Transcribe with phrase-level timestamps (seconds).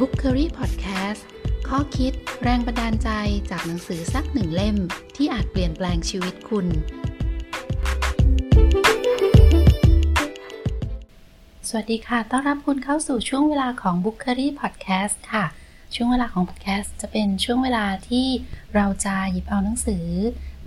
[0.00, 1.22] Book c u r y Podcast
[1.68, 3.10] ข้อคิดแรงบันดาลใจ
[3.50, 4.76] จากหนังสือสักหนึ่งเล่ม
[5.16, 6.66] ที่อาจเปลี่ยนแปลงชีวิตคุณ
[11.68, 15.44] สวัสดีค่ะ ต้อนรับคุณเข้าสู่ช่วงเวลาของ Book c u r y Podcast ค่ะ
[15.94, 18.26] ช่วงเวลาของ Podcast จะเป็นช่วงเวลาที่
[18.74, 20.06] เราจะหยิบเอาหนังสือ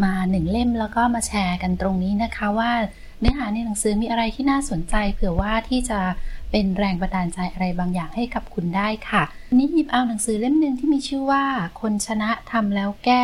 [0.04, 2.72] มาหนึ่งเล่มแล้วก็มาแชร์กันตรงนี้นะคะว่า
[3.20, 6.00] เนื้อหาในหนังสือมีอะไรที่น่าสนใจเผื่อว่าที่จะ
[6.52, 11.44] เป็นแรงบันดาลใจอะไรบางอย่างให้กับคุณได้ค่ะนี้หยิบเอาหนังสือเล่มหนึ่งที่มีชื่อว่า
[11.82, 13.24] คนชนะทำแล้วแก้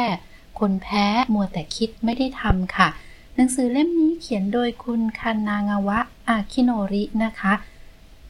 [0.59, 2.87] คนแพ้มัวแต่คิดไม่ได้ทำค่ะ
[3.35, 7.53] หนังสือเล่มนี้เขียนโดยคุณคันนางาวะอาคิโนรินะคะ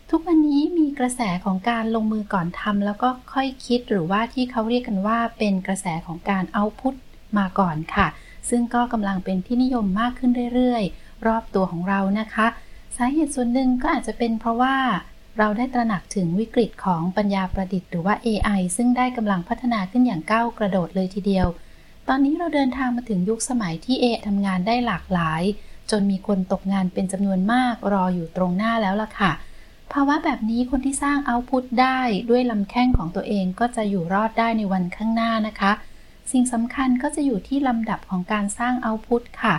[0.10, 6.94] ทุกวันนี้มีกระแสของการลงมือก่อนทำแล้วก็ค่อยคิดหรือว่าที่เขาเรียกกันว่าเป็นกระแสของการเอาพุท
[7.38, 8.08] มาก่อนค่ะ
[8.50, 12.48] ซึ่งก็กำลังเป็นที่นิยมมากขึ้นเรื่อยๆ รอบตัวของเรานะคะ
[12.96, 14.76] สาเหตุส่วนหนึ่งก็อาจจะเป็นเพราะว่า
[15.38, 21.48] เราได้ตระหนักถึงวิกฤตของปัญญาประดิษฐ์หรือว่า AI ซึ่งได้กำลังพัฒนาขึ้นอย่างก้าวกระโดดเลยทีเดียว
[22.08, 25.42] ตอนนี้เราเดินทางมาถึงยุคสมัยที่ AI ทำงานได้หลากหลาย
[25.92, 29.32] จนมีคนตกงานเป็นจำนวนมากรออยู่ตรงหน้าแล้วล่ะค่ะ
[29.94, 35.72] ภาวะแบบนี้คนที่สร้างเอาพุตได้ด้วยลำแข้งของตัวเองก็จะอยู่รอดได้ในวันข้างหน้านะคะ
[36.32, 39.56] สิ่งสำคัญก็จะอยู่ที่ลำดับของการสร้างเอาพุตค่ะ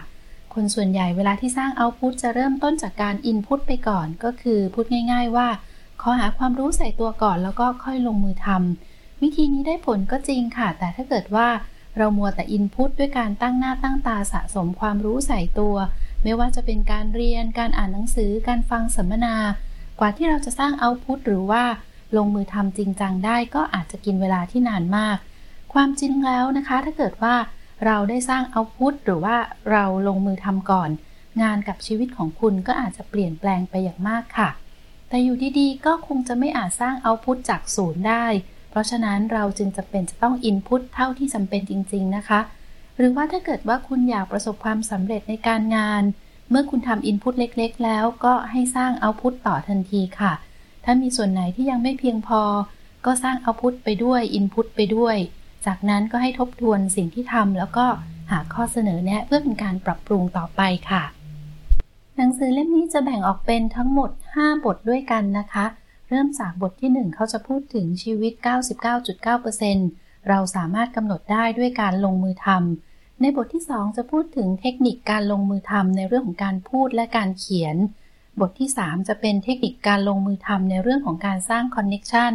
[0.56, 5.48] คนส่วนใหญ่เวลาที่สร้างเอาพุตจะเริ่มต้นจากการอินพุตไปก่อน ก็คือพูดง่าย ๆ ว่า
[6.00, 11.48] ขอหาความรู้ใส่ตัวก่อนแล้วก็ค่อยลงมือทำวิธีนี้ได้ผลก็จริงค่ะ แต่ถ้าเกิดว่า
[11.96, 15.76] เรามัวแต่อินพุตด้วยการตั้งหน้าตั้งตาสะสมความรู้ใส่ตัว
[16.22, 19.34] ไม่ว่าจะเป็นการเรียน การอ่านหนังสือ การฟังสัมมนา
[20.00, 21.64] กว่าที่เราจะสร้างเอาพุตหรือว่า
[22.16, 25.16] ลงมือทำจริงจังได้ก็อาจจะกินเวลาที่นานมาก
[25.72, 27.34] ความจริงแล้วนะคะ ถ้าเกิดว่า
[27.84, 29.36] เราได้สร้างเอาพุตหรือว่า
[29.70, 30.90] เราลงมือทำก่อน
[31.42, 34.48] งานกับชีวิตของคุณก็อาจจะเปลี่ยนแปลงไปอย่างมากค่ะ
[35.08, 38.26] แต่อยู่ดีๆก็คงจะไม่อาจสร้างเอาพุตจากศูนย์ได้
[38.70, 42.40] เพราะฉะนั้นเราจึงจะเป็นจะต้องอินพุตเท่าที่จำเป็นจริง ๆนะคะ
[42.96, 46.02] หรือว่าถ้าเกิดว่าคุณอยากประสบความสำเร็จในการงาน
[46.50, 50.32] เมื่อคุณทำอินพุตเล็กๆ แล้วก็ให้สร้างเอาพุตต่อทันทีค่ะ
[50.84, 52.42] ถ้ามีส่วนไหนที่ยังไม่เพียงพอ
[53.04, 55.16] ก็สร้างเอาพุตไปด้วยอินพุตไปด้วย
[55.66, 57.86] จากนั้นก็ให้ทบทวนสิ่งที่ทำแล้วก็
[58.30, 61.02] หาข้อเสนอแนะเพื่อเป็นการปรับปรุงต่อไปค่ะ
[62.16, 65.66] หนังสือเล่มนี้จะแบ่งออกเป็นทั้งหมด 5 บทด้วยกันนะคะ
[66.08, 68.32] เริ่มจากบทที่ 1 เขาจะพูดถึงชีวิต
[69.10, 77.76] 99.9%เราสามารถกำหนดได้ด้วยการลงมือทำในบทที่ 2 จะพูดถึงเทคนิคการลงมือทำในเรื่องของการพูดและการเขียน
[78.40, 82.34] บทที่ 3 จะเป็นเทคนิคการลงมือทำในเรื่องของการสร้าง connection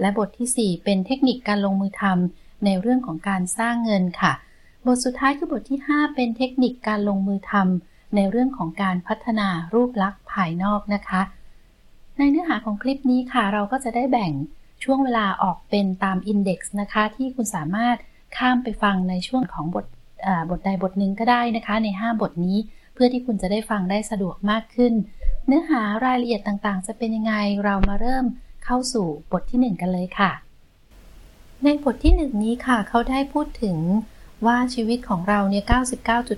[0.00, 4.32] และบทที่ 4 เป็นเทคนิคการลงมือทำ ในเรื่องของการสร้างเงินค่ะ
[4.86, 11.22] บทสุดท้ายคือบทที่ 5 เป็นเทคนิคการลงมือทำในเรื่องของการพัฒนารูปลักษณ์ภายนอกนะคะ
[12.18, 14.32] ในเนื้อหาของคลิปนี้ค่ะ เราก็จะได้แบ่ง
[14.84, 17.96] ช่วงเวลาออกเป็นตาม index นะคะ ที่คุณสามารถ
[18.36, 19.86] ข้ามไปฟังในช่วงของบท
[20.50, 22.56] บทใดบทหนึ่งก็ได้นะคะ ใน 5 บทนี้
[22.94, 24.92] เพื่อที่คุณจะได้ฟังได้สะดวกมากขึ้น
[25.46, 27.34] เนื้อหารายละเอียดต่างๆ จะเป็นยังไง
[27.64, 28.24] เรามาเริ่ม
[28.64, 30.30] เข้าสู่บทที่ 1 กันเลยค่ะ
[31.64, 33.76] ในบทที่หนึ่งนี้ค่ะ เขาได้พูดถึง
[34.46, 35.64] ว่าชีวิตของเราเนี่ย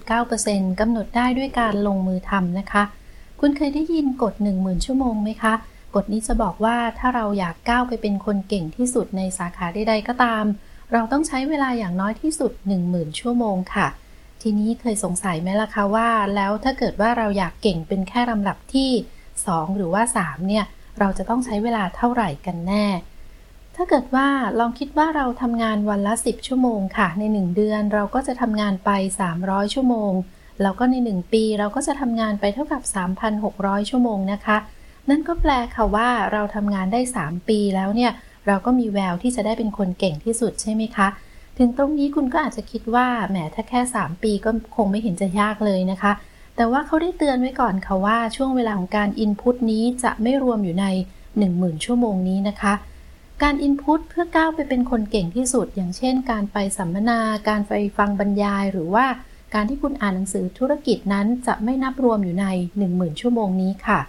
[0.03, 2.83] 99.9%กำหนดได้ด้วยการลงมือทำนะคะ
[3.41, 5.55] คุณเคยได้ยินกฎ 10,000 ชั่วโมงไหมคะ
[5.95, 10.45] กฎนี้จะบอกว่าถ้าเราอยากก้าวไปเป็นคนเก่งที่สุดในสาขาใดๆก็ตาม
[10.93, 12.53] เราต้องใช้เวลาอย่างน้อยที่สุด
[12.87, 13.87] 10,000 ชั่วโมงค่ะ
[14.43, 18.91] ทีนี้เคยสงสัยไหมล่ะคะว่า แล้วถ้าเกิดว่าเราอยากเก่งเป็นแค่ลำดับที่
[19.35, 20.65] 2 หรือว่า 3 เนี่ย
[20.99, 22.87] เราจะต้องใช้เวลาเท่าไหร่กันแน่
[23.77, 24.29] ถ้าเกิดว่า
[24.59, 28.91] ลองคิดว่าเราทำงานวันละ 10 ชั่วโมงค่ะ ใน 1 เดือนเราก็จะทำงานไป
[29.33, 30.13] 300 ชั่วโมง
[30.63, 32.83] แล้วก็ใน 1 ปีเราก็จะทำงานไปเท่ากับ
[33.37, 34.57] 3,600 ชั่วโมงนะคะ
[35.11, 38.13] นั่นก็แปลค่ะว่าเราทำงานได้ 3 ปีแล้วเนี่ย
[38.47, 41.09] เราก็มีแววที่จะได้เป็นคนเก่งที่สุดใช่ไหมคะ
[41.59, 46.13] ถึงตรงนี้คุณก็อาจจะคิดว่าแหมถ้าแค่ 3 ปีก็คงไม่เห็นจะยากเลยนะคะ
[46.57, 50.87] แต่ว่าเขาได้เตือนไว้ก่อนค่ะว่าช่วงเวลาของการอินพุตนี้จะไม่รวมอยู่ใน
[51.37, 52.73] 10,000 ชั่วโมงนี้นะคะ
[53.43, 59.07] การอินพุตเพื่อก้าวไปเป็นคนเก่งที่สุด อย่างเช่น การไปสัมมนา การไปฟังบรรยาย หรือว่า
[59.55, 62.47] การที่คุณอ่านหนังสือธุรกิจนั้นจะไม่นับรวมอยู่ใน
[62.83, 64.01] 10,000 ชั่วโมงนี้ค่ะ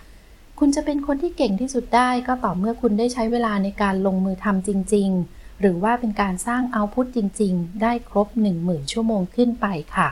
[0.59, 8.27] คุณจะเป็นคนที่เก่งที่สุดได้ก็ต่อเมื่อคุณได้ใช้เวลาในการลงมือทำจริง ๆ หรือว่าเป็นการสร้างเอาพุตจริง ๆ ได้ครบ
[8.61, 9.65] 10,000 ชั่วโมงขึ้นไป
[9.95, 10.09] ค่ะ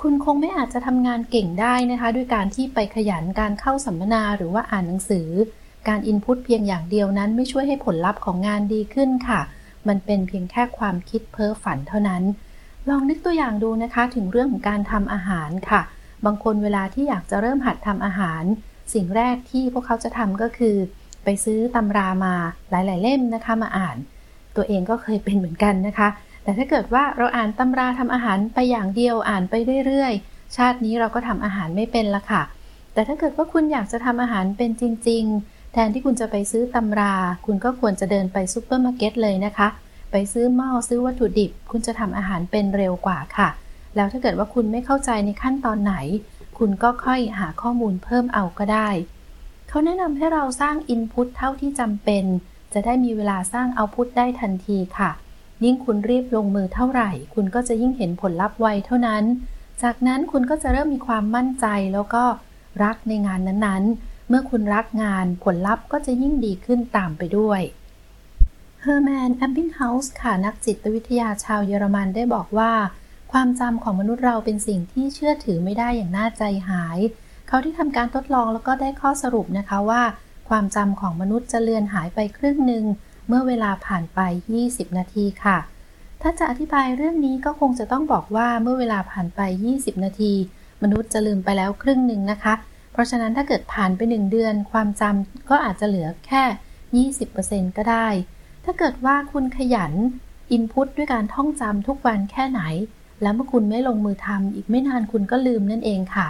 [0.00, 5.28] คุณคงไม่อาจจะทำงานเก่งได้นะคะ ด้วยการที่ไปขยันการเข้าสัมมนาหรือว่าอ่านหนังสือ
[5.88, 9.40] การอินพุตเพียงอย่างเดียวนั้นไม่ช่วยให้ผลลัพธ์ของงานดีขึ้นค่ะ
[9.88, 12.22] มันเป็นเพียงแค่ความคิดเพ้อฝันเท่านั้น
[12.88, 15.80] ลองนึกตัวอย่างดูนะคะถึงเรื่องของการทำอาหารค่ะ
[16.24, 18.42] บางคนเวลาที่อยากจะเริ่มหัดทำอาหาร
[18.94, 20.76] สิ่งแรกที่พวกเขาจะทำก็คือ
[21.24, 22.34] ไปซื้อตำรามา
[22.70, 23.96] หลาย ๆ เล่มนะคะมาอ่าน
[24.56, 26.08] ตัวเองก็เคยเป็นเหมือนกันนะคะ
[26.42, 29.54] แต่ถ้าเกิดว่าเราอ่านตำราทำอาหารไปอย่างเดียวอ่านไป
[29.86, 32.42] เรื่อยๆ ชาตินี้เราก็ทำอาหารไม่เป็นละค่ะ
[32.92, 37.14] แต่ถ้าเกิดว่าคุณอยากจะทำอาหารเป็นจริง ๆ แทนที่คุณจะไปซื้อตำรา
[37.46, 39.68] คุณก็ควรจะเดินไปซูเปอร์มาร์เก็ตเลยนะคะ
[40.10, 43.48] ไปซื้อหม้อซื้อวัตถุดิบ คุณจะทำอาหารเป็นเร็วกว่าค่ะ
[43.96, 45.94] แล้วถ้าเกิดว่าคุณไม่เข้าใจในขั้นตอนไหน
[46.58, 48.88] คุณก็ค่อยหาข้อมูลเพิ่มเอาก็ได้
[49.68, 52.24] เขาแนะนำให้เราสร้าง input เท่าที่จำเป็น
[52.72, 55.10] จะได้มีเวลาสร้าง output ได้ทันทีค่ะ
[55.64, 59.24] ยิ่งคุณรีบลงมือเท่าไหร่ คุณก็จะยิ่งเห็นผลลัพธ์ไวเท่านั้น
[59.82, 62.24] จากนั้นคุณก็จะเริ่มมีความมั่นใจแล้วก็
[62.82, 67.60] รักในงานนั้นๆ เมื่อคุณรักงานผลลัพธ์ก็จะยิ่งดีขึ้นตามไปด้วย
[68.80, 72.72] เฮอร์แมน เอบบิงเฮาส์ค่ะนักจิตวิทยาชาวเยอรมันได้บอกว่า
[73.32, 76.98] ความจำของมนุษย์เราเป็นสิ่งที่เชื่อถือไม่ได้อย่างน่าใจหาย
[77.48, 80.02] เขาที่ทำการทดลองแล้วก็ได้ข้อสรุปนะคะว่า
[80.48, 82.84] ความจำของมนุษย์จะเลือนหายไปครึ่งหนึ่ง
[83.28, 84.20] เมื่อเวลาผ่านไป
[84.60, 85.58] 20 นาทีค่ะ
[86.22, 89.40] ถ้าจะอธิบายเรื่องนี้ก็คงจะต้องบอกว่าเมื่อเวลาผ่านไป
[89.72, 90.32] 20 นาที
[90.82, 92.54] มนุษย์จะลืมไปแล้วครึ่งหนึ่งนะคะ
[92.94, 98.08] เพราะฉะนั้นถ้าเกิดผ่านไป 1 เดือน ความจำก็อาจจะเหลือแค่ 20%ก็ได้
[98.64, 99.92] ถ้าเกิดว่าคุณขยัน
[100.52, 102.62] อินพุตด้วยการท่องจำทุกวันแค่ไหน
[103.22, 106.28] แล้วเมื่อคุณไม่ลงมือทำอีกไม่นานคุณก็ลืมนั่นเองค่ะ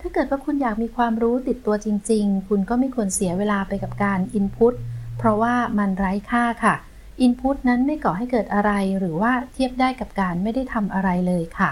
[0.00, 4.74] ถ้าเกิดว่าคุณอยากมีความรู้ติดตัวจริง ๆ คุณก็ไม่ควรเสียเวลาไปกับการอินพุต
[5.18, 6.74] เพราะว่ามันไร้ค่าค่ะ
[7.20, 11.70] อินพุตนั้นไม่ก่อให้เกิดอะไรหรือว่าเทียบได้กับการไม่ได้ทำอะไรเลยค่ะ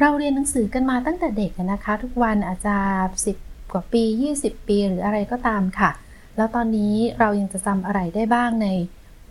[0.00, 2.76] เราเรียนหนังสือกันมาตั้งแต่เด็กนะคะ ทุกวันอาจจะ
[3.26, 4.04] 10 กว่าปี
[4.36, 5.90] 20 ปีหรืออะไรก็ตามค่ะ
[6.36, 8.68] แล้วตอนนี้เรายังจะจำอะไรได้บ้างใน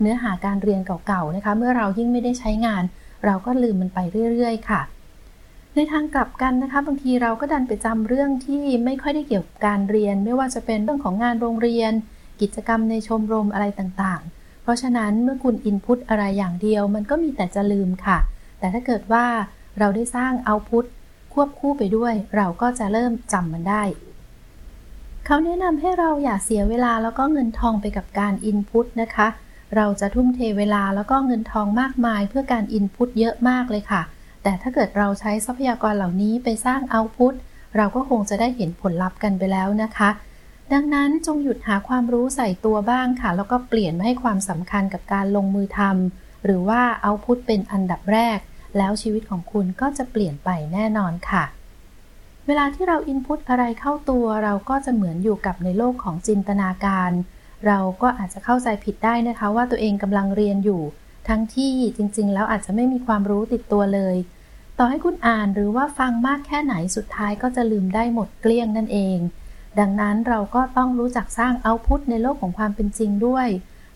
[0.00, 2.82] เนื้อหาการเรียนเก่าๆนะคะ เมื่อเรายิ่งไม่ได้ใช้งาน
[3.24, 3.98] เราก็ลืมมันไป
[4.32, 4.80] เรื่อยๆ ค่ะ
[5.74, 11.92] ในทางกลับกันนะคะ บางทีเราก็ดันไปจำเรื่องที่ไม่ค่อยได้เกี่ยวกับการเรียน ไม่ว่าจะเป็นเรื่องของงานโรงเรียน
[12.40, 18.18] กิจกรรมในชมรมอะไรต่างๆ เพราะฉะนั้นเมื่อคุณอินพุตอะไรอย่างเดียว มันก็มีแต่จะลืมค่ะ
[18.58, 19.26] แต่ถ้าเกิดว่า
[19.78, 20.84] เราได้สร้างเอาพุต
[21.32, 23.82] ควบคู่ไปด้วย เราก็จะเริ่มจำมันได้
[25.26, 29.28] เขาแนะนำให้เราอย่าเสียเวลาแล้วก็เงินทองไปกับการอินพุตนะคะ
[29.76, 34.02] เราจะทุ่มเทเวลาแล้วก็เงินทองมากมายเพื่อการอินพุตเยอะมากเลยค่ะ
[34.42, 37.34] แต่ถ้าเกิดเราใช้ทรัพยากรเหล่านี้ไปสร้างเอาพุต
[37.76, 40.10] เราก็คงจะได้เห็นผลลัพธ์กันไปแล้วนะคะ
[40.72, 48.38] ดังนั้นจงหยุดหาความรู้ใส่ตัวบ้างค่ะ แล้วก็เปลี่ยนมาให้ความสำคัญกับการลงมือทำหรือว่าเอาพุตเป็นอันดับแรก
[48.78, 51.44] แล้วชีวิตของคุณก็จะเปลี่ยนไปแน่นอนค่ะ
[52.46, 57.10] เวลาที่เราอินพุตอะไรเข้าตัวเราก็จะเหมือนอยู่กับในโลกของจินตนาการ
[57.66, 60.82] เราก็อาจจะเข้าใจผิดได้นะคะ ว่าตัวเองกำลังเรียนอยู่
[61.28, 64.16] ทั้งที่จริงๆ แล้วอาจจะไม่มีความรู้ติดตัวเลย
[64.78, 69.18] ต่อให้คุณอ่านหรือว่าฟังมากแค่ไหนสุดท้ายก็จะลืมได้หมดเกลี้ยงนั่นเอง
[69.80, 73.48] ดังนั้นเราก็ต้องรู้จักสร้างเอาพุทในโลกของความเป็นจริงด้วย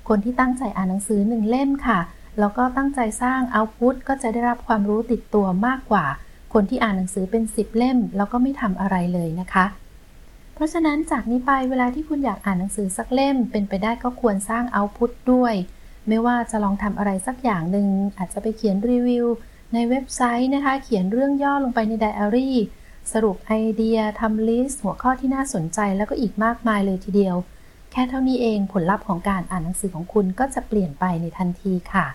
[0.09, 1.99] คนที่ตั้งใจอ่านหนังสือหนึ่งเล่มค่ะ
[2.41, 6.07] แล้วก็ตั้งใจสร้าง output ก็จะได้รับความรู้ติดตัวมากกว่า
[6.53, 9.67] คนที่อ่านหนังสือเป็นสิบเล่ม แล้วก็ไม่ทำอะไรเลยนะคะ
[10.55, 15.55] เพราะฉะนั้นจากนี้ไปเวลาที่คุณอยากอ่านหนังสือสักเล่ม เป็นไปได้ก็ควรสร้าง output ด้วย
[16.09, 17.89] ไม่ว่าจะลองทำอะไรสักอย่างหนึ่ง
[18.19, 19.27] อาจจะไปเขียนรีวิว
[19.75, 22.57] ในเว็บไซต์นะคะ เขียนเรื่องย่อลงไปในไดอารี่
[23.13, 27.37] สรุปไอเดียทำ list หัวข้อที่น่าสนใจแล้วก็อีกมากมายเลยทีเดียว
[27.93, 32.07] แค่เท่านี้เองผลลัพธ์ของการอ่านหนังสือของคุณก็จะเปลี่ยนไปในทันทีค่ะ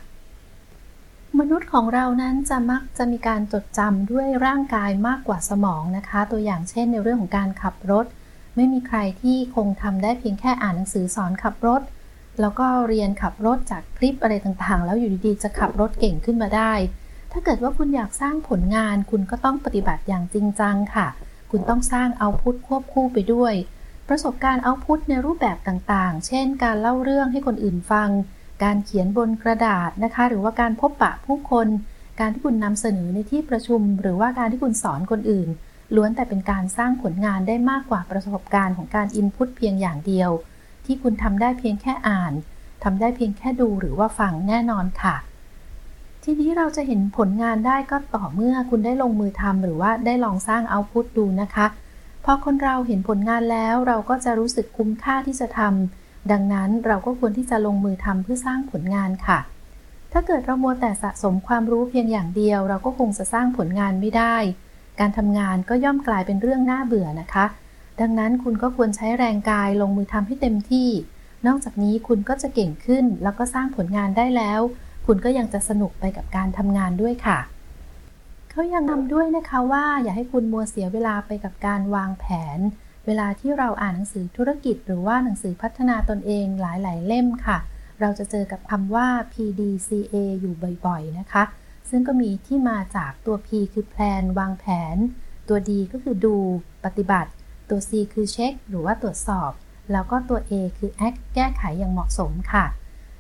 [1.40, 8.06] มนุษย์ของเรานั้นจะมักจะมีการจดจำด้วยร่างกายมากกว่าสมองนะคะ ตัวอย่างเช่นในเรื่องของการขับรถ
[8.56, 11.82] ไม่มีใครที่คงทำได้เพียงแค่อ่านหนังสือสอนขับรถ
[12.40, 16.74] แล้วก็เรียนขับรถจากคลิปอะไรต่างๆ แล้วอยู่ดีๆ จะขับรถเก่งขึ้นมาได้
[17.32, 21.08] ถ้าเกิดว่าคุณอยากสร้างผลงาน คุณก็ต้องปฏิบัติอย่างจริงจังค่ะ
[21.52, 23.54] คุณต้องสร้างเอาพุทควบคู่ไปด้วย
[24.10, 28.10] ประสบการณ์เอาพุทในรูปแบบต่างๆ เช่น การเล่าเรื่องให้คนอื่นฟัง
[28.64, 31.68] การเขียนบนกระดาษนะคะ หรือว่าการพบปะผู้คน
[32.20, 35.50] การที่คุณนำเสนอในที่ประชุม หรือว่าการที่คุณสอนคนอื่น
[35.96, 40.30] ล้วนแต่เป็นการสร้างผลงานได้มากกว่าประสบการณ์ของการอินพุตเพียงอย่างเดียว
[40.86, 42.34] ที่คุณทำได้เพียงแค่อ่าน
[42.84, 45.16] ทำได้เพียงแค่ดูหรือว่าฟังแน่นอนค่ะ
[46.24, 51.66] ทีนี้เราจะเห็นผลงานได้ก็ต่อเมื่อคุณได้ลงมือทำหรือว่าได้ลองสร้างเอาพุตดูนะคะ
[52.26, 59.40] พอคนเราเห็นผลงานแล้วเราก็จะรู้สึกคุ้มค่าที่จะทำ ดังนั้นเราก็ควรที่จะลงมือทำเพื่อสร้างผลงานค่ะ
[60.12, 64.36] ถ้าเกิดเรามัวแต่สะสมความรู้เพียงอย่างเดียว เราก็คงจะสร้างผลงานไม่ได้
[65.00, 67.46] การทำงานก็ย่อมกลายเป็นเรื่องน่าเบื่อนะคะ
[68.02, 70.90] ดังนั้นคุณก็ควรใช้แรงกายลงมือทำให้เต็มที่
[71.48, 74.62] นอกจากนี้คุณก็จะเก่งขึ้น แล้วก็สร้างผลงานได้แล้ว
[75.06, 77.40] คุณก็ยังจะสนุกไปกับการทำงานด้วยค่ะ
[78.50, 82.26] เขายังนำด้วยนะคะว่าอย่าให้คุณมัวเสียเวลาไปกับการวางแผ
[82.58, 82.60] น
[83.06, 87.58] เวลาที่เราอ่านหนังสือธุรกิจ หรือว่าหนังสือพัฒนาตนเองหลาย ๆ เล่มค่ะ
[88.02, 90.54] เราจะเจอกับคำว่า PDCA อยู่
[90.86, 91.44] บ่อย ๆ นะคะ
[91.90, 94.98] ซึ่งก็มีที่มาจากตัว P คือแพลนวางแผน
[95.50, 96.36] ตัว D ก็คือดู
[96.86, 97.32] ปฏิบัติ
[97.70, 99.52] ตัว C คือเช็ค หรือว่าตรวจสอบ
[99.92, 102.66] แล้วก็ตัว A คือ act แก้ไขอย่างเหมาะสมค่ะ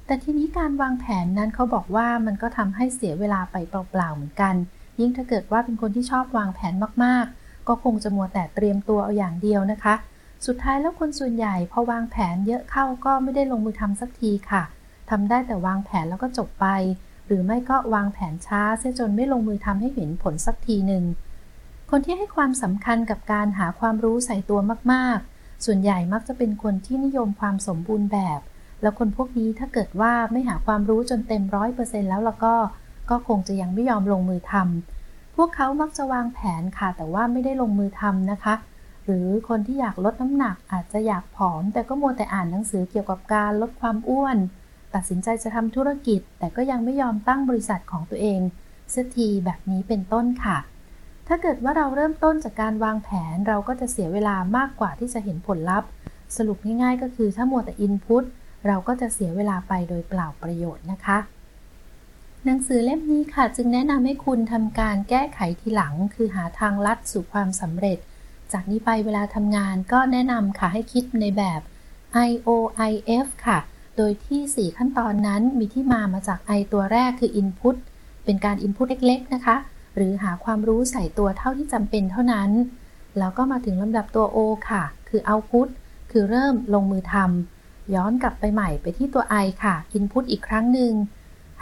[0.05, 4.55] แต่ทีนี้การวางแผนนั้นเขาบอกว่ามันก็ทำให้เสียเวลาไปเปล่าๆเหมือนกัน
[4.99, 6.73] ยิ่งถ้าเกิดว่าเป็นคนที่ชอบวางแผน
[7.03, 9.95] มากๆ ก็คงจะมัวแต่เตรียมตัวเอาอย่างเดียวนะคะ
[10.45, 14.63] สุดท้ายแล้วคนส่วนใหญ่พอวางแผนเยอะเข้าก็ไม่ได้ลงมือทำสักทีค่ะ
[15.09, 16.67] ทำได้แต่วางแผนแล้วก็จบไป
[17.27, 21.03] หรือไม่ก็วางแผนช้าเสียจนไม่ลงมือทำให้เห็นผลสักทีหนึ่ง
[21.89, 24.59] คนที่ให้ความสำคัญกับการหาความรู้ใส่ตัว
[24.91, 28.39] มากๆ ส่วนใหญ่มักจะเป็นคนที่นิยมความสมบูรณ์แบบ
[28.81, 32.53] แล้วคนพวกนี้ถ้าเกิดว่าไม่หาความรู้จนเต็มร้อยเปอร์เซ็นต์แล้วแล้วก็
[33.09, 34.92] ก็คงจะยังไม่ยอมลงมือทำ
[35.35, 38.55] พวกเขามักจะวางแผนค่ะ แต่ว่าไม่ได้ลงมือทำนะคะ
[39.05, 44.37] หรือคนที่อยากลดน้ำหนักอาจจะอยากผอม แต่ก็มัวแต่อ่านหนังสือเกี่ยวกับการลดความอ้วน
[44.95, 48.39] ตัดสินใจจะทำธุรกิจ แต่ก็ยังไม่ยอมตั้งบริษัทของตัวเอง
[48.93, 50.57] สักทีแบบนี้เป็นต้นค่ะ
[51.27, 55.89] ถ้าเกิดว่าเราเริ่มต้นจากการวางแผนเราก็จะเสียเวลามากกว่าที่จะเห็นผลลัพธ์
[56.37, 58.23] สรุปง่ายๆ ก็คือถ้ามัวแต่อินพุต
[58.67, 61.17] เราก็จะเสียเวลาไปโดยเปล่าประโยชน์นะคะ
[62.47, 67.97] หนังสือเล่มนี้ค่ะจึงแนะนำให้คุณทำการแก้ไขทีหลัง คือหาทางลัดสู่ความสำเร็จ
[68.53, 71.61] จากนี้ไปเวลาทำงานก็แนะนำค่ะให้คิดในแบบ
[72.29, 73.59] IOIF ค่ะ
[73.97, 77.75] โดยที่ 4 ขั้นตอนนั้นมีที่มามาจาก I ตัวแรกคือ Input
[78.25, 79.55] เป็นการ Input เล็กๆ นะคะ
[79.95, 82.49] หรือหาความรู้ใส่ตัวเท่าที่จำเป็นเท่านั้น
[83.17, 84.37] แล้วก็มาถึงลำดับตัว O
[84.69, 85.67] ค่ะ คือ Output
[86.11, 90.93] คือเริ่มลงมือทำย้อนกลับไปใหม่ไปที่ตัว I ค่ะ Input อีกครั้งหนึ่ง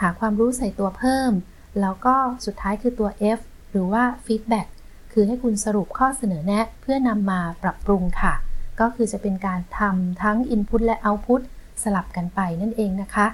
[0.02, 1.32] หาความรู้ใส่ตัวเพิ่ม
[1.80, 3.40] แล้วก็สุดท้ายคือตัว F
[3.70, 4.68] หรือว่า Feedback
[5.12, 8.34] คือให้คุณสรุปข้อเสนอแนะเพื่อนำมาปรับปรุงค่ะ
[8.80, 11.42] ก็คือจะเป็นการทำทั้ง Input และ Output
[11.82, 13.26] สลับกันไปนั่นเองนะคะ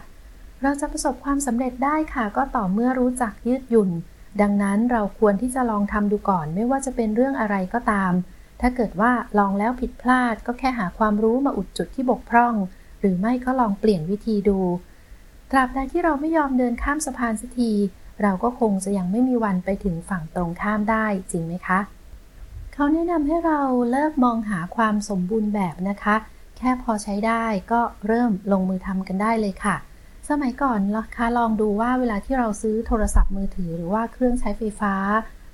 [0.63, 3.91] เราจะประสบความสำเร็จได้ค่ะ ก็ต่อเมื่อรู้จักยืดหยุ่น
[4.41, 8.13] ดังนั้นเราควรที่จะลองทำดูก่อน ไม่ว่าจะเป็นเรื่องอะไรก็ตาม
[8.61, 12.55] ถ้าเกิดว่าลองแล้วผิดพลาด ก็แค่หาความรู้มาอุดจุดที่บกพร่อง
[13.01, 14.59] หรือไม่ก็ลองเปลี่ยนวิธีดู
[15.51, 17.73] ตราบใดที่เราไม่ยอมเดินข้ามสะพานสักที
[18.23, 21.79] เราก็คงจะยังไม่มีวันไปถึงฝั่งตรงข้ามได้จริงไหมคะ
[22.73, 26.17] เขาแนะนำให้เราเลิกมองหาความสมบูรณ์แบบนะคะ
[26.57, 29.77] แค่พอใช้ได้ก็เริ่มลงมือทำกันได้เลยค่ะ
[30.29, 34.95] สมัยก่อนนะคะลองดูว่าเวลาที่เราซื้อโทรศัพท์มือถือ หรือว่าเครื่องใช้ไฟฟ้า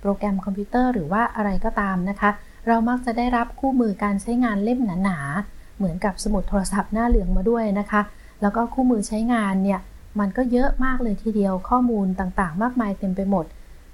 [0.00, 2.30] โปรแกรมคอมพิวเตอร์หรือว่าอะไรก็ตามนะคะ
[2.66, 8.00] เรามักจะได้รับคู่มือการใช้งานเล่มหนาๆเหมือนกับสมุดโทรศัพท์หน้าเหลืองมาด้วยนะคะ
[8.44, 9.80] แล้วก็คู่มือใช้งานเนี่ย
[10.20, 13.46] มันก็เยอะมากเลยทีเดียวข้อมูลต่างๆ มากมายเต็มไปหมด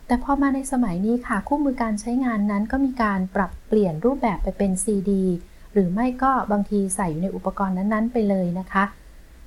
[0.07, 5.25] แต่พอมาในสมัยนี้ค่ะ คู่มือการใช้งานนั้นก็มีการปรับเปลี่ยนรูปแบบไปเป็นซีดี
[5.73, 8.85] หรือไม่ก็บางทีใส่อยู่ในอุปกรณ์นั้นๆ ไปเลยนะคะ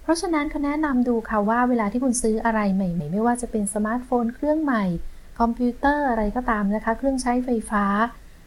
[0.02, 4.84] เพราะฉะนั้นเขาแนะนำดูค่ะว่าเวลาที่คุณซื้ออะไรใหม่ๆ ไม่ว่าจะเป็นสมาร์ทโฟนเครื่องใหม่
[5.40, 7.86] คอมพิวเตอร์อะไรก็ตามนะคะ เครื่องใช้ไฟฟ้า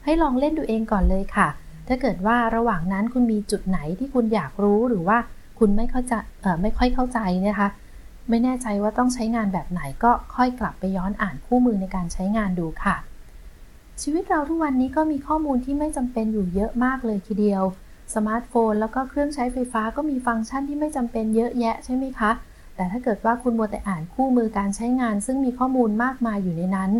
[0.04, 1.48] ให้ลองเล่นดูเองก่อนเลยค่ะ
[1.88, 5.18] ถ้าเกิดว่าระหว่างนั้นคุณมีจุดไหนที่คุณอยากรู้หรือว่า
[5.58, 6.14] คุณไม่เข้าใจ
[6.62, 7.68] ไม่ค่อยเข้าใจนะคะ
[8.28, 12.96] ไม่แน่ใจว่าต้องใช้งานแบบไหนก็ค่อยกลับไปย้อนอ่านคู่มือในการใช้งานดูค่ะ
[14.02, 17.62] ชีวิตเราทุกวันนี้ก็มีข้อมูลที่ไม่จำเป็นอยู่เยอะมากเลยทีเดียว
[18.14, 22.30] สมาร์ทโฟน แล้วก็เครื่องใช้ไฟฟ้าก็มีฟังก์ชันที่ไม่จำเป็นเยอะแยะใช่ไหมคะ
[22.76, 26.90] แต่ถ้าเกิดว่าคุณมัวแต่อ่านคู่มือการใช้งาน ซึ่งมีข้อมูลมากมายอยู่ในนั้น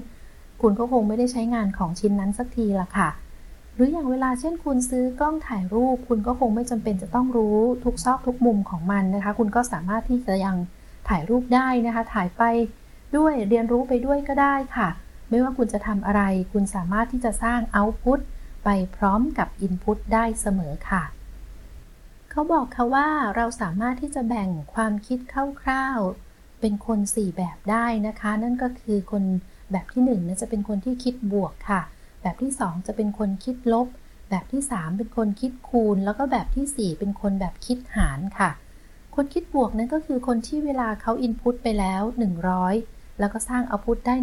[0.60, 3.08] คุณก็คงไม่ได้ใช้งานของชิ้นนั้นสักทีละค่ะ
[3.76, 10.56] หรืออย่างเวลาเช่นคุณซื้อกล้องถ่ายรูป คุณก็คงไม่จำเป็นจะต้องรู้ทุกซอกทุกมุมของมันนะคะ คุณก็สามารถที่จะยัง
[11.09, 12.42] ถ่ายรูปได้นะคะ ถ่ายไป
[13.16, 14.88] ด้วยเรียนรู้ไปด้วยก็ได้ค่ะ
[15.28, 18.21] ไม่ว่าคุณจะทำอะไร คุณสามารถที่จะสร้างเอาต์พุต
[18.64, 21.02] ไปพร้อมกับอินพุตได้เสมอค่ะ
[22.30, 25.18] เขาบอกค่ะว่าเราสามารถที่จะแบ่งความคิด
[25.62, 29.23] คร่าวๆเป็นคน 4 แบบได้นะคะ นั่นก็คือคน
[29.73, 31.83] แบบที่1นนะจะเป็นคนที่คิดบวกค่ะ
[32.26, 33.88] แบบที่ 2 จะเป็นคนคิดลบ
[34.30, 38.50] แบบที่ 3 เป็นคนคิดคูณ แล้วก็แบบที่ 4 เป็นคนแบบคิดหารค่ะ
[39.14, 42.02] คนคิดบวกนั้นก็คือคนที่เวลาเขาอินพุตไปแล้ว
[42.61, 44.14] 100 แล้วก็สร้างเอาพุตได้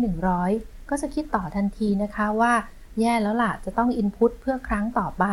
[0.42, 2.54] 100 ก็จะคิดต่อทันทีนะคะว่า
[3.00, 5.26] แย่แล้วล่ะจะต้องอินพุตเพื่อครั้งต่อไป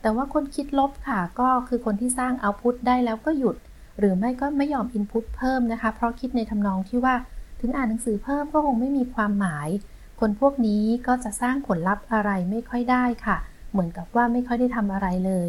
[0.00, 3.56] แต่ว่าคนคิดลบค่ะก็คือคนที่สร้างเอาพุตได้แล้วก็หยุด
[3.98, 7.14] หรือไม่ก็ไม่ยอมอินพุตเพิ่มนะคะ เพราะคิดในทำนองที่ว่า
[7.60, 9.68] ถึงอ่านหนังสือเพิ่มก็คงไม่มีความหมาย
[10.24, 13.36] คนพวกนี้ก็จะสร้างผลลัพธ์อะไรไม่ค่อยได้ค่ะ
[13.70, 15.32] เหมือนกับว่าไม่ค่อยได้ทำอะไรเล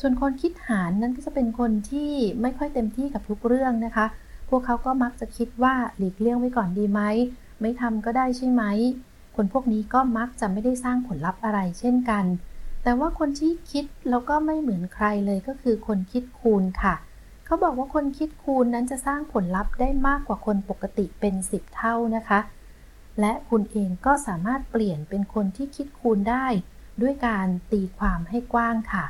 [0.00, 2.10] ส่วนคนคิดหารนั้นก็จะเป็นคนที่
[2.42, 4.06] ไม่ค่อยเต็มที่กับทุกเรื่องนะคะ
[4.48, 7.00] พวกเขาก็มักจะคิดว่าหลีกเลี่ยงไว้ก่อนดีไหม
[7.60, 8.62] ไม่ทำก็ได้ใช่ไหม
[9.36, 12.24] คนพวกนี้ก็มักจะไม่ได้สร้างผลลัพธ์อะไรเช่นกัน
[12.82, 16.94] แต่แต่ว่าคนที่คิดแล้วก็ไม่เหมือนใครเลยก็คือคนคิดคูณค่ะ
[17.46, 22.38] เขาบอกว่าคนคิดคูณนั้นจะสร้างผลลัพธ์ได้มากกว่าคนปกติเป็น 10 เท่านะคะ
[23.20, 26.46] และคุณเองก็สามารถเปลี่ยนเป็นคนที่คิดคูณได้
[27.02, 29.04] ด้วยการตีความให้กว้างค่ะ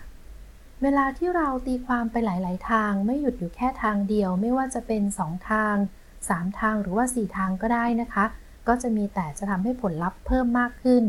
[0.82, 5.76] เวลาที่เราตีความไปหลาย ๆ ทางไม่หยุดอยู่แค่ทางเดียว ไม่ว่าจะเป็น 2 ทาง
[6.18, 8.24] 3 ทางหรือว่า 4 ทางก็ได้นะคะ
[8.68, 11.04] ก็จะมีแต่จะทำให้ผลลัพธ์เพิ่มมากขึ้น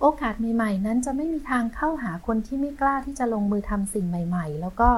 [0.00, 4.90] โอกาสใหม่ ๆ นั้นจะไม่มีทางเข้าหาคนที่ไม่กล้าที่จะลงมือทำสิ่งใหม่ ๆ แล้วก็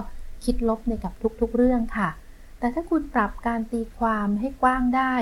[0.45, 2.09] คิดลบในกับทุกๆ เรื่องค่ะ
[2.59, 5.15] แต่ถ้าคุณปรับการตีความให้กว้างได้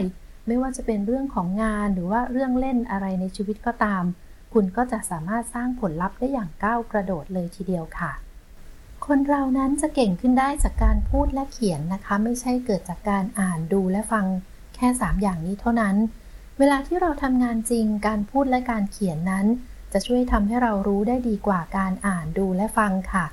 [0.47, 4.05] ไม่ว่าจะเป็นเรื่องของงานหรือว่าเรื่องเล่นอะไรในชีวิตก็ตาม
[4.53, 8.12] คุณก็จะสามารถสร้างผลลัพธ์ได้อย่างก้าวกระโดดเลยทีเดียวค่ะ
[9.07, 14.26] คนเรานั้นจะเก่งขึ้นได้จากการพูดและเขียนนะคะ ไม่ใช่เกิดจากการอ่านดูและฟัง
[14.75, 15.97] แค่ 3 อย่างนี้เท่านั้น
[16.59, 19.47] เวลาที่เราทำงานจริง การพูดและการเขียนนั้น
[19.93, 23.26] จะช่วยทำให้เรารู้ได้ดีกว่าการอ่านดูและฟังค่ะ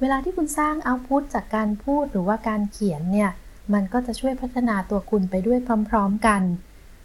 [0.00, 3.30] เวลาที่คุณสร้างเอาพุทจากการพูดหรือว่าการเขียนเนี่ย
[3.72, 6.42] มันก็จะช่วยพัฒนาตัวคุณไปด้วยพร้อมๆกัน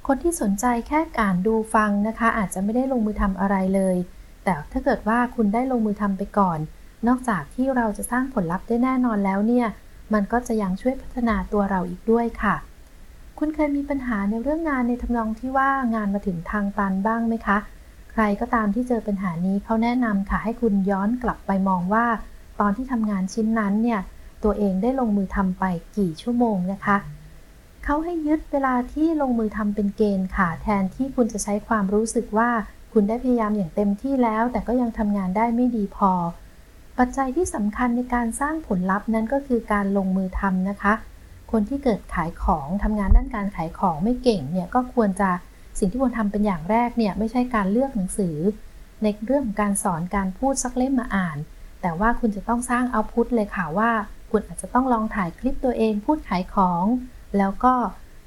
[0.07, 3.95] คนที่สนใจแค่อ่านดูฟังนะคะ อาจจะไม่ได้ลงมือทำอะไรเลย
[4.43, 6.59] แต่ถ้าเกิดว่าคุณได้ลงมือทำไปก่อน
[7.07, 9.67] นอกจากที่เราจะสร้างผลลัพธ์ได้แน่นอนแล้วเนี่ย
[10.13, 12.55] มันก็จะยังช่วยพัฒนาตัวเราอีกด้วยค่ะ
[13.39, 17.57] คุณเคยมีปัญหาในเรื่องงานในทำนองที่ว่างานมาถึงทางตันบ้างไหมคะ
[18.11, 22.05] ใครก็ตามที่เจอปัญหานี้เขาแนะนำค่ะให้คุณย้อนกลับไปมองว่า
[22.59, 23.99] ตอนที่ทำงานชิ้นนั้นเนี่ย
[24.43, 25.63] ตัวเองได้ลงมือทำไป
[25.97, 26.97] กี่ชั่วโมงนะคะ
[27.83, 32.49] เขาให้ยึดเวลาที่ลงมือทำเป็นเกณฑ์ค่ะ แทนที่คุณจะใช้ความรู้สึกว่า
[32.93, 36.11] คุณได้พยายามอย่างเต็มที่แล้ว แต่ก็ยังทำงานได้ไม่ดีพอ
[36.97, 40.93] ปัจจัยที่สำคัญในการสร้างผลลัพธ์นั้นก็คือการลงมือทำนะคะ
[41.51, 45.29] คนที่เกิดขายของทำงานด้านการขายของไม่เก่งเนี่ยก็ควรจะ
[45.79, 48.37] สิ่งที่ควรทำเป็นอย่างแรกเนี่ยไม่ใช่การเลือกหนังสือ
[49.03, 51.37] ในเรื่องของการสอนการพูดสักเล่มมาอ่าน
[51.81, 53.91] แต่ว่าคุณจะต้องสร้างเอาพุทเลยค่ะว่า
[54.31, 56.85] คุณอาจจะต้องลองถ่ายคลิปตัวเองพูดขายของ
[57.37, 57.73] แล้วก็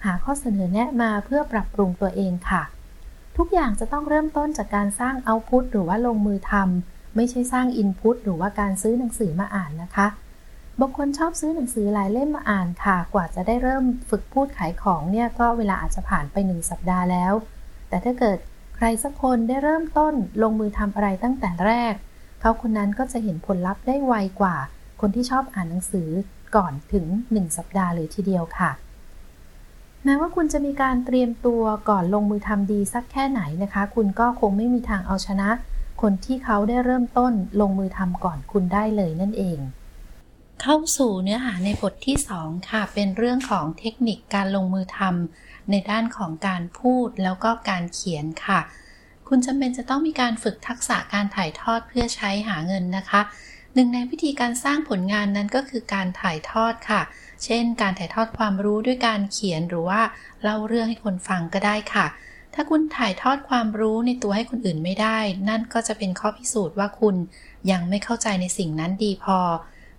[0.04, 2.62] หาข้อเสนอแนะมาเพื่อปรับปรุงตัวเองค่ะ
[3.36, 10.06] ทุกอย่างจะต้องเริ่มต้นจากการสร้างเอาพุทหรือว่าลงมือทำไม่ใช่สร้างอินพุตหรือว่าการซื้อหนังสือมาอ่านนะคะ
[10.80, 17.32] บางคนชอบซื้อหนังสือหลายเล่มมาอ่านค่ะ กว่าจะได้เริ่มฝึกพูดขายของเนี่ยก็เวลาอาจจะผ่านไปหนึ่งสัปดาห์แล้ว
[17.88, 18.38] แต่ถ้าเกิด
[18.76, 21.94] ใครสักคนได้เริ่มต้นลงมือทำอะไรตั้งแต่แรก
[22.40, 24.56] เขาคนนั้นก็จะเห็นผลลัพธ์ได้ไวกว่า
[25.04, 26.08] คนที่ชอบอ่านหนังสือ
[26.56, 28.70] ก่อนถึง 1 สัปดาห์เลยทีเดียวค่ะ
[30.04, 35.48] แม้ว่าคุณจะมีการเตรียมตัวก่อนลงมือทำดีสักแค่ไหนนะคะ คุณก็คงไม่มีทางเอาชนะ
[36.02, 39.58] คนที่เขาได้เริ่มต้นลงมือทำก่อนคุณได้เลยนั่นเอง
[40.62, 48.60] เข้าสู่เนื้อหาในบทที่ 2 ค่ะ เป็นเรื่องของเทคนิคการลงมือทำในด้านของการพูดแล้วก็การเขียนค่ะ
[49.28, 53.20] คุณจำเป็นจะต้องมีการฝึกทักษะการถ่ายทอดเพื่อใช้หาเงินนะคะ
[53.74, 57.00] หนึ่งในวิธีการสร้างผลงานนั้นก็คือการถ่ายทอดค่ะ
[57.44, 60.00] เช่น การถ่ายทอดความรู้ด้วยการเขียนหรือว่า
[60.42, 62.06] เล่าเรื่องให้คนฟังก็ได้ค่ะ
[62.54, 67.16] ถ้าคุณถ่ายทอดความรู้ในตัวให้คนอื่นไม่ได้ นั่นก็จะเป็นข้อพิสูจน์ว่าคุณ
[67.70, 69.38] ยังไม่เข้าใจในสิ่งนั้นดีพอ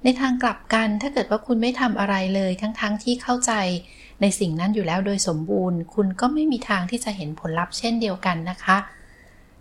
[0.03, 3.53] ในทางกลับกันถ้าเกิดว่าคุณไม่ทำอะไรเลยทั้งๆทที่เข้าใจ
[4.21, 8.77] ในสิ่งนั้นอยู่แล้วโดยสมบูรณ์ คุณก็ไม่มีทางที่จะเห็นผลลัพธ์เช่นเดียวกันนะคะ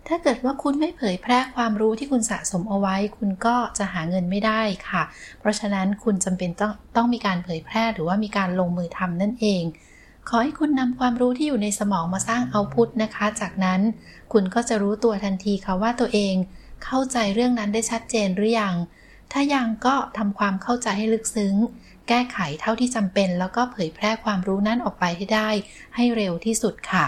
[0.07, 5.03] ถ้าเกิดว่าคุณไม่เผยแพร่ความรู้ที่คุณสะสมเอาไว้ คุณก็จะหาเงินไม่ได้ค่ะ
[5.39, 9.63] เพราะฉะนั้นคุณจำเป็นต้องต้องมีการเผยแพร่หรือว่ามีการลงมือทำนั่นเอง
[10.29, 13.81] ขอให้คุณนำความรู้ที่อยู่ในสมองมาสร้างเอาพุทนะคะ จากนั้น
[14.33, 16.35] คุณก็จะรู้ตัวทันทีค่ะว่าตัวเอง
[16.85, 18.75] เข้าใจเรื่องนั้นได้ชัดเจนหรือยัง
[19.31, 21.55] ถ้ายังก็ทำความเข้าใจให้ลึกซึ้ง
[22.07, 25.49] แก้ไขเท่าที่จำเป็น แล้วก็เผยแพร่ความรู้นั้นออกไปให้ได้
[25.95, 27.05] ให้เร็วที่สุดค่ะ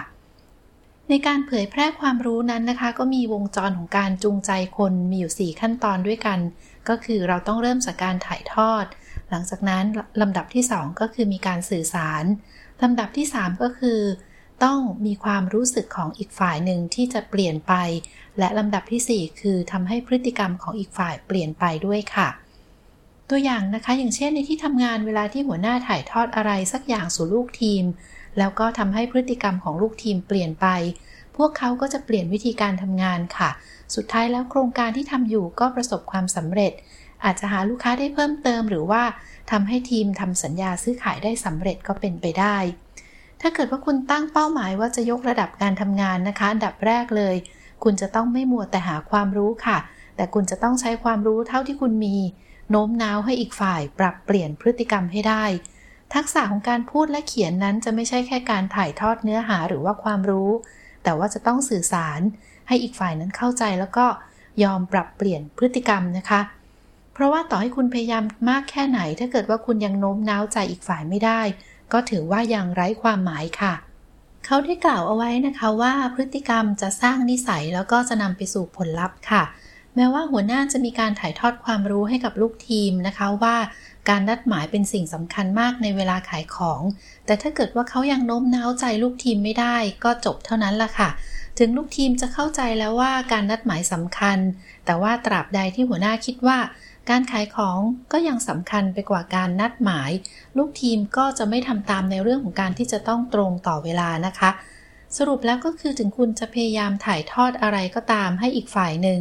[1.10, 6.40] ในการเผยแพร่ความรู้นั้นนะคะ ก็มีวงจรของการจูงใจคนมีอยู่ 4 ขั้นตอนด้วยกัน
[6.90, 8.86] ก็คือเราต้องเริ่มจากการถ่ายทอด
[9.30, 9.84] หลังจากนั้น
[10.22, 12.24] ลำดับที่ 2 ก็คือมีการสื่อสาร
[12.84, 14.00] ลำดับที่ 3 ก็คือ
[14.64, 17.74] ต้องมีความรู้สึกของอีกฝ่ายหนึ่งที่จะเปลี่ยนไป
[18.40, 22.30] และลำดับที่ 4 คือทำให้พฤติกรรมของอีกฝ่ายเปลี่ยนไปด้วยค่ะ
[23.30, 27.84] ตัวอย่างนะคะอย่างเช่นในที่ทำงานเวลาที่หัวหน้าถ่ายทอดอะไรสักอย่างสู่ลูกทีม
[28.38, 30.68] แล้วก็ทำให้พฤติกรรมของลูกทีมเปลี่ยนไป
[31.38, 33.50] พวกเขาก็จะเปลี่ยนวิธีการทำงานค่ะ
[33.96, 36.74] สุดท้ายแล้วโครงการที่ทำอยู่ก็ประสบความสำเร็จ
[37.24, 39.04] อาจจะหาลูกค้าได้เพิ่มเติม หรือว่า
[39.52, 42.58] ทำให้ทีมทำสัญญาซื้อขายได้สำเร็จก็เป็นไปได้
[43.42, 47.36] ถ้าเกิดว่าคุณตั้งเป้าหมายว่าจะยกระดับการทำงานนะคะ อันดับแรกเลย
[47.84, 49.78] คุณจะต้องไม่มัวแต่หาความรู้ค่ะ
[50.16, 52.16] แต่คุณจะต้องใช้ความรู้เท่าที่คุณมี
[52.70, 55.46] โน้มน้าวให้อีกฝ่ายปรับเปลี่ยนพฤติกรรมให้ได้
[56.14, 60.50] ทักษะของการพูดและเขียนนั้นจะไม่ใช่แค่การถ่ายทอดเนื้อหาหรือว่าความรู้
[61.04, 62.20] แต่ว่าจะต้องสื่อสาร
[62.68, 64.06] ให้อีกฝ่ายนั้นเข้าใจแล้วก็
[64.64, 66.42] ยอมปรับเปลี่ยนพฤติกรรมนะคะ
[67.14, 71.42] เพราะว่าต่อให้คุณพยายามมากแค่ไหน ถ้าเกิดว่าคุณยังโน้มน้าวใจอีกฝ่ายไม่ได้
[71.94, 73.74] ก็ถือว่ายังไร้ความหมายค่ะ
[74.46, 79.44] เขาได้กล่าวเอาไว้นะคะว่าพฤติกรรมจะสร้างนิสัยแล้วก็จะนำไปสู่ผลลัพธ์ค่ะ
[79.96, 83.56] แม้ว่าหัวหน้าจะมีการถ่ายทอดความรู้ให้กับลูกทีมนะคะว่า
[84.10, 86.82] การนัดหมายเป็นสิ่งสำคัญมากในเวลาขายของ
[87.26, 91.10] แต่ถ้าเกิดว่าเขายังโน้มน้าวใจลูกทีมไม่ได้ ก็จบเท่านั้นละค่ะ
[91.60, 94.38] ถึงลูกทีมจะเข้าใจแล้วว่าการนัดหมายสำคัญ
[94.86, 96.58] แต่ว่าตราบใดที่หัวหน้าคิดว่า
[97.10, 97.78] การขายของ
[98.12, 100.12] ก็ยังสำคัญไปกว่าการนัดหมาย
[100.58, 104.50] ลูกทีมก็จะไม่ทำตามในเรื่องของการที่จะต้องตรงต่อเวลานะคะ
[105.18, 109.20] สรุปแล้วก็คือถึงคุณจะพยายามถ่ายทอดอะไรก็ตามให้อีกฝ่ายหนึ่ง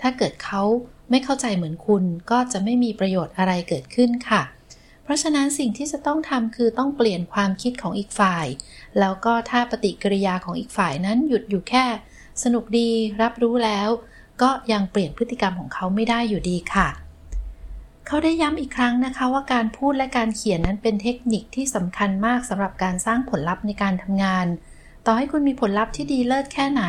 [0.00, 0.62] ถ้าเกิดเขา
[1.10, 4.42] ไม่เข้าใจเหมือนคุณก็จะไม่มีประโยชน์อะไรเกิดขึ้นค่ะ
[5.02, 8.46] เพราะฉะนั้นสิ่งที่จะต้องทำคือต้องเปลี่ยนความคิดของอีกฝ่าย
[9.00, 11.84] แล้วก็ถ้าปฏิกิริยาของอีกฝ่ายนั้นหยุดอยู่แค่
[12.42, 12.88] สนุกดี
[13.22, 13.88] รับรู้แล้ว
[14.42, 16.88] ก็ยังเปลี่ยนพฤติกรรมของเขาไม่ได้อยู่ดีค่ะ
[18.06, 24.46] เขาได้ย้ำอีกครั้งนะคะว่าการพูดและการเขียนนั้นเป็นเทคนิคที่สำคัญมากสำหรับการสร้างผลลัพธ์ในการทำงาน
[25.06, 26.84] ต่อให้คุณมีผลลัพธ์ที่ดีเลิศแค่ไหน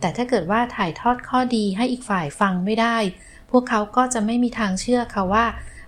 [0.00, 2.96] แต่ถ้าเกิดว่าถ่ายทอดข้อดีให้อีกฝ่ายฟังไม่ได้
[3.58, 5.44] วกเขาก็จะไม่มีทางเชื่อค่ะว่า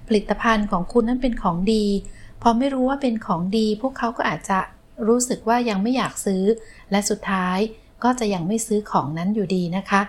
[0.06, 1.84] ผลิตภัณฑ์ของคุณนั้นเป็นของดี
[2.42, 4.58] พอไม่รู้ว่าเป็นของดี พวกเขาก็อาจจะ
[5.08, 6.42] รู้สึกว่ายังไม่อยากซื้อ
[6.90, 7.58] และสุดท้าย
[8.04, 10.02] ก็จะยังไม่ซื้อของนั้นอยู่ดีนะคะ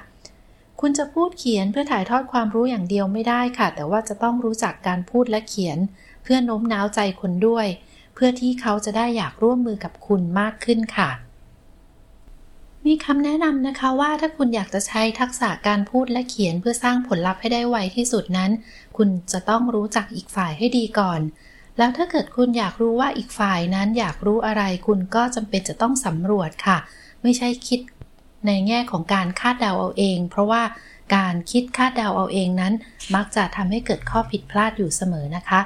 [0.82, 5.78] คุณจะพูดเขียนเพื่อถ่ายทอดความรู้อย่างเดียวไม่ได้ค่ะ แต่ว่าจะต้องรู้จักการพูดและเขียน
[6.24, 7.68] เพื่อโน้มน้าวใจคนด้วย
[8.16, 11.10] เพื่อที่เขาจะได้อยากร่วมมือกับคุณมากขึ้นค่ะ
[12.88, 18.52] มีคำแนะนำนะคะว่าถ้าคุณอยากจะใช้ทักษะการพูดและเขียนเพื่อสร้างผลลัพธ์ให้ได้ไวที่สุดนั้น
[18.98, 21.22] คุณจะต้องรู้จักอีกฝ่ายให้ดีก่อน
[21.78, 26.78] แล้วถ้าเกิดคุณอยากรู้ว่าอีกฝ่ายนั้นอยากรู้อะไร คุณก็จำเป็นจะต้องสำรวจค่ะ
[27.22, 27.80] ไม่ใช่คิด
[28.48, 30.64] ในแง่ของการคาดเดาเอาเอง เพราะว่า
[31.16, 32.74] การคิดคาดเดาเอาเองนั้น
[33.16, 35.60] มักจะทำให้เกิดข้อผิดพลาดอยู่เสมอนะคะ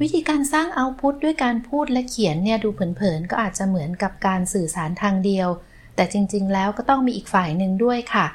[0.00, 5.48] วิธีการสร้างเอาพุตด้วยการพูดและเขียนเนี่ยดูเผินๆก็อาจจะเหมือนกับการสื่อสารทางเดียว
[5.96, 8.26] แต่จริงๆ แล้วก็ต้องมีอีกฝ่ายหนึ่งด้วยค่ะ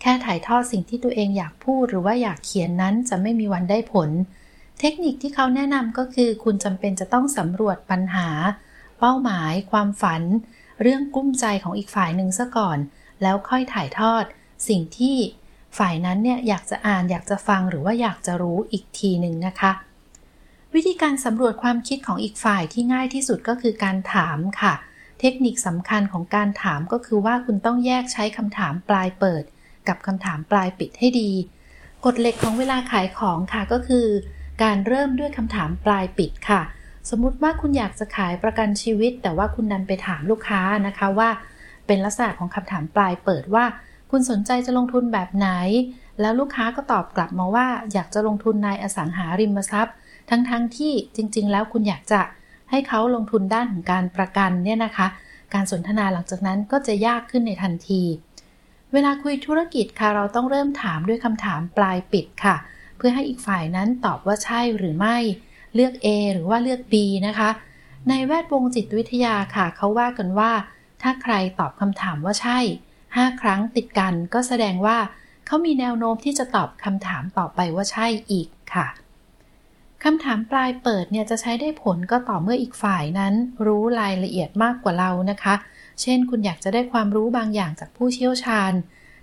[0.00, 4.10] แค่ถ่ายทอดสิ่งที่ตัวเองอยากพูดหรือว่าอยากเขียนนั้นจะไม่มีวันได้ผล
[4.80, 8.28] เทคนิคที่เขาแนะนำก็คือ คุณจำเป็นจะต้องสำรวจปัญหา
[8.98, 10.22] เป้าหมาย ความฝัน
[10.82, 12.78] เรื่องกุ้มใจของอีกฝ่ายหนึ่งซะก่อน
[13.22, 14.24] แล้วค่อยถ่ายทอด
[14.68, 15.16] สิ่งที่
[15.78, 19.72] ฝ่ายนั้นเนี่ยอยากจะอ่านอยากจะฟังหรือว่าอยากจะรู้อีกทีหนึ่งนะคะ
[20.74, 29.44] วิธีการสำรวจความคิดของอีกฝ่ายที่ง่ายที่สุดก็คือการถามค่ะเเทคนิคสำคัญของการถามก็คือว่าคุณต้องแยกใช้คำถามปลายเปิด
[29.88, 31.30] กับคำถามปลายปิดให้ดี
[32.04, 34.06] กฎเหล็กของเวลาขายของค่ะก็คือ
[34.62, 36.60] การเริ่มด้วยคำถามปลายปิดค่ะ
[37.10, 41.28] สมมุติว่าคุณอยากจะขายประกันชีวิต แต่ว่าคุณดันไปถามลูกค้านะคะว่า
[41.86, 43.64] เป็นลักษณะของคำถามปลายเปิดว่า
[44.10, 45.48] คุณสนใจจะลงทุนแบบไหน
[46.20, 49.96] แล้วลูกค้าก็ตอบกลับมาว่า อยากจะลงทุนในอสังหาริมทรัพย์
[50.30, 52.20] ทั้งๆทที่จริง ๆ แล้วคุณอยากจะ
[52.70, 55.06] ให้เขาลงทุนด้านของการประกันเนี่ยนะคะ
[55.54, 58.02] การสนทนาหลังจากนั้นก็จะยากขึ้นในทันที
[58.92, 62.56] เวลาคุยธุรกิจค่ะเราต้องเริ่มถามด้วยคำถามปลายปิดค่ะ
[62.96, 65.16] เพื่อให้อีกฝ่ายนั้นตอบว่าใช่หรือไม่
[65.74, 66.94] เลือก A หรือว่าเลือก B
[67.26, 67.50] นะคะ
[68.08, 70.52] ในแวดวงจิตวิทยาค่ะเขาว่ากันว่า
[71.02, 72.58] ถ้าใครตอบคำถามว่าใช่
[72.98, 74.98] 5 ครั้งติดกันก็แสดงว่า
[75.46, 78.86] เขามีแนวโน้มที่จะตอบคำถามต่อไปว่าใช่อีกค่ะ
[80.04, 83.34] คำถามปลายเปิดเนี่ยจะใช้ได้ผลก็ต่อเมื่ออีกฝ่ายนั้น
[83.66, 85.54] รู้รายละเอียดมากกว่าเรานะคะ
[86.02, 88.72] เช่น คุณอยากจะได้ความรู้บางอย่างจากผู้เชี่ยวชาญ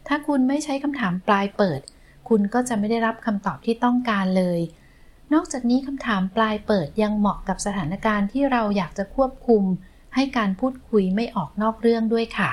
[0.07, 1.81] ถ้าคุณไม่ใช้คำถามปลายเปิด
[2.29, 4.59] คุณก็จะไม่ได้รับคำตอบที่ต้องการเลย
[5.33, 9.63] นอกจากนี้คำถามปลายเปิดยังเหมาะกับสถานการณ์ที่เราอยากจะควบคุม
[10.15, 12.51] ให้การพูดคุยไม่ออกนอกเรื่องด้วยค่ะ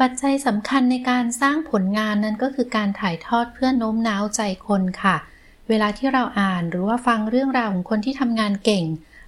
[0.00, 8.84] ปัจจัยสำคัญในการสร้างผลงานนั้นก็คือการถ่ายทอดเพื่อโน้มน้าวใจคนค่ะเวลาที่เราอ่านหรือว่าฟังเรื่องราวของคนที่ทำงานเก่ง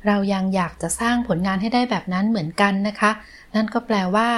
[0.06, 3.10] เรายังอยากจะสร้างผลงานให้ได้แบบนั้นเหมือนกันนะคะ
[3.54, 4.30] นั่นก็แปลว่า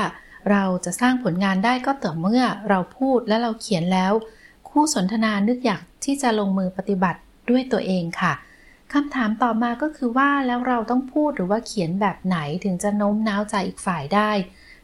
[0.50, 4.12] เราจะสร้างผลงานได้ก็ต่อเมื่อเราพูดและเราเขียนแล้ว
[4.68, 8.32] คู่สนทนานึกอยากที่จะลงมือปฏิบัติด้วยตัวเองค่ะ
[8.92, 14.30] คำถามต่อมาก็คือว่าแล้วเราต้องพูดหรือว่าเขียนแบบไหนถึงจะโน้มน้าวใจอีกฝ่ายได้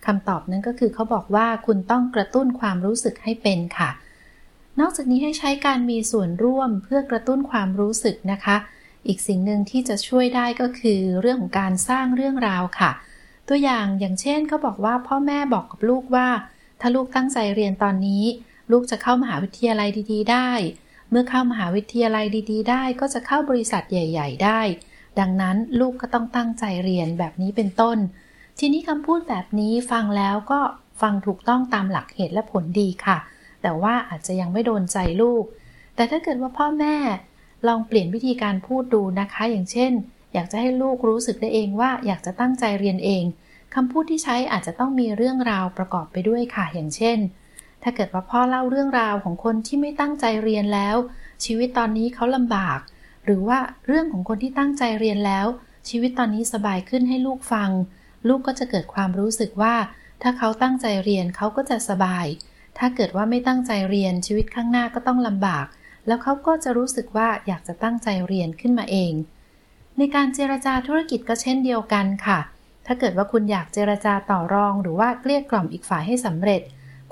[0.06, 3.90] คำตอบนั้นก็คือเขาบอกว่าคุณต้องกระตุ้นความรู้สึกให้เป็นค่ะ
[4.80, 8.56] นอกจากนี้ให้ใช้การมีส่วนร่วมเพื่อกระตุ้นความรู้สึกนะคะ
[9.06, 12.90] อีกสิ่งหนึ่งที่จะช่วยได้ก็คือเรื่องของการสร้างเรื่องราวค่ะ
[13.48, 16.28] ตัวอย่างอย่างเช่นเขาบอกว่าพ่อแม่บอกกับลูกว่า
[16.80, 18.24] ถ้าลูกตั้งใจเรียนตอนนี้
[18.70, 20.50] ลูกจะเข้ามหาวิทยาลัยดี ๆ ได้
[21.10, 24.60] เมื่อเข้ามหาวิทยาลัยดี ๆ ได้ ก็จะเข้าบริษัทใหญ่ ๆ ได้
[25.18, 27.98] ดังนั้นลูกก็ต้องตั้งใจเรียนแบบนี้เป็นต้น
[28.58, 30.60] ทีนี้คำพูดแบบนี้ฟังแล้วก็
[31.00, 33.18] ฟังถูกต้องตามหลักเหตุและผลดีค่ะ
[33.62, 35.44] แต่ว่าอาจจะยังไม่โดนใจลูก
[35.94, 36.96] แต่ถ้าเกิดว่าพ่อแม่
[37.66, 39.92] ลองเปลี่ยนวิธีการพูดดูนะคะ อย่างเช่น
[40.34, 43.24] อยากจะให้ลูกรู้สึกได้เองว่าอยากจะตั้งใจเรียนเอง
[43.74, 47.18] คำพูดที่ใช้อาจจะต้องมีเรื่องราวประกอบไปด้วยค่ะ อย่างเช่น
[47.82, 50.96] ถ้าเกิดว่าพ่อเล่าเรื่องราวของคนที่ไม่ตั้งใจเรียนแล้ว
[51.44, 52.78] ชีวิตตอนนี้เขาลำบาก
[53.24, 55.46] หรือว่าเรื่องของคนที่ตั้งใจเรียนแล้ว
[55.88, 57.70] ชีวิตตอนนี้สบายขึ้นให้ลูกฟัง
[58.28, 59.74] ลูกก็จะเกิดความรู้สึกว่า
[60.22, 62.26] ถ้าเขาตั้งใจเรียนเขาก็จะสบาย
[62.80, 65.66] ถ้าเกิดว่าไม่ตั้งใจเรียนชีวิตข้างหน้าก็ต้องลำบาก
[66.06, 69.12] แล้วเขาก็จะรู้สึกว่าอยากจะตั้งใจเรียนขึ้นมาเอง
[69.98, 72.38] ในการเจรจาธุรกิจก็เช่นเดียวกันค่ะ
[72.86, 76.62] ถ้าเกิดว่าคุณอยากเจรจาต่อรอง หรือว่าเกลี้ยกล่อมอีกฝ่ายให้สำเร็จ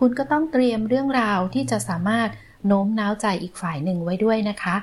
[0.00, 2.28] คุณก็ต้องเตรียมเรื่องราวที่จะสามารถ
[2.66, 4.76] โน้มน้าวใจอีกฝ่ายหนึ่งไว้ด้วยนะคะ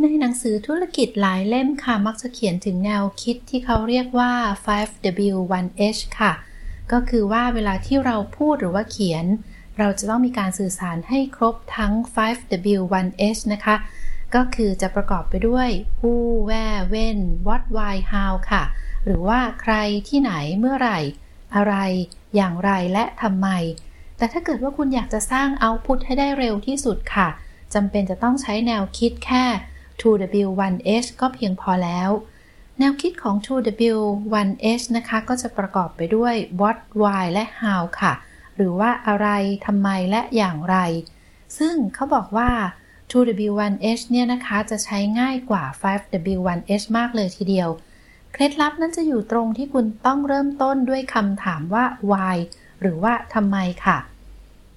[0.00, 4.32] ในหนังสือธุรกิจหลายเล่มค่ะมักจะเขียนถึงแนวคิดที่เขาเรียกว่า
[4.66, 6.32] 5W 1H ค่ะ
[6.92, 9.24] ก็คือว่าเวลาที่เราพูดหรือว่าเขียน
[9.78, 13.76] เราจะต้องมีการสื่อสารให้ครบทั้ง 5W 1H นะคะ
[14.34, 15.68] ก็คือจะประกอบไปด้วย
[16.00, 16.12] who
[16.48, 18.62] where when what why how ค่ะ
[19.04, 19.74] หรือว่าใคร
[20.08, 20.98] ที่ไหนเมื่อไหร่
[21.56, 21.74] อะไร
[22.36, 23.48] อย่างไรและทำไม
[24.16, 27.28] แต่ถ้าเกิดว่าคุณอยากจะสร้างเอาพุทให้ได้เร็วที่สุดค่ะ
[27.74, 29.44] จำเป็นจะต้องใช้แนวคิดแค่
[30.00, 32.10] 2W1H ก็เพียงพอแล้ว
[32.80, 38.12] แนวคิดของ 2W1H นะคะก็จะประกอบไปด้วย what why และ how ค่ะ
[38.56, 39.28] หรือว่าอะไร
[39.66, 40.76] ทำไมและอย่างไร
[41.58, 42.50] ซึ่งเขาบอกว่า
[43.12, 47.68] 2W1H เนี่ยนะคะจะใช้ง่ายกว่า 5W1H มากเลยทีเดียว
[48.32, 52.36] เคล็ดลับนั้นจะอยู่ตรงที่คุณต้องเริ่มต้นด้วยคำถามว่า why
[52.80, 53.98] หรือว่าทำไมค่ะ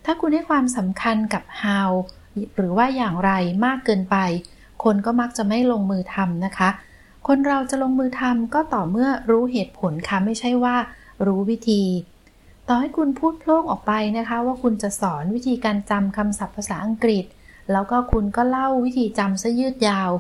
[0.06, 1.92] ถ้าคุณให้ความสำคัญกับ how
[2.56, 3.32] หรือว่าอย่างไร
[3.66, 4.18] มากเกินไป
[4.84, 6.70] คนก็มักจะไม่ลงมือทำนะคะ
[7.28, 10.76] คนเราจะลงมือทำก็ต่อเมื่อรู้เหตุผลค่ะไม่ใช่ว่า
[11.26, 11.84] รู้วิธี
[12.68, 17.26] ต่อให้คุณพูดโพล่งออกไปนะคะ ว่าคุณจะสอนวิธีการจำคำศัพท์ภาษาอังกฤษ
[17.72, 20.12] แล้วก็คุณก็เล่าวิธีจำซะยืดยาว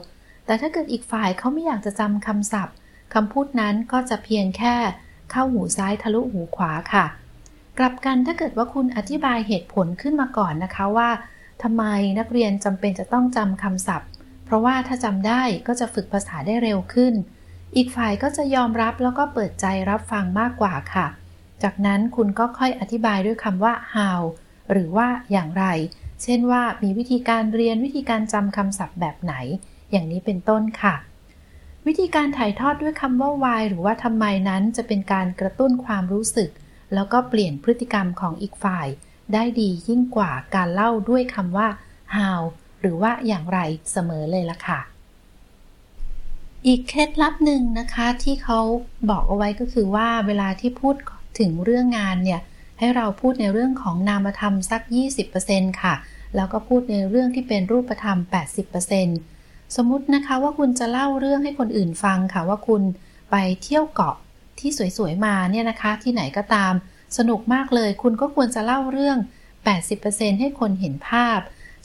[0.46, 2.76] แต่ถ้าเกิดอีกฝ่ายเขาไม่อยากจะจำคำศัพท์
[3.14, 4.76] คำพูดนั้นก็จะเพียงแค่
[5.32, 7.06] เข้าหูซ้ายทะลุหูขวาค่ะ
[7.80, 11.10] กลับกันถ้าเกิดว่าคุณอธิบายเหตุผลขึ้นมาก่อนนะคะว่า
[11.64, 11.84] ทำไม
[12.20, 14.10] นักเรียนจำเป็นจะต้องจำคำศัพท์
[14.52, 17.14] ราะว่าถ้าจำได้ก็จะฝึกภาษาได้เร็วขึ้น
[17.76, 21.08] อีกฝ่ายก็จะยอมรับแล้วก็เปิดใจรับฟังมากกว่าค่ะ
[21.64, 24.22] จากนั้นคุณก็ค่อยอธิบายด้วยคำว่า how
[24.72, 25.66] หรือว่าอย่างไร
[26.24, 29.34] เช่นว่ามีวิธีการเรียนวิธีการจำคำศัพท์แบบไหน
[29.92, 30.96] อย่างนี้เป็นต้นค่ะ
[31.88, 36.50] วิธีการถ่ายทอดด้วยคำว่า why หรือว่าทำไมนั้นจะเป็นการกระตุ้นความรู้สึก
[36.94, 38.88] แล้วก็เปลี่ยนพฤติกรรมของอีกฝ่าย
[39.34, 41.68] ได้ดียิ่งกว่าการเล่าด้วยคำว่า
[42.16, 42.42] how
[42.82, 43.60] หรือว่าอย่างไร
[43.92, 44.80] เสมอเลยล่ะค่ะ
[46.68, 48.60] อีกเคล็ดลับหนึ่งนะคะที่เขา
[49.10, 50.96] บอกเอาไว้ก็คือว่าเวลาที่พูด
[51.40, 52.42] ถึงเรื่องงานเนี่ย
[52.80, 54.82] ให้เราพูดในเรื่องของนามธรรมสัก
[55.32, 55.96] 20%ค่ะ
[56.36, 58.18] แล้วก็พูดในเรื่องที่เป็นรูปธรรม
[58.98, 62.82] 80%สมมุตินะคะว่าคุณจะเล่าเรื่องให้คนอื่นฟังค่ะว่าคุณ
[63.32, 64.16] ไปเที่ยวเกาะ
[64.60, 66.74] ที่สวยๆมาเนี่ยนะคะที่ไหนก็ตาม
[67.18, 69.18] สนุกมากเลย คุณก็ควรจะเล่าเรื่อง
[69.80, 71.40] 80%ให้คนเห็นภาพ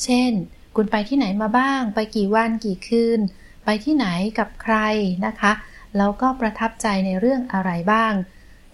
[0.04, 0.32] เช่น
[0.76, 3.20] คุณไปที่ไหนมาบ้าง ไปกี่วันกี่คืน
[3.64, 4.06] ไปที่ไหน
[4.38, 4.76] กับใคร
[5.26, 5.52] นะคะ
[5.96, 8.12] แล้วก็ประทับใจในเรื่องอะไรบ้าง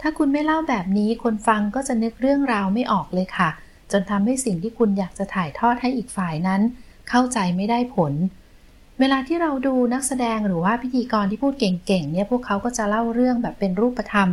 [0.01, 3.51] ถ้าคุณไม่เล่าแบบนี้คนฟังก็จะนึกเรื่องราวไม่ออกเลยค่ะ
[3.93, 6.61] จนทำให้สิ่งที่คุณอยากจะถ่ายทอดให้อีกฝ่ายนั้น
[7.09, 8.13] เข้าใจไม่ได้ผล
[9.01, 14.29] เวลาที่เราดูนักแสดงหรือว่าพิธีกรที่พูดเก่งๆเนี่ยพวกเขาก็จะเล่าเรื่องแบบเป็นรูปธรรม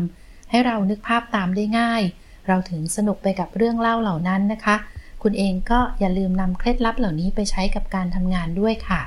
[0.49, 2.01] ให้เรานึกภาพตามได้ง่าย
[2.47, 4.75] เราถึงสนุกไปกับเรื่องเล่าเหล่านั้นนะคะ
[5.23, 9.01] คุณเองก็อย่าลืมนำเคล็ดลับเหล่านี้ไปใช้กับการทำงานด้วยค่ะ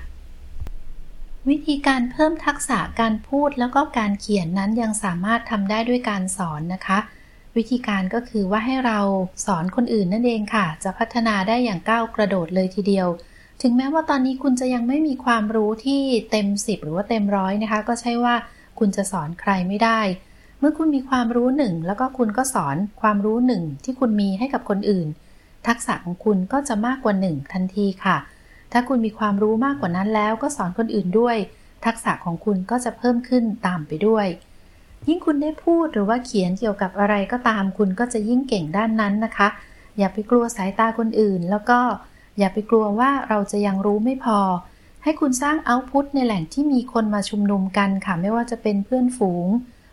[1.48, 6.98] วิธีการเพิ่มทักษะการพูดแล้วก็การเขียนนั้นยังสามารถทำได้ด้วยการสอนนะคะ
[7.56, 8.98] วิธีการก็คือว่าให้เรา
[9.46, 13.08] สอนคนอื่นนั่นเองค่ะ จะพัฒนาได้อย่างก้าวกระโดดเลยทีเดียว
[13.62, 18.34] ถึงแม้ว่าตอนนี้คุณจะยังไม่มีความรู้ที่เต็ม 10 หรือว่าเต็มร้อยนะคะ ก็ใช่ว่า
[18.78, 20.00] คุณจะสอนใครไม่ได้
[20.58, 25.08] เมื่อคุณมีความรู้หนึ่งแล้วก็คุณก็สอนความรู้หนึ่งที่คุณมีให้กับคนอื่น
[25.66, 28.16] ทักษะของคุณก็จะมากกว่าหนึ่งทันทีค่ะ
[28.72, 31.36] ถ้าคุณมีความรู้มากกว่านั้นแล้วก็สอนคนอื่นด้วย
[31.86, 34.26] ทักษะของคุณก็จะเพิ่มขึ้นตามไปด้วย
[35.08, 39.48] ยิ่งคุณได้พูดหรือว่าเขียนเกี่ยวกับอะไรก็ตาม คุณก็จะยิ่งเก่งด้านนั้นนะคะ
[39.98, 41.78] อย่าไปกลัวสายตาคนอื่น แล้วก็
[42.38, 44.38] อย่าไปกลัวว่าเราจะยังรู้ไม่พอ
[45.02, 49.46] ให้คุณสร้างเอาต์พุตในแหล่งที่มีคนมาชุมนุมกันค่ะ ไม่ว่าจะเป็นเพื่อนฝูง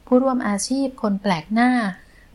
[0.08, 1.72] ผู้ร่วมอาชีพ คนแปลกหน้า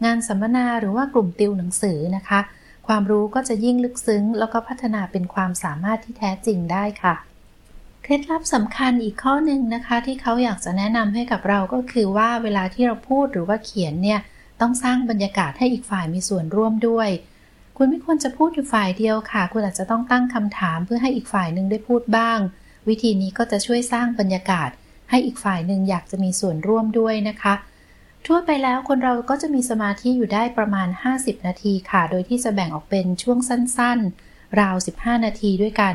[0.05, 2.41] งานสัมมนาหรือว่ากลุ่มติวหนังสือนะคะ
[2.87, 7.15] ความรู้ก็จะยิ่งลึกซึ้ง แล้วก็พัฒนาเป็นความสามารถที่แท้จริงได้ค่ะ
[8.03, 14.21] เคล็ดลับสำคัญอีกข้อหนึ่งนะคะ ที่เขาอยากจะแนะนำให้กับเราก็คือว่าเวลาที่เราพูดหรือว่าเขียนเนี่ย
[14.61, 17.09] ต้องสร้างบรรยากาศให้อีกฝ่ายมีส่วนร่วมด้วย
[17.77, 22.39] คุณไม่ควรจะพูดอยู่ฝ่ายเดียวค่ะ คุณอาจจะต้องตั้งคำถามเพื่อให้อีกฝ่ายหนึ่งได้พูดบ้าง
[22.89, 24.71] วิธีนี้ก็จะช่วยสร้างบรรยากาศ
[25.11, 27.55] ให้อีกฝ่ายหนึ่งอยากจะมีส่วนร่วมด้วยนะคะ
[28.27, 35.95] ทั่วไปแล้วคนเราก็จะมีสมาธิอยู่ได้ประมาณ 50 นาทีค่ะ โดยที่จะแบ่งออกเป็นช่วงสั้นๆ ราว 15 นาทีด้วยกัน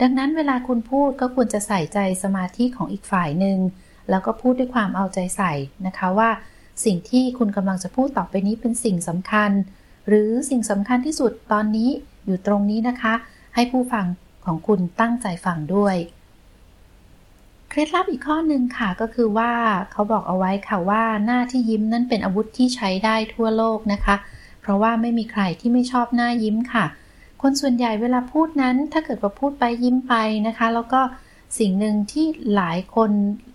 [0.00, 3.58] ดังนั้นเวลาคุณพูดก็ควรจะใส่ใจสมาธิของอีกฝ่ายหนึ่ง
[4.10, 5.52] แล้วก็พูดด้วยความเอาใจใส่
[5.86, 6.30] นะคะว่า
[6.84, 9.50] สิ่งที่คุณกำลังจะพูดต่อไปนี้เป็นสิ่งสำคัญ
[10.08, 11.90] หรือสิ่งสำคัญที่สุดตอนนี้
[12.26, 13.14] อยู่ตรงนี้นะคะ
[13.54, 14.06] ให้ผู้ฟัง
[14.44, 15.96] ของคุณตั้งใจฟังด้วย
[17.70, 19.52] เคล็ดลับอีกข้อหนึ่งค่ะก็คือว่า
[19.92, 24.16] เขาบอกเอาไว้ค่ะว่าหน้าที่ยิ้มนั้นเป็นอาวุธที่ใช้ได้ทั่วโลกนะคะ
[24.60, 26.84] เพราะว่าไม่มีใครที่ไม่ชอบหน้ายิ้มค่ะ
[27.42, 30.14] คนส่วนใหญ่เวลาพูดนั้น ถ้าเกิดว่าพูดไปยิ้มไป
[30.46, 31.00] นะคะ แล้วก็
[31.58, 33.10] สิ่งหนึ่งที่หลายคน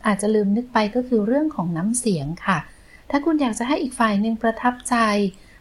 [0.05, 2.57] อาจจะลืมนึกไปก็คือเรื่องของน้ำเสียงค่ะ
[3.09, 4.95] ถ้าคุณอยากจะให้อีกฝ่ายหนึ่งประทับใจ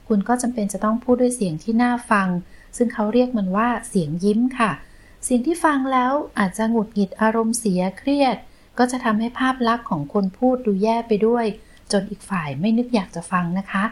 [0.09, 2.29] คุณก็จำเป็นจะต้องพูดด้วยเสียงที่น่าฟัง
[2.77, 8.37] ซึ่งเขาเรียกมันว่าเสียงยิ้มค่ะเสียงที่ฟังแล้วอาจจะหงุดหงิดอารมณ์เสียเครียด
[8.79, 11.47] ก็จะทำให้ภาพลักษณ์ของคนพูดดูแย่ไปด้วย
[11.93, 13.85] จนอีกฝ่ายไม่นึกอยากจะฟังนะคะ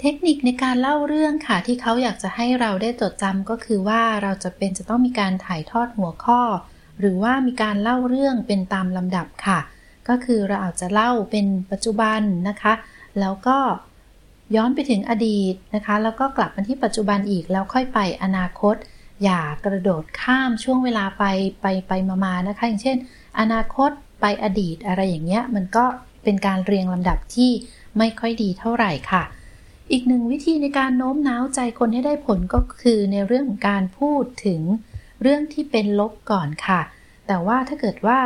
[0.00, 6.40] เทคนิคในการเล่าเรื่องค่ะที่เขาอยากจะให้เราได้จดจำก็คือว่าเราจะเป็นจะต้องมีการถ่ายทอดหัวข้อ
[7.00, 9.58] หรือว่ามีการเล่าเรื่องเป็นตามลำดับค่ะ
[10.08, 12.72] ก็คือเราอาจจะเล่าเป็นปัจจุบันนะคะ
[13.20, 13.58] แล้วก็
[14.56, 18.76] ย้อนไปถึงอดีตนะคะ แล้วก็กลับมาที่ปัจจุบันอีกแล้วค่อยไปอนาคต
[19.22, 21.24] อย่ากระโดดข้ามช่วงเวลาไป
[21.60, 21.92] ไปไป
[22.24, 22.96] มาๆนะคะ อย่างเช่น
[23.40, 25.84] อนาคตไปอดีตอะไรอย่างเงี้ยมันก็
[26.24, 27.50] เป็นการเรียงลำดับที่
[27.98, 29.22] ไม่ค่อยดีเท่าไหร่ค่ะ
[29.92, 34.60] อีกหนึ่งวิธีในการโน้มน้าวใจคนให้ได้ผลก็คือในเรื่องของการพูดถึง
[35.22, 36.80] เรื่องที่เป็นลบก่อนค่ะ
[37.26, 38.18] แต่ว่าถ้าเกิดว่า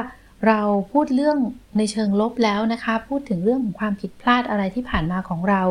[0.46, 0.60] เรา
[0.92, 1.38] พูดเรื่อง
[1.78, 5.62] ในเชิงลบแล้วนะคะ พูดถึงเรื่องของความผิดพลาดอะไรที่ผ่านมาของเรา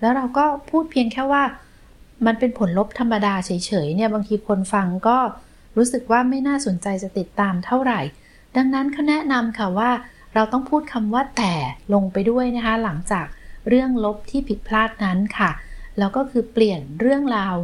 [0.00, 1.42] แล้วเราก็พูดเพียงแค่ว่า
[2.26, 3.50] มันเป็นผลลบธรรมดาเฉ
[3.86, 5.18] ยๆเนี่ยบางทีคนฟังก็
[5.76, 8.00] รู้สึกว่าไม่น่าสนใจจะติดตามเท่าไหร่
[8.56, 9.90] ดังนั้นเขาแนะนำค่ะว่า
[10.34, 11.54] เราต้องพูดคำว่าแต่
[11.94, 13.26] ลงไปด้วยนะคะ หลังจาก
[13.68, 15.50] เรื่องลบที่ผิดพลาดนั้นค่ะ
[15.98, 17.54] แล้วก็คือเปลี่ยนเรื่องราว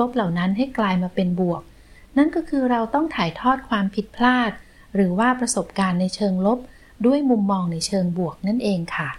[0.00, 1.62] ลบๆเหล่านั้นให้กลายมาเป็นบวก
[2.16, 4.50] นั่นก็คือเราต้องถ่ายทอดความผิดพลาด
[4.94, 6.58] หรือว่าประสบการณ์ในเชิงลบ
[7.06, 9.10] ด้วยมุมมองในเชิงบวกนั่นเองค่ะ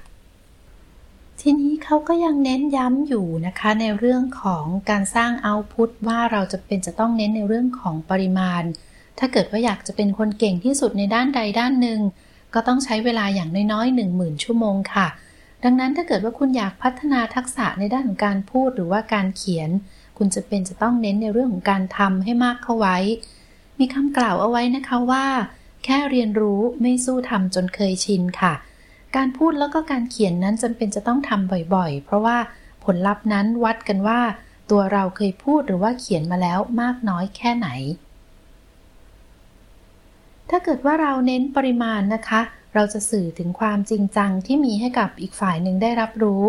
[1.42, 8.64] ทีนี้เขาก็ยังเน้นย้ำอยู่นะคะในเรื่องของการสร้างเอาพุตว่าเราจะเป็นจะต้องเน้นในเรื่องของปริมาณ
[9.20, 12.00] ถ้าเกิดว่าอยากจะเป็นคนเก่งที่สุดในด้านใดด้านหนึ่ง
[12.54, 15.08] ก็ต้องใช้เวลาอย่างน้อยๆ1 0,000 ชั่วโมงค่ะ
[15.64, 19.70] ดังนั้นถ้าเกิดว่าคุณอยากพัฒนาทักษะในด้านของการพูดหรือว่าการเขียน
[20.18, 22.98] คุณจะเป็นจะต้องเน้นในเรื่องของการทำให้มากเข้าไว้
[23.80, 25.26] มีคำกล่าวเอาไว้นะคะว่า
[25.86, 28.54] แค่เรียนรู้ไม่สู้ทำจนเคยชินค่ะ
[29.16, 32.38] การพูดแล้วก็การเขียนนั้นจำเป็นจะต้องทำบ่อยๆ เพราะว่า
[32.84, 34.22] ผลลัพธ์นั้นวัดกันว่า
[34.72, 37.68] ตัวเราเคยพูดหรือว่าเขียนมาแล้วมากน้อยแค่ไหน
[40.50, 42.42] ถ้าเกิดว่าเราเน้นปริมาณนะคะ
[42.74, 46.44] เราจะสื่อถึงความจริงจังที่มีให้กับอีกฝ่ายหนึ่งได้รับรู้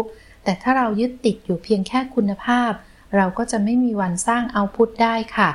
[0.44, 2.70] แต่ถ้าเรายึดติดอยู่เพียงแค่คุณภาพ
[3.16, 5.50] เราก็จะไม่มีวันสร้างเอาพุทได้ค่ะ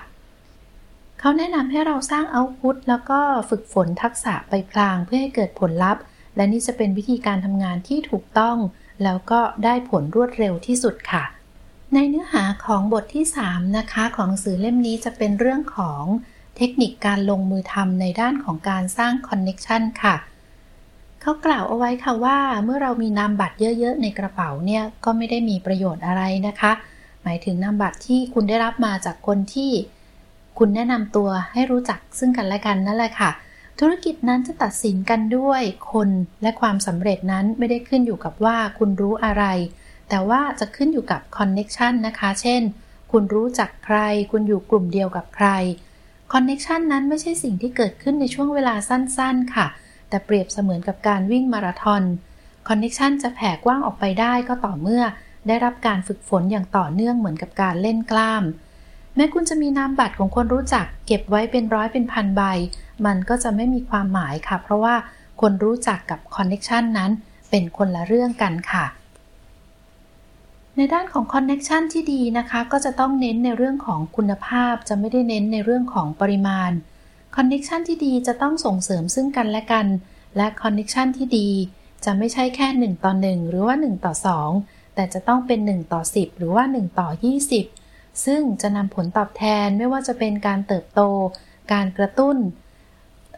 [1.20, 6.04] เขาแนะนำให้เราสร้างเอาพุทแล้วก็ฝึกฝนทักษะไปพลางเพื่อให้เกิดผลลัพธ์
[6.38, 8.58] และนี่จะเป็นวิธีการทำงานที่ถูกต้อง
[9.04, 11.24] แล้วก็ได้ผลรวดเร็วที่สุดค่ะ
[11.94, 16.04] ในเนื้อหาของบทที่ 3 นะคะ ของหนังสือเล่มนี้จะเป็นเรื่องของ
[16.58, 20.16] เทคนิคการลงมือทำในด้านของการสร้างคอนเน็ชันค่ะ
[21.22, 26.72] เขากล่าวเอาไว้ค่ะว่าเมื่อเรามีนามบัตรเยอะๆ ในกระเป๋าเนี่ยก็ไม่ได้มีประโยชน์อะไรนะคะ
[27.24, 29.72] หมายถึงนามบัตรที่คุณได้รับมาจากคนที่
[30.58, 33.30] คุณแนะนำตัวให้รู้จักซึ่งกันและกันนั่นแหละค่ะ
[33.80, 35.62] ธุรกิจนั้นจะตัดสินกันด้วย
[35.92, 36.10] คน
[36.42, 39.44] และความสำเร็จนั้นไม่ได้ขึ้นอยู่กับว่าคุณรู้อะไร
[40.10, 42.62] แต่ว่าจะขึ้นอยู่กับ connection นะคะ เช่น
[43.12, 43.98] คุณรู้จักใคร
[44.32, 45.48] คุณอยู่กลุ่มเดียวกับใคร
[46.34, 49.68] connection นั้นไม่ใช่สิ่งที่เกิดขึ้นในช่วงเวลาสั้นๆ ค่ะ
[50.10, 52.04] แต่เปรียบเสมือนกับการวิ่งมาราธอน
[52.68, 55.04] connection จะแผ่กว้างออกไปได้ก็ต่อเมื่อ
[55.48, 58.44] ได้รับการฝึกฝนอย่างต่อเนื่องเหมือนกับการเล่นกล้าม
[59.18, 62.42] แม้คุณจะมีนามบัตรของคนรู้จัก เก็บไว้เป็นร้อยเป็นพันใบ
[63.06, 64.96] มันก็จะไม่มีความหมายค่ะ เพราะว่า
[65.42, 67.12] คนรู้จักกับ connection นั้น
[67.50, 68.86] เป็นคนละเรื่องกันค่ะ
[70.76, 76.72] ในด้านของ connection ที่ดีนะคะ ก็จะต้องเน้นในเรื่องของคุณภาพ จะไม่ได้เน้นในเรื่องของปริมาณ
[77.36, 79.88] connection ที่ดีจะต้องส่งเสริมซึ่งกันและกัน
[80.38, 81.50] และ connection ที่ดี
[82.06, 84.14] จะไม่ใช่แค่ 1 ต่อ 1 หรือว่า 1 ต่อ
[84.56, 87.10] 2 แต่จะต้องเป็น 1 ต่อ 10 หรือว่า 1 ต่อ
[87.52, 87.87] 20
[88.26, 91.02] ซึ่งจะนำผลตอบแทนไม่ว่าจะเป็นการเติบโต
[91.74, 92.38] การกระตุ้น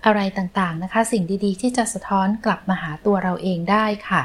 [0.05, 4.21] อะไรต่างๆนะคะ สิ่งดีๆ ที่จะสะท้อนกลับมาหาตัวเราเองได้ค่ะ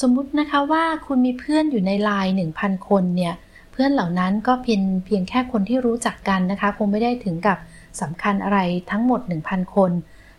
[0.00, 3.34] สมมุตินะคะว่าคุณมีเพื่อนอยู่ในไลน์1,000 คนเนี่ย
[3.72, 7.58] เพื่อนเหล่านั้นก็เพียงเพียงแค่คนที่รู้จักกันนะคะ คงไม่ได้ถึงกับ
[8.00, 8.58] สำคัญอะไร
[8.90, 9.92] ทั้งหมด 1,000 คน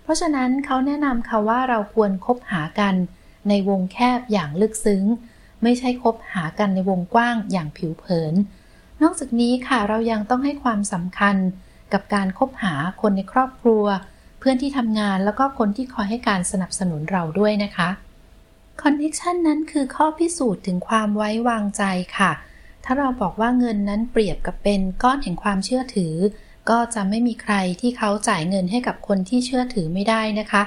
[0.04, 2.96] เพราะฉะนั้นเขาแนะนำค่ะว่าเราควรคบหากัน
[3.50, 5.04] ในวงแคบอย่างลึกซึ้ง
[5.64, 8.34] ไม่ใช่คบหากันในวงกว้างอย่างผิวเผิน
[9.02, 11.36] นอกจากนี้ค่ะเรายังต้องให้ความสำคัญ
[11.94, 13.86] กับการคบหาคนในครอบครัว
[14.40, 17.90] เพื่อนที่ทำงานแล้วก็คนที่คอยให้การสนับสนุนเราด้วยนะคะ
[18.82, 21.84] คอนเนคชันนั้นคือข้อพิสูจน์ถึงความไว้วางใจ
[22.18, 22.32] ค่ะ
[22.86, 26.14] ถ้าเราบอกว่าเงินนั้นเปรียบกับเป็นก้อนแห่งความเชื่อถือ
[26.70, 30.64] ก็จะไม่มีใครที่เขาจ่ายเงินให้กับคนที่เชื่อถือไม่ได้นะคะ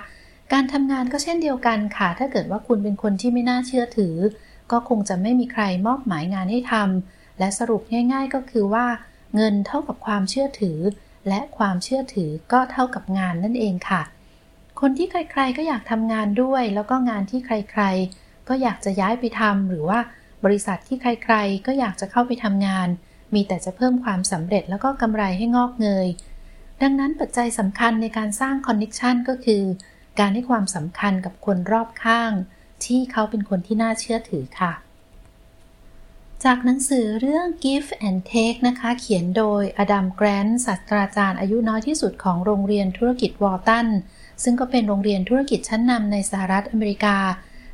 [0.52, 4.14] การทำงานก็เช่นเดียวกันค่ะ ถ้าเกิดว่าคุณเป็นคนที่ไม่น่าเชื่อถือ
[4.72, 7.82] ก็คงจะไม่มีใครมอบหมายงานให้ทำ และสรุป
[8.12, 8.86] ง่าย ๆ ก็คือว่า
[9.34, 10.78] เงินเท่ากับความเชื่อถือ
[11.28, 14.02] และความเชื่อถือก็เท่ากับงานนั่นเองค่ะ
[14.80, 17.82] คนที่ใครๆก็อยากทำงานด้วย แล้วก็งานที่ใคร
[18.14, 19.98] ๆ ก็อยากจะย้ายไปทำหรือว่า
[20.44, 22.88] บริษัทที่ใคร ๆ ก็อยากจะเข้าไปทำงาน
[23.34, 26.08] มีแต่จะเพิ่มความสำเร็จแล้วก็กำไรให้งอกเงย
[26.82, 29.62] ดังนั้นปัจจัยสำคัญในการสร้าง connection ก็คือ
[30.18, 32.32] การให้ความสำคัญกับคนรอบข้าง
[32.84, 34.72] ที่เขาเป็นคนที่น่าเชื่อถือค่ะ
[36.44, 43.86] จากหนังสือเรื่อง Give and Take นะคะ เขียนโดยอดัมแกรนต์ศาสตราจารย์อายุน้อยที่สุดของโรงเรียนธุรกิจวอร์ตัน
[44.42, 47.16] ซึ่งก็เป็นโรงเรียนธุรกิจชั้นนำในสหรัฐอเมริกา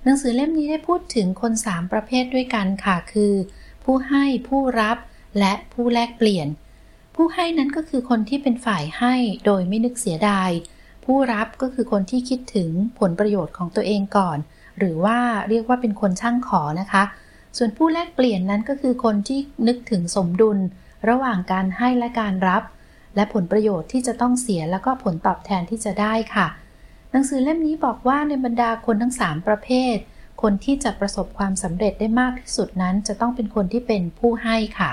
[0.05, 3.35] หนังสือเล่มนี้ได้พูดถึงคน 3 ประเภทด้วยกันค่ะ คือ
[3.85, 4.97] ผู้ให้ผู้รับ
[5.39, 6.49] และผู้แลกเปลี่ยน
[7.15, 9.15] ผู้ให้นั้นก็คือคนที่เป็นฝ่ายให้
[9.47, 10.51] โดยไม่นึกเสียดาย
[11.05, 14.39] ผู้รับก็คือคนที่คิดถึงผลประโยชน์ของตัวเองก่อน
[14.79, 17.05] หรือว่าเรียกว่าเป็นคนช่างขอนะคะ
[17.57, 20.59] ส่วนผู้แลกเปลี่ยนนั้นก็คือคนที่นึกถึงสมดุล
[21.09, 22.63] ระหว่างการให้และการรับ
[23.17, 26.47] และผลประโยชน์ที่จะต้องเสียแล้วก็ผลตอบแทนที่จะได้ค่ะ
[27.11, 29.97] หนังสือเล่มนี้บอกว่าในบรรดาคนทั้ง 3 ประเภท
[30.43, 34.91] คนที่จะประสบความสำเร็จได้มากที่สุดนั้น จะต้องเป็นคนที่เป็นผู้ให้ค่ะ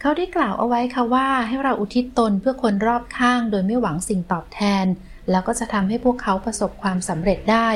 [0.00, 4.86] เขาได้กล่าวเอาไว้ค่ะว่าให้เราอุทิศตนเพื่อคนรอบข้าง โดยไม่หวังสิ่งตอบแทน
[5.30, 7.68] แล้วก็จะทำให้พวกเขาประสบความสำเร็จได้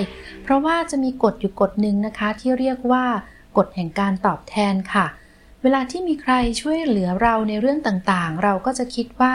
[0.42, 3.05] เพราะว่าจะมีกฎอยู่กฎหนึ่งนะคะที่เรียกว่า
[3.57, 5.07] กฎแห่งการตอบแทนค่ะ
[5.62, 9.34] เวลาที่มีใครช่วยเหลือเราในเรื่องต่างๆ เราก็จะคิดว่า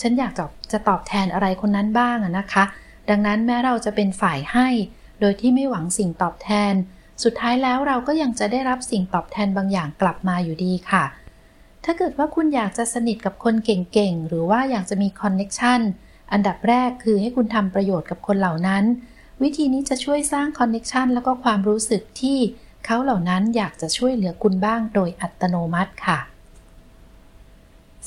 [0.00, 2.64] ฉันอยากจะจะตอบแทนอะไรคนนั้นบ้างนะคะ
[3.10, 4.68] ดังนั้นแม้เราจะเป็นฝ่ายให้
[5.20, 6.74] โดยที่ไม่หวังสิ่งตอบแทน
[7.24, 11.04] สุดท้ายแล้วเราก็ยังจะได้รับสิ่งตอบแทนบางอย่างกลับมาอยู่ดีค่ะ
[11.84, 15.80] ถ้าเกิดว่าคุณอยากจะสนิทกับคนเก่งๆ หรือว่าอยากจะมี connection
[16.32, 18.84] อันดับแรกคือให้คุณทำประโยชน์กับคนเหล่านั้น
[19.42, 22.38] วิธีนี้จะช่วยสร้าง connection แล้วก็ความรู้สึกที่
[22.84, 26.18] เขาเหล่านั้นอยากจะช่วยเหลือคุณบ้างโดยอัตโนมัติค่ะ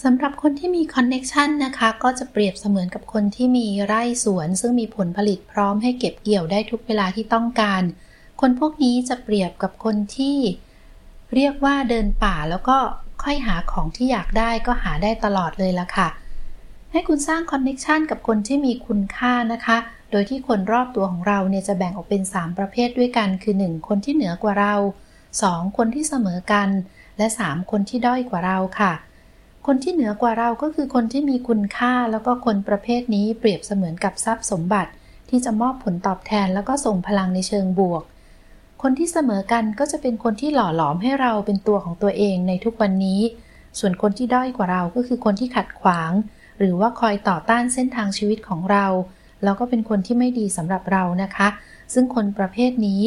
[0.03, 7.82] สำหรับคนที่มี connection นะคะ ก็จะเปรียบเสมือนกับคนที่มีไร่สวน ซึ่งมีผลผลิตพร้อมให้เก็บเกี่ยวได้ทุกเวลาที่ต้องการ
[8.41, 10.38] คนพวกนี้จะเปรียบกับคนที่
[11.36, 12.78] เรียกว่าเดินป่าแล้วก็
[13.24, 16.07] ค่อยหาของที่อยากได้ก็หาได้ตลอดเลยละค่ะ
[16.92, 19.78] ให้คุณสร้าง connection กับคนที่มีคุณค่านะคะ
[20.12, 24.76] โดยที่คนรอบตัวของเราเนี่ยจะแบ่งออกเป็น 3 ประเภทด้วยกัน คือ 1 คนที่เหนือกว่าเรา
[25.26, 26.70] 2 คนที่เสมอกัน
[27.18, 28.94] และ 3 คนที่ด้อยกว่าเราค่ะ
[29.68, 34.92] คนที่เหนือกว่าเราก็คือคนที่มีคุณค่า แล้วก็คนประเภทนี้เปรียบเสมือนกับทรัพย์สมบัติ
[35.30, 38.04] ที่จะมอบผลตอบแทนแล้วก็ส่งพลังในเชิงบวก
[38.82, 43.22] คนที่เสมอกันก็จะเป็นคนที่หล่อหลอมให้เราเป็นตัวของตัวเองในทุกวันนี้
[43.80, 46.12] ส่วนคนที่ด้อยกว่าเราก็คือคนที่ขัดขวาง
[46.60, 48.86] หรือว่าคอยต่อต้านเส้นทางชีวิตของเรา
[49.43, 51.47] แล้วก็เป็นคนที่ไม่ดีสำหรับเรานะคะ
[51.93, 53.01] ซึ่งคนประเภทนี้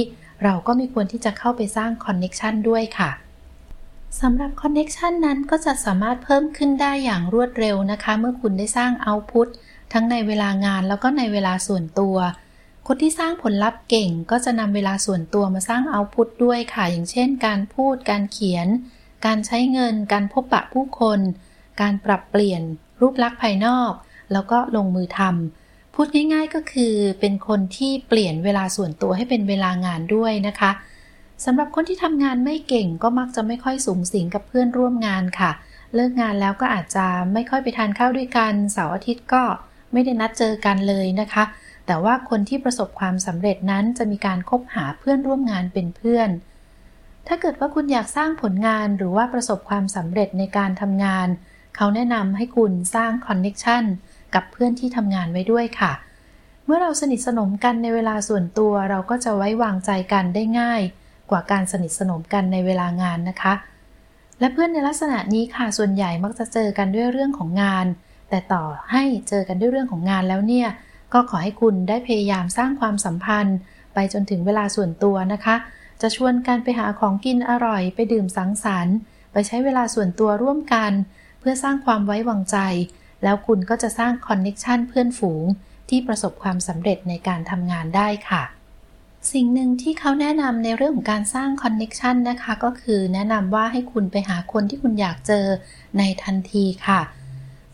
[0.45, 3.11] เราก็ไม่ควรที่จะเข้าไปสร้าง connection ด้วยค่ะ
[4.21, 9.49] สำหรับ connection นั้นก็จะสามารถเพิ่มขึ้นได้อย่างรวดเร็วนะคะ เมื่อคุณได้สร้าง output
[9.93, 12.17] ทั้งในเวลางานแล้วก็ในเวลาส่วนตัว
[12.87, 18.69] คนที่สร้างผลลัพธ์เก่งก็จะนำเวลาส่วนตัวมาสร้าง output ด้วยค่ะ อย่างเช่น การพูด การเขียน
[19.27, 21.21] การใช้เงิน การพบปะผู้คน
[21.81, 22.63] การปรับเปลี่ยน
[23.03, 23.93] รูปลักษณ์ภายนอก
[24.33, 30.71] แล้วก็ลงมือทำพูดง่ายๆก็คือเป็นคนที่เปลี่ยนเวลาส่วนตัวให้เป็นเวลางานด้วยนะคะ
[31.45, 35.51] สำหรับคนที่ทำงานไม่เก่งก็มักจะไม่ค่อยสูงสิงกับเพื่อนร่วมงานค่ะ
[35.95, 39.43] เลิกงานแล้วก็อาจจะไม่ค่อยไปทานข้าวด้วยกันเสาร์อาทิตย์ก็
[39.93, 41.45] ไม่ได้นัดเจอกันเลยนะคะ
[41.87, 46.29] แต่ว่าคนที่ประสบความสำเร็จนั้นจะมีการคบหาเพื่อนร่วมงานเป็นเพื่อน
[47.27, 51.29] ถ้าเกิดว่าคุณอยากสร้างผลงานหรือว่าประสบความสำเร็จในการทำงาน
[51.77, 53.85] เขาแนะนำให้คุณสร้าง connection
[54.35, 55.93] กับเพื่อนที่ทำงานไว้ด้วยค่ะ
[56.65, 60.83] เมื่อเราสนิทสนมกันในเวลาส่วนตัวเราก็จะไว้วางใจกันได้ง่าย
[61.31, 63.55] กว่าการสนิทสนมกันในเวลางานนะคะ
[64.41, 67.87] และเพื่อนในลักษณะนี้ค่ะส่วนใหญ่มักจะเจอกันด้วยเรื่องของงาน
[68.31, 70.69] แต่ต่อให้เจอกันด้วยเรื่องของงานแล้วเนี่ย
[71.13, 73.57] ก็ขอให้คุณได้พยายามสร้างความสัมพันธ์
[73.95, 75.57] ไปจนถึงเวลาส่วนตัวนะคะ
[76.01, 78.97] จะชวนกันไปหาของกินอร่อย ไปดื่มสังสรรค์
[79.33, 80.93] ไปใช้เวลาส่วนตัวร่วมกัน
[81.43, 82.57] เพื่อสร้างความไว้วางใจ
[83.23, 85.45] แล้วคุณก็จะสร้าง connection เพื่อนฝูง
[85.89, 88.43] ที่ประสบความสำเร็จในการทำงานได้ค่ะ
[89.33, 95.47] สิ่งหนึ่งที่เขาแนะนำในเรื่องของการสร้าง connection นะคะ ก็คือแนะนำว่าให้คุณไปหาคนที่คุณอยากเจอ
[95.99, 97.01] ในทันทีค่ะ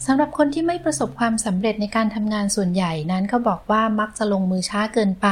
[0.07, 5.27] สำหรับคนที่ไม่ประสบความสำเร็จในการทำงานส่วนใหญ่นั้นเขาบอกว่ามักจะลงมือช้าเกินไป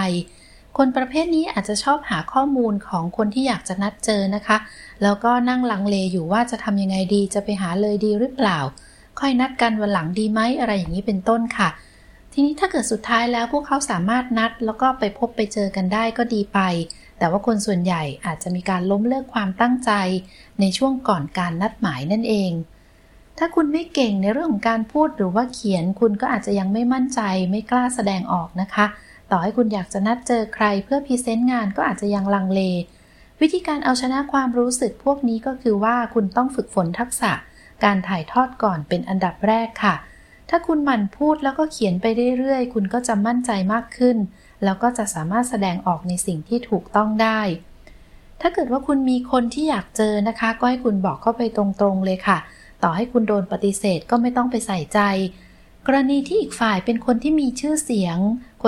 [0.77, 4.57] คนประเภทนี้อาจจะชอบหาข้อมูลของคนที่อยากจะนัดเจอนะคะ
[5.03, 8.59] แล้วก็นั่งลังเลอยู่ว่าจะทำยังไงดีจะไปหาเลยดีหรือเปล่า
[9.21, 11.69] ค่อยนัดกันวันหลังดีไหมอะไรอย่างนี้เป็นต้นค่ะ
[12.33, 16.59] ทีนี้ถ้าเกิดสุดท้ายแล้วพวกเขาสามารถนัด แล้วก็ไปพบไปเจอกันได้ก็ดีไป
[17.19, 19.91] แต่ว่าคนส่วนใหญ่อาจจะมีการล้มเลิกความตั้งใจ
[20.61, 22.53] ในช่วงก่อนการนัดหมายนั่นเอง
[23.39, 27.21] ถ้าคุณไม่เก่งในเรื่องของการพูดหรือว่าเขียน คุณก็อาจจะยังไม่มั่นใจ
[27.51, 28.87] ไม่กล้าแสดงออกนะคะ
[29.31, 32.61] ต่อให้คุณอยากจะนัดเจอใครเพื่อพรีเซนต์งานก็อาจจะยังลังเล
[33.41, 37.33] วิธีการเอาชนะความรู้สึกพวกนี้ก็คือว่าคุณต้องฝึกฝนทักษะ
[37.85, 39.95] การถ่ายทอดก่อนเป็นอันดับแรกค่ะ
[40.51, 42.07] ถ้าคุณหมั่นพูดแล้วก็เขียนไป
[42.39, 44.17] เรื่อยๆ คุณก็จะมั่นใจมากขึ้น
[44.65, 47.41] แล้วก็จะสามารถแสดงออกในสิ่งที่ถูกต้องได้
[48.41, 52.39] ถ้าเกิดว่าคุณมีคนที่อยากเจอนะคะ ก็ให้คุณบอกเข้าไปตรงๆเลยค่ะ
[52.83, 55.01] ต่อให้คุณโดนปฏิเสธก็ไม่ต้องไปใส่ใจ
[55.87, 58.19] กรณีที่อีกฝ่ายเป็นคนที่มีชื่อเสียง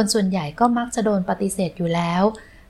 [0.00, 2.22] คนส่วนใหญ่ก็มักจะโดนปฏิเสธอยู่แล้ว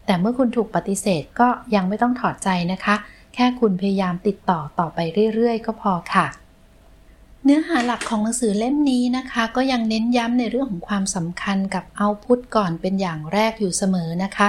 [0.06, 2.94] แต่เมื่อคุณถูกปฏิเสธก็ยังไม่ต้องถอดใจนะคะ
[3.34, 4.98] แค่คุณพยายามติดต่อต่อไป
[5.34, 6.26] เรื่อยๆ ก็พอค่ะ
[7.44, 14.48] เนื้อหาหลักของหนังสือเล่มนี้นะคะ ก็ยังเน้นย้ำในเรื่องของความสำคัญกับเอาพุทก่อนเป็นอย่างแรกอยู่เสมอนะคะ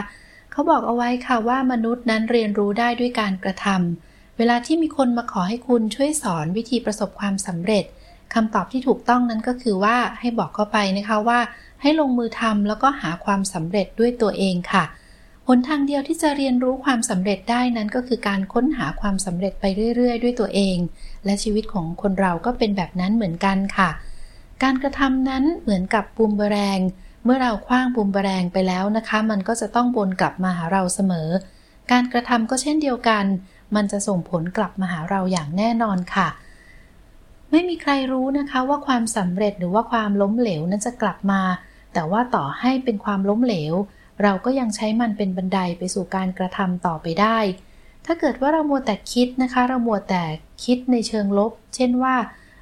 [0.52, 7.86] เขาบอกเอาไว้ค่ะว่ามนุษย์นั้นเรียนรู้ได้ด้วยการกระทำเวลาที่มีคนมาขอให้คุณช่วยสอนวิธีประสบความสำเร็จ
[8.34, 11.40] คำตอบที่ถูกต้องนั้นก็คือว่าให้บอกเข้าไปนะคะว่า
[11.82, 14.84] ให้ลงมือทำแล้วก็หาความสำเร็จด้วยตัวเองค่ะ
[15.48, 19.66] หนทางเดียวที่จะเรียนรู้ความสำเร็จได้นั้นก็คือการค้นหาความสำเร็จไป
[19.96, 20.78] เรื่อย ๆ ด้วยตัวเอง
[21.26, 23.90] และชีวิตของคนเราก็เป็นแบบนั้นเหมือนกันค่ะ
[24.64, 26.80] การกระทำนั้นเหมือนกับบูมเบแรง
[27.24, 31.30] เมื่อเราคว้างบูมเบแรงไปแล้วนะคะ มันก็จะต้องวนกลับมาหาเราเสมอ
[31.92, 33.26] การกระทำก็เช่นเดียวกัน
[33.76, 36.28] มันจะส่งผลกลับมาหาเราอย่างแน่นอนค่ะ
[37.52, 41.42] ไม่มีใครรู้นะคะว่าความสำเร็จหรือว่าความล้มเหลวนั้นจะกลับมา
[41.94, 43.74] แต่ว่าต่อให้เป็นความล้มเหลว
[44.24, 47.38] เราก็ยังใช้มันเป็นบันไดไปสู่การกระทำต่อไปได้
[48.06, 50.24] ถ้าเกิดว่าเรามัวแต่คิดนะคะ เรามัวแต่
[50.64, 52.16] คิดในเชิงลบ เช่นว่า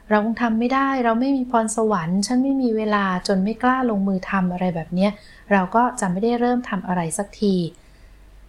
[0.10, 5.08] เราคงทำไม่ได้ เราไม่มีพรสวรรค์ ฉันไม่มีเวลาจนไม่กล้าลงมือทำอะไรแบบนี้
[5.52, 7.56] เราก็จะไม่ได้เริ่มทำอะไรสักที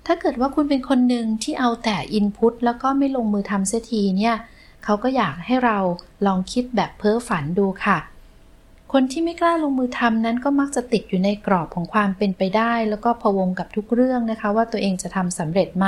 [0.07, 4.37] ถ้าเกิดว่าคุณเป็นคนหนึ่งที่เอาแต่อินพุตแล้วก็ไม่ลงมือทำเสียทีเนี่ย
[4.85, 5.79] เขาก็อยากให้เรา
[6.26, 7.99] ลองคิดแบบเพ้อฝันดูค่ะ
[8.93, 15.86] คนที่ไม่กล้าลงมือทำนั้นก็มักจะติดอยู่ในกรอบของความเป็นไปได้ แล้วก็พวงกับทุกเรื่องนะคะ ว่าตัวเองจะทำสำเร็จไหม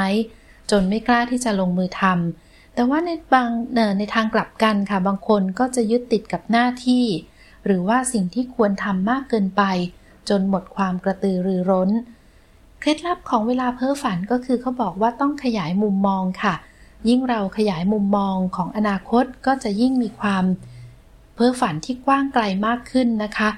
[0.71, 3.51] จนไม่กล้าที่จะลงมือทำแต่ว่าในบาง
[3.99, 7.05] ในทางกลับกันค่ะ บางคนก็จะยึดติดกับหน้าที่
[7.67, 9.63] หรือว่าสิ่งที่ควรทำมากเกินไป
[10.29, 11.91] จนหมดความกระตือรือร้น
[12.81, 16.55] เคล็ดลับของเวลาเพ้อฝันก็คือเขาบอกว่าต้องขยายมุมมองค่ะ
[17.09, 20.45] ยิ่งเราขยายมุมมองของอนาคตก็จะยิ่งมีความ
[21.41, 23.51] พ้อฝันที่กว้างไกลมากขึ้นนะคะ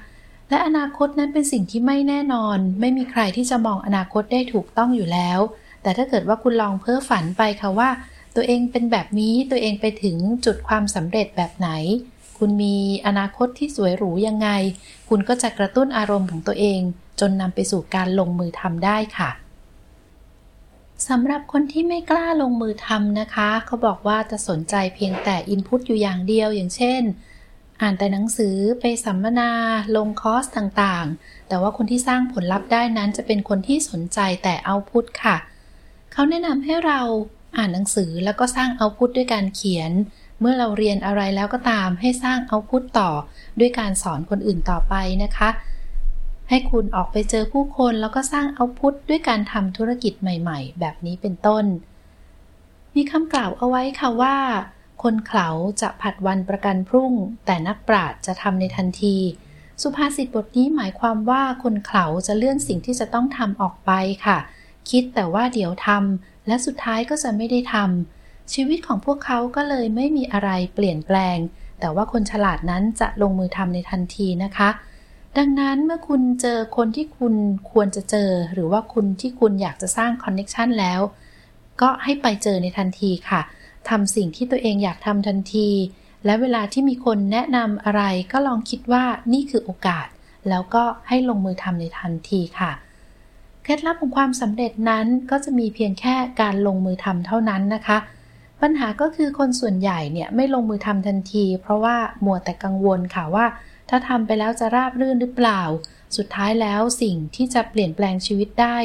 [0.49, 5.39] และอนาคตนั้นเป็นสิ่งที่ไม่แน่นอน ไม่มีใครที่จะมองอนาคตได้ถูกต้องอยู่แล้ว
[5.81, 7.89] แต่ถ้าเกิดว่าคุณลองเพ้อฝันไปค่ะว่า
[8.35, 11.69] ตัวเองเป็นแบบนี้ตัวเองไปถึงจุดความสำเร็จแบบไหน
[12.37, 12.75] คุณมี
[13.07, 14.49] อนาคตที่สวยหรูยังไง
[15.09, 16.79] คุณก็จะกระตุ้นอารมณ์ของตัวเอง
[17.19, 19.31] จนนำไปสู่การลงมือทำได้ค่ะ
[21.09, 27.01] สำหรับคนที่ไม่กล้าลงมือทำนะคะ เขาบอกว่าจะสนใจเพียงแต่อินพุตอยู่อย่างเดียวอย่างเช่น
[27.83, 29.51] อ่านแต่หนังสือไปสัมมนา
[29.95, 35.35] ลงคอร์สต่างๆ แต่ว่าคนที่สร้างผลลัพธ์ได้นั้นจะเป็นคนที่สนใจแต่เอาพุตค่ะ
[36.11, 37.01] เขาแนะนำให้เรา
[37.57, 39.91] อ่านหนังสือแล้วก็สร้างเอาพุตด้วยการเขียน
[40.39, 43.11] เมื่อเราเรียนอะไรแล้วก็ตามให้สร้างเอาพุตต่อ
[43.59, 45.49] ด้วยการสอนคนอื่นต่อไปนะคะ
[46.49, 51.65] ให้คุณออกไปเจอผู้คนแล้วก็สร้างเอาพุทด้วยการทำธุรกิจใหม่ ๆ แบบนี้เป็นต้น
[52.95, 54.35] มีคำกล่าวเอาไว้ค่ะว่า
[55.03, 55.49] คนเขา
[55.81, 57.13] จะผัดวันประกันพรุ่ง
[57.45, 59.17] แต่นักปราชญ์จะทำในทันที
[59.81, 63.91] สุภาษิตบทนี้หมายความว่าคนเขาจะเลื่อนสิ่งที่จะต้องทำออกไป
[64.25, 64.37] ค่ะ
[64.89, 71.37] คิดแต่ว่าเดี๋ยวทำและสุดท้ายก็จะไม่ได้ทำชีวิตของพวกเขาก็เลยไม่มีอะไรเปลี่ยนแปลง
[71.79, 74.69] แต่ว่าคนฉลาดนั้นจะลงมือทำในทันทีนะคะ
[75.37, 77.33] ดังนั้นเมื่อคุณเจอคนที่คุณ
[77.71, 80.99] ควรจะเจอ หรือว่าคุณที่คุณอยากจะสร้างคอนเน็ชันแล้ว
[81.81, 83.41] ก็ให้ไปเจอในทันทีค่ะ
[83.89, 85.69] ทำสิ่งที่ตัวเองอยากทำทันที
[86.25, 89.03] และเวลาที่มีคนแนะนำอะไรก็ลองคิดว่า
[89.33, 90.07] นี่คือโอกาส
[90.49, 92.71] แล้วก็ให้ลงมือทำในทันทีค่ะ
[93.63, 97.97] เคล็ดลับของความสำเร็จนั้นก็จะมีเพียงแค่การลงมือทำเท่านั้นนะคะ
[98.61, 103.45] ปัญหาก็คือคนส่วนใหญ่เนี่ยไม่ลงมือทำทันที เพราะว่ามัวแต่กังวลค่ะว่า
[103.89, 105.61] ถ้าทำไปแล้วจะราบรื่นหรือเปล่า
[106.17, 108.77] สุดท้ายแล้วสิ่งที่จะเปลี่ยนแปลงชีวิตได้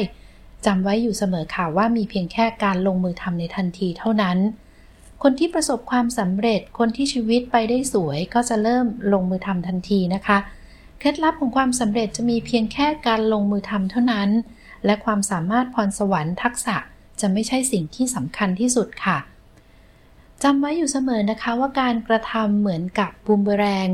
[0.65, 4.37] จำไว้อยู่เสมอค่ะว่ามีเพียงแค่การลงมือทำในทันทีเท่านั้น
[5.23, 10.37] คนที่ประสบความสำเร็จ คนที่ชีวิตไปได้สวยก็จะเริ่มลงมือทำทันทีนะคะ
[10.99, 14.29] เคล็ดลับของความสำเร็จจะมีเพียงแค่การลงมือทำเท่านั้น
[14.85, 16.77] และความสามารถพรสวรรค์ทักษะ
[17.19, 19.17] จะไม่ใช่สิ่งที่สำคัญที่สุดค่ะ
[20.43, 23.89] จำไว้อยู่เสมอนะคะว่าการกระทำเหมือนกับบูมเบแรง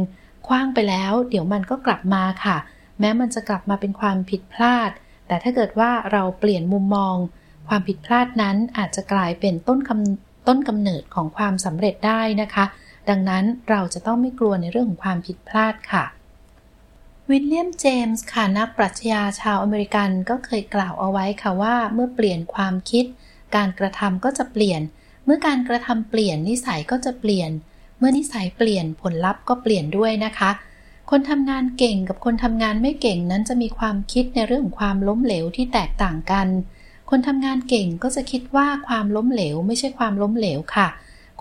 [0.48, 2.58] คว้างไปแล้ว เดี๋ยวมันก็กลับมาค่ะ
[3.00, 4.90] แม้มันจะกลับมาเป็นความผิดพลาด
[5.28, 7.16] แต่ถ้าเกิดว่าเราเปลี่ยนมุมมอง
[7.68, 12.66] ความผิดพลาดนั้นอาจจะกลายเป็นต้นกำ ต้นกำเนิดของความสำเร็จได้นะคะ
[13.10, 16.06] ดังนั้นเราจะต้องไม่กลัวในเรื่องของความผิดพลาดค่ะ
[17.30, 23.06] วิลเลียมเจมส์ค่ะนักปรัชญาชาวอเมริกันก็เคยกล่าวเอาไว้ค่ะว่า เมื่อเปลี่ยนความคิด
[23.56, 24.82] การกระทำก็จะเปลี่ยน
[25.26, 27.52] เมื่อการกระทำเปลี่ยนนิสัยก็จะเปลี่ยน
[27.98, 30.52] เมื่อนิสัยเปลี่ยนผลลัพธ์ก็เปลี่ยนด้วยนะคะ
[31.10, 36.48] คนทำงานเก่งกับคนทำงานไม่เก่งนั้นจะมีความคิดในเรื่องของความล้มเหลวที่แตกต่างกัน
[37.10, 40.88] คนทำงานเก่งก็จะคิดว่าความล้มเหลวไม่ใช่ความล้มเหลวค่ะ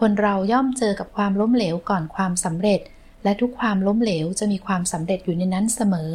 [0.00, 2.80] คนเราย่อมเจอกับความล้มเหลวก่อนความสำเร็จ
[3.24, 6.12] และทุกความล้มเหลวจะมีความสำเร็จอยู่ในนั้นเสมอ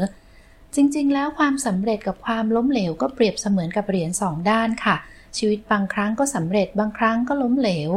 [0.76, 4.95] จริงๆ แล้วความสำเร็จกับความล้มเหลวก็เปรียบเสมือนกับเหรียญสองด้านค่ะ
[5.38, 7.89] ชีวิตบางครั้งก็สำเร็จบางครั้งก็ล้มเหลว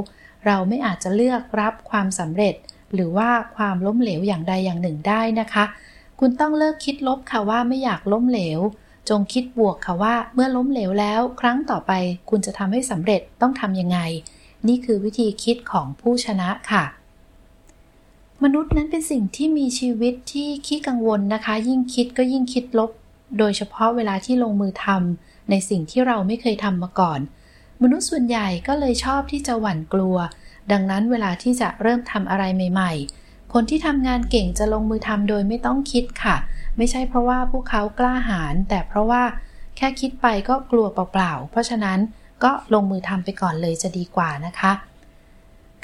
[0.47, 2.55] เราไม่อาจจะเลือกรับความสำเร็จ
[2.95, 5.65] หรือว่าความล้มเหลวอย่างใดอย่างหนึ่งได้นะคะ
[6.21, 8.61] คุณต้องเลิกคิดลบค่ะว่าไม่อยากล้มเหลว
[9.09, 11.93] จงคิดบวกค่ะว่าเมื่อล้มเหลวแล้ว ครั้งต่อไป
[12.31, 13.99] คุณจะทำให้สำเร็จต้องทำยังไง
[14.69, 16.85] นี่คือวิธีคิดของผู้ชนะค่ะ
[18.43, 22.91] มนุษย์นั้นเป็นสิ่งที่มีชีวิตที่ขี้กังวลนะคะ ยิ่งคิดก็ยิ่งคิดลบ
[23.39, 27.21] โดยเฉพาะเวลาที่ลงมือทำในสิ่งที่เราไม่เคยทำมาก่อน
[27.83, 30.17] มนุษย์ส่วนใหญ่ก็เลยชอบที่จะหวั่นกลัว
[30.73, 32.93] ดังนั้นเวลาที่จะเริ่มทำอะไรใหม่
[33.23, 36.37] ๆ คนที่ทำงานเก่งจะลงมือทำโดยไม่ต้องคิดค่ะ
[36.77, 39.23] ไม่ใช่เพราะว่าพวกเขากล้าหาญแต่เพราะว่า
[39.77, 41.99] แค่คิดไปก็กลัวเปล่าๆ เพราะฉะนั้น
[42.45, 44.73] ก็ลงมือทำไปก่อนเลยจะดีกว่านะคะ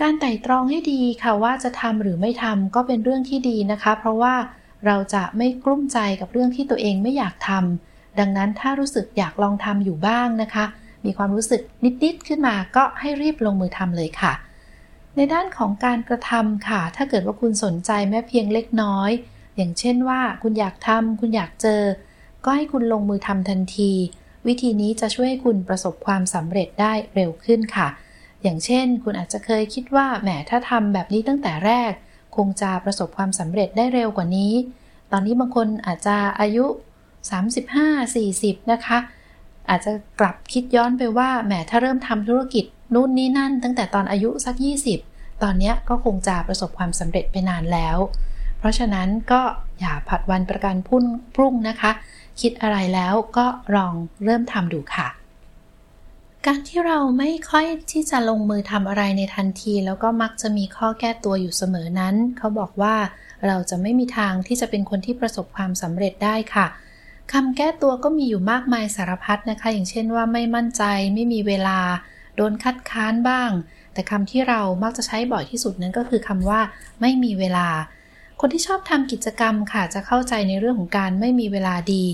[0.01, 4.34] การไต่ตรองให้ดีค่ะว่าจะทำหรือไม่ทำก็เป็นเรื่องที่ดีนะคะ เพราะว่า
[4.86, 10.64] เราจะไม่กลุ้มใจกับเรื่องที่ตัวเองไม่อยากทำดังนั้นถ้ารู้สึกอยากลองทำอยู่บ้างนะคะ
[11.05, 11.61] มีความรู้สึก
[12.05, 14.32] นิดๆขึ้นมาก็ให้รีบลงมือทำเลยค่ะ
[15.16, 19.11] ในด้านของการกระทำค่ะ ถ้าเกิดว่าคุณสนใจแม้เพียงเล็กน้อย
[19.59, 21.83] อย่างเช่นว่าคุณอยากทำคุณอยากเจอ
[22.45, 23.93] ก็ให้คุณลงมือทำทันที
[24.47, 27.89] วิธีนี้จะช่วยให้คุณประสบความสำเร็จได้เร็วขึ้นค่ะ
[28.43, 31.93] อย่างเช่น คุณอาจจะเคยคิดว่าแหมถ้าทำแบบนี้ตั้งแต่แรก
[32.37, 34.53] คงจะประสบความสำเร็จได้เร็วกว่านี้
[35.13, 36.65] ตอนนี้บางคนอาจจะอายุ
[37.49, 38.99] 35-40 นะคะ
[39.71, 44.57] อาจจะกลับคิดย้อนไปว่าแหมถ้าเริ่มทำธุรกิจนู่นนี่นั่น ตั้งแต่ตอนอายุสัก
[45.01, 47.99] 20 ตอนนี้ก็คงจะประสบความสำเร็จไปนานแล้ว
[48.59, 49.43] เพราะฉะนั้นก็
[49.81, 51.05] อย่าผัดวันประกันพุ่น
[51.35, 51.91] พรุ่งนะคะ
[52.41, 53.93] คิดอะไรแล้วก็ลอง
[54.25, 55.09] เริ่มทำดูค่ะ
[56.47, 62.95] การที่เราไม่ค่อยที่จะลงมือทำอะไรในทันที แล้วก็มักจะมีข้อแก้ตัวอยู่เสมอนั้น เขาบอกว่า
[63.47, 66.67] เราจะไม่มีทางที่จะเป็นคนที่ประสบความสำเร็จได้ค่ะ
[67.33, 70.83] คำแก้ตัวก็มีอยู่มากมายสารพัดนะคะ อย่างเช่นว่าไม่มั่นใจ
[71.15, 71.79] ไม่มีเวลา
[72.37, 73.51] โดนคัดค้านบ้าง
[73.93, 76.61] แต่คำที่เรามักจะใช้บ่อยที่สุดนั้นก็คือคำว่า
[77.01, 77.69] ไม่มีเวลา
[78.41, 82.05] คนที่ชอบทำกิจกรรมค่ะจะเข้าใจในเรื่องของการไม่มีเวลาดี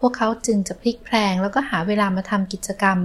[0.00, 2.98] พวกเขาจึงจะพลิกแพลงแล้วก็หาเวลามาทำกิจกรรม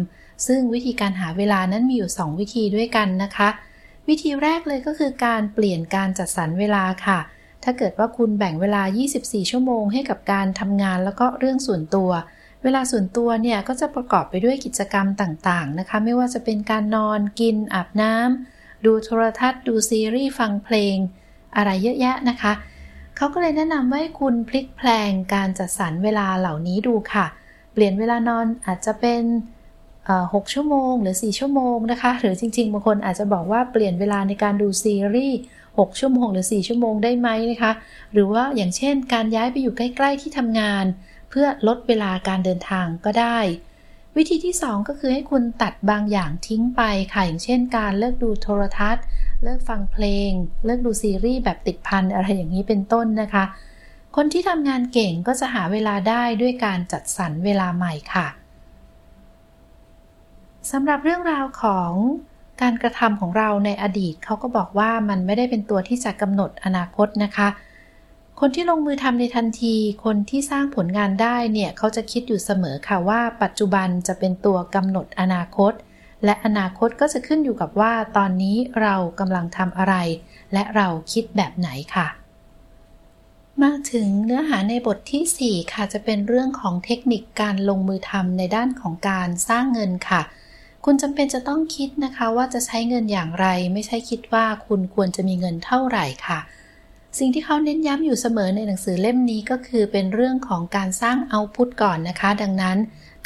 [0.48, 3.50] ซึ่งวิธีการหาเวลานั้นมีอยู่ 2 วิธีด้วยกันนะคะ
[4.08, 7.20] วิธีแรกเลยก็คือการเปลี่ยนการจัดสรรเวลาค่ะ
[7.64, 8.84] ถ้าเกิดว่าคุณแบ่งเวลา
[9.18, 12.10] 24 ชั่วโมงให้กับการทำงานแล้วก็เรื่องส่วนตัว
[12.64, 20.96] เวลาส่วนตัวเนี่ยก็จะประกอบไปด้วยกิจกรรมต่างๆนะคะ ไม่ว่าจะเป็นการนอนกิน อาบน้ำดูโทรทัศน์ ดูซีรีส์ฟังเพลง
[21.56, 22.54] อะไรเยอะแยะนะคะ
[23.20, 27.26] เขาก็เลยแนะนำว่าให้คุณพลิกแพลงการจัดสรรเวลาเหล่านี้ดูค่ะ
[27.74, 29.22] เปลี่ยนเวลานอนอาจจะเป็น
[30.34, 35.38] หกชั่วโมงหรือ 4 ชั่วโมงนะคะ หรือจริงๆบางคนอาจจะบอกว่าเปลี่ยนเวลาในการดูซีรีส์
[35.70, 37.72] 6ชั่วโมงหรือ 4 ชั่วโมงได้ไหมนะคะ
[38.14, 40.86] หรือว่าอย่างเช่น การย้ายไปอยู่ใกล้ ๆที่ทำงาน
[41.30, 43.40] เพื่อลดเวลาการเดินทางก็ได้
[44.20, 46.82] วิธีที่ 2 ก็คือให้คุณตัดบางอย่างทิ้งไป
[47.14, 49.04] ค่ะอย่างเช่นการเลิกดูโทรทัศน์
[49.44, 50.32] เลิกฟังเพลง
[50.66, 53.44] เลิกดูซีรีส์แบบติดพันอะไรอย่างนี้เป็นต้นนะคะ
[54.16, 58.28] คนที่ทำงานเก่งก็จะหาเวลาได้ด้วยการจัดสรรเวลาใหม่ค่ะ
[60.72, 61.92] สำหรับเรื่องราวของ
[62.62, 67.48] การกระทำของเราในอดีตเขาก็บอกว่ามันไม่ได้เป็นตัวที่จะกำหนดอนาคตนะคะ
[68.42, 69.76] คนที่ลงมือทำในทันที
[70.06, 75.74] คนที่สร้างผลงานได้เนี่ยเขาจะคิดอยู่เสมอค่ะว่าปัจจุบันจะเป็นตัวกำหนดอนาคต
[76.26, 79.96] และอนาคตก็จะขึ้นอยู่กับว่า ตอนนี้เรากำลังทำอะไร
[80.54, 82.08] และเราคิดแบบไหนค่ะ
[83.62, 90.22] มาถึงเนื้อหาในบทที่ 4 ค่ะจะเป็นเรื่องของเทคนิคการลงมือทำในด้านของการสร้างเงินค่ะ
[90.86, 96.40] คุณจำเป็นจะต้องคิดนะคะว่าจะใช้เงินอย่างไร ไม่ใช่คิดว่าคุณควรจะมีเงินเท่าไหร่ค่ะ
[97.18, 102.78] สิ่งที่เขาเน้นย้ำอยู่เสมอในหนังสือเล่มนี้ก็คือเป็นเรื่องของการสร้างเอาพุตก่อนนะคะ ดังนั้น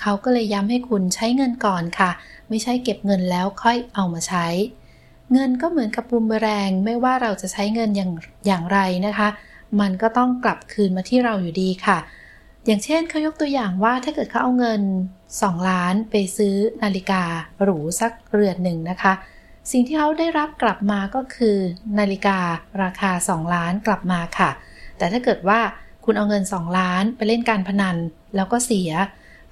[0.02, 2.12] เขาก็เลยย้ำให้คุณใช้เงินก่อนค่ะ
[2.50, 4.48] ไม่ใช่เก็บเงินแล้วค่อยเอามาใช้
[5.34, 8.12] เงินก็เหมือนกับบูมแรง ไม่ว่าเราจะใช้เงินอย่าง
[8.48, 9.28] อย่างไรนะคะ
[9.80, 11.98] มันก็ต้องกลับคืนมาที่เราอยู่ดีค่ะ
[12.66, 14.82] อย่างเช่นเขายกตัวอย่างว่าถ้าเกิดเขาเอาเงิน
[15.28, 17.24] 2 ล้านไปซื้อนาฬิกา
[17.64, 19.14] หรูสักเรือนหนึ่งนะคะ
[19.72, 21.57] สิ่งที่เขาได้รับกลับมาก็คือ
[21.99, 22.39] นาฬิกา
[22.82, 24.51] ราคา 2 ล้านกลับมาค่ะ
[24.97, 25.59] แต่ถ้าเกิดว่า
[26.05, 27.97] คุณเอาเงิน 2 ล้านไปเล่นการพนัน
[28.36, 28.91] แล้วก็เสีย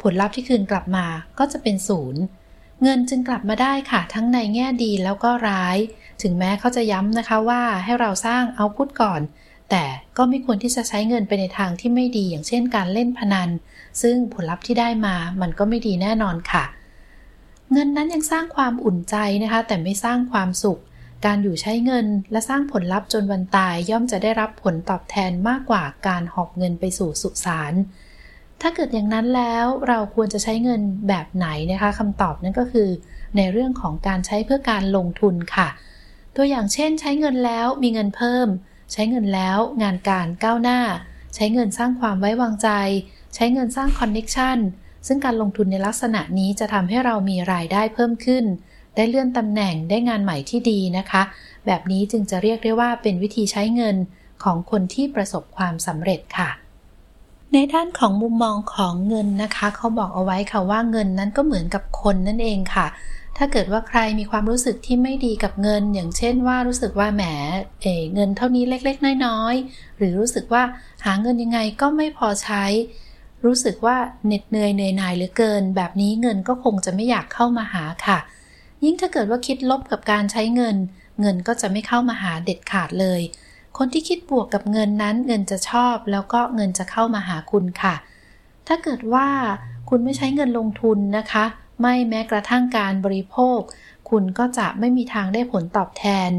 [0.01, 1.05] ผลลัพธ์ที่คืนกลับมา
[1.39, 2.21] ก็จะเป็นศูนย์
[2.83, 5.77] เงินจึงกลับมาได้ค่ะ ทั้งในแง่ดีแล้วก็ร้าย
[6.21, 9.21] ถึงแม้เขาจะย้ำนะคะว่าให้เราสร้างเอาพุทก่อน
[9.69, 9.83] แต่
[10.17, 13.49] ก็ไม่ควรที่จะใช้เงินไปในทางที่ไม่ดีอย่างเช่นการเล่นพนัน
[14.01, 16.63] ซึ่งผลลัพธ์ที่ได้มามันก็ไม่ดีแน่นอนค่ะ
[17.71, 20.81] เงินนั้นยังสร้างความอุ่นใจนะคะ แต่ไม่สร้างความสุข
[21.25, 27.73] การอยู่ใช้เงินและสร้างผลลัพธ์จนวันตายย่อมจะได้รับผลตอบแทนมากกว่าการหอบเงินไปสู่สุสาน
[28.61, 32.89] ถ้าเกิดอย่างนั้นแล้วเราควรจะใช้เงินแบบไหนนะคะคำตอบนั่นก็คือ
[33.37, 35.69] ในเรื่องของการใช้เพื่อการลงทุนค่ะ
[36.35, 38.47] ตัวอย่างเช่น ใช้เงินแล้วมีเงินเพิ่ม
[38.93, 40.79] ใช้เงินแล้วงานการก้าวหน้า
[41.35, 42.69] ใช้เงินสร้างความไว้วางใจ
[43.35, 44.57] ใช้เงินสร้างคอนเน็ชัน
[45.07, 48.45] ซึ่งการลงทุนในลักษณะนี้จะทำให้เรามีรายได้เพิ่มขึ้น
[48.95, 51.21] ได้เลื่อนตำแหน่งได้งานใหม่ที่ดีนะคะ
[51.65, 53.95] แบบนี้จึงจะเรียกได้ว่าเป็นวิธีใช้เงิน
[54.43, 56.49] ของคนที่ประสบความสำเร็จค่ะ
[57.53, 62.87] ในด้านของมุมมองของเงินนะคะ เขาบอกเอาไว้ค่ะว่าเงินนั้นก็เหมือนกับคนนั่นเองค่ะ
[63.37, 67.23] ถ้าเกิดว่าใครมีความรู้สึกที่ไม่ดีกับเงิน อย่างเช่นว่ารู้สึกว่าแหม
[67.81, 70.63] เอเงินเท่านี้เล็กๆ น้อยๆ หรือรู้สึกว่า
[71.05, 72.63] หาเงินยังไงก็ไม่พอใช้
[73.45, 78.19] รู้สึกว่าเหน็ดเหนื่อยเหนื่อยหน่ายเหลือเกิน แบบนี้เงินก็คงจะไม่อยากเข้ามาหาค่ะ
[78.83, 80.75] ยิ่งถ้าเกิดว่าคิดลบกับการใช้เงิน
[81.21, 83.21] เงินก็จะไม่เข้ามาหาเด็ดขาดเลย
[83.77, 87.95] คนที่คิดบวกกับเงินนั้นเงินจะชอบ แล้วก็เงินจะเข้ามาหาคุณค่ะ
[88.67, 89.27] ถ้าเกิดว่า
[89.89, 91.45] คุณไม่ใช้เงินลงทุนนะคะ
[91.81, 93.59] ไม่แม้กระทั่งการบริโภค
[94.09, 96.31] คุณก็จะไม่มีทางได้ผลตอบแทน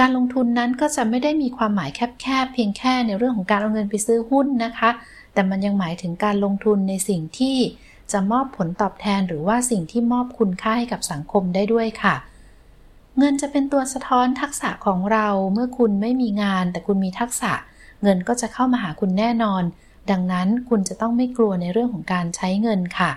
[0.00, 4.90] การลงทุนนั้นก็จะไม่ได้มีความหมายแคบๆเพียงแค่ในเรื่องของการเอาเงินไปซื้อหุ้นนะคะ
[5.34, 7.56] แต่มันยังหมายถึงการลงทุนในสิ่งที่
[8.12, 12.14] จะมอบผลตอบแทนหรือว่าสิ่งที่มอบคุณค่าให้กับสังคมได้ด้วยค่ะ
[13.18, 17.52] เงินจะเป็นตัวสะท้อนทักษะของเราเมื่อคุณไม่มีงาน แต่คุณมีทักษะ
[18.02, 19.62] เงินก็จะเข้ามาหาคุณแน่นอน
[20.10, 23.12] ดังนั้นคุณจะต้องไม่กลัวในเรื่องของการใช้เงินค่ะ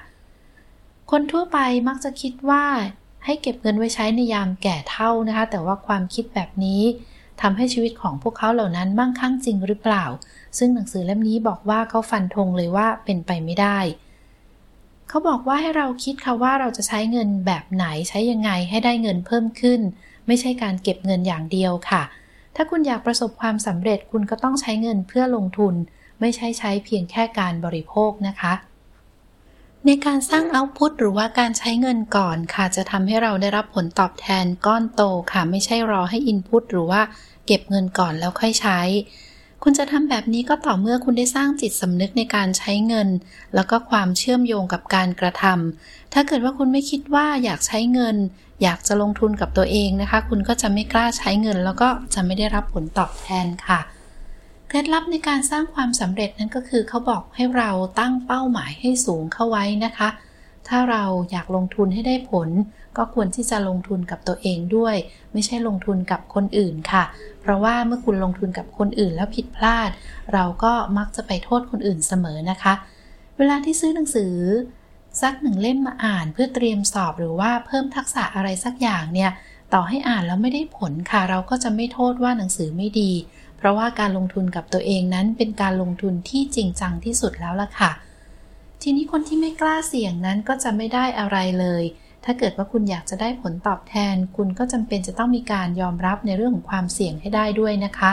[1.11, 1.57] คนทั่วไป
[1.88, 2.65] มักจะคิดว่า
[3.26, 6.82] ให้เก็บเงินไว้ใช้ในยามแก่เท่านะคะ แต่ว่าความคิดแบบนี้
[7.41, 10.03] ทำให้ชีวิตของพวกเขาเหล่านั้นมั่งคั่งจริงหรือเปล่า
[10.58, 13.80] ซึ่งหนังสือเล่มนี้บอกว่าเขาฟันธงเลยว่าเป็นไปไม่ได้
[15.10, 19.82] เขาบอกว่าให้เราคิดค่ะว่าเราจะใช้เงินแบบไหนใช้ยังไงให้ได้เงินเพิ่มขึ้น
[20.28, 22.04] ไม่ใช่การเก็บเงินอย่างเดียวค่ะ
[22.56, 25.74] ถ้าคุณอยากประสบความสำเร็จคุณก็ต้องใช้เงินเพื่อลงทุน
[26.20, 28.54] ไม่ใช่ใช้เพียงแค่การบริโภคนะคะ
[29.86, 37.02] ในการสร้างเอาต์พุตหรือว่าการใช้เงินก่อนค่ะ จะทำให้เราได้รับผลตอบแทนก้อนโตค่ะ ไม่ใช่รอให้อินพุตหรือว่า
[37.45, 38.80] เก็บเงินก่อนแล้วค่อยใช้
[39.64, 43.10] คุณจะทำแบบนี้ก็ต่อเมื่อคุณได้สร้างจิตสำนึกในการใช้เงิน
[43.55, 48.16] แล้วก็ความเชื่อมโยงกับการกระทำถ้าเกิดว่าคุณไม่คิดว่าอยากใช้เงิน
[48.64, 53.80] อยากจะลงทุนกับตัวเองนะคะ คุณก็จะไม่กล้าใช้เงิน แล้วก็จะไม่ได้รับผลตอบแทนค่ะ
[54.68, 60.10] เคล็ดลับในการสร้างความสำเร็จนั้นก็คือเขาบอกให้เราตั้งเป้าหมายให้สูงเข้าไว้นะคะ
[60.68, 62.49] ถ้าเราอยากลงทุนให้ได้ผล
[62.98, 64.95] ก็ควรที่จะลงทุนกับตัวเองด้วย
[65.34, 67.04] ไม่ใช่ลงทุนกับคนอื่นค่ะ
[67.41, 69.89] เพราะว่าเมื่อคุณลงทุนกับคนอื่นแล้วผิดพลาด
[70.34, 72.74] เราก็มักจะไปโทษคนอื่นเสมอนะคะ
[73.38, 74.34] เวลาที่ซื้อหนังสือ
[75.22, 79.32] สักหนึ่งเล่มมาอ่านเพื่อเตรียมสอบหรือว่าเพิ่มทักษะอะไรสักอย่างเนี่ย
[79.74, 83.12] ต่อให้อ่านแล้วไม่ได้ผลค่ะ เราก็จะไม่โทษว่าหนังสือไม่ดี
[83.58, 87.91] เพราะว่าการลงทุนกับตัวเองนั้นเป็นการลงทุนที่จริงจังที่สุดแล้วล่ะค่ะ
[88.82, 91.84] ทีนี้คนที่ไม่กล้าเสี่ยงนั้นก็จะไม่ได้อะไรเลย
[92.26, 98.11] ถ้าเกิดว่าคุณอยากจะได้ผลตอบแทน คุณก็จำเป็นจะต้องมีการยอมรับในเรื่องของความเสี่ยงให้ได้ด้วยนะคะ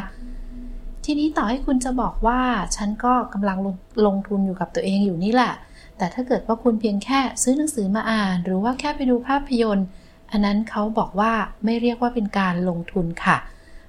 [1.05, 2.41] ทีนี้ต่อให้คุณจะบอกว่า
[2.77, 3.77] ฉันก็กำลังลง
[4.07, 5.53] ลงทุนอยู่กับตัวเองอยู่นี่แหละ
[5.99, 9.87] แต่ถ้าเกิดว่าคุณเพียงแค่ซื้อหนังสือมาอ่าน หรือว่าแค่ไปดูภาพยนตร์
[10.31, 11.33] อันนั้นเขาบอกว่า
[11.65, 13.37] ไม่เรียกว่าเป็นการลงทุนค่ะ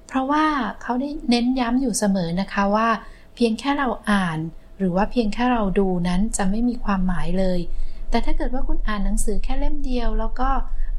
[0.08, 0.46] เพราะว่า
[0.82, 2.88] เขาได้เน้นย้ำอยู่เสมอนะคะว่า
[3.36, 4.40] เพียงแค่เราอ่าน
[4.78, 7.60] หรือว่าเพียงแค่เราดูนั้นจะไม่มีความหมายเลย
[8.10, 10.50] แต่ถ้าเกิดว่าคุณอ่านหนังสือแค่เล่มเดียว แล้วก็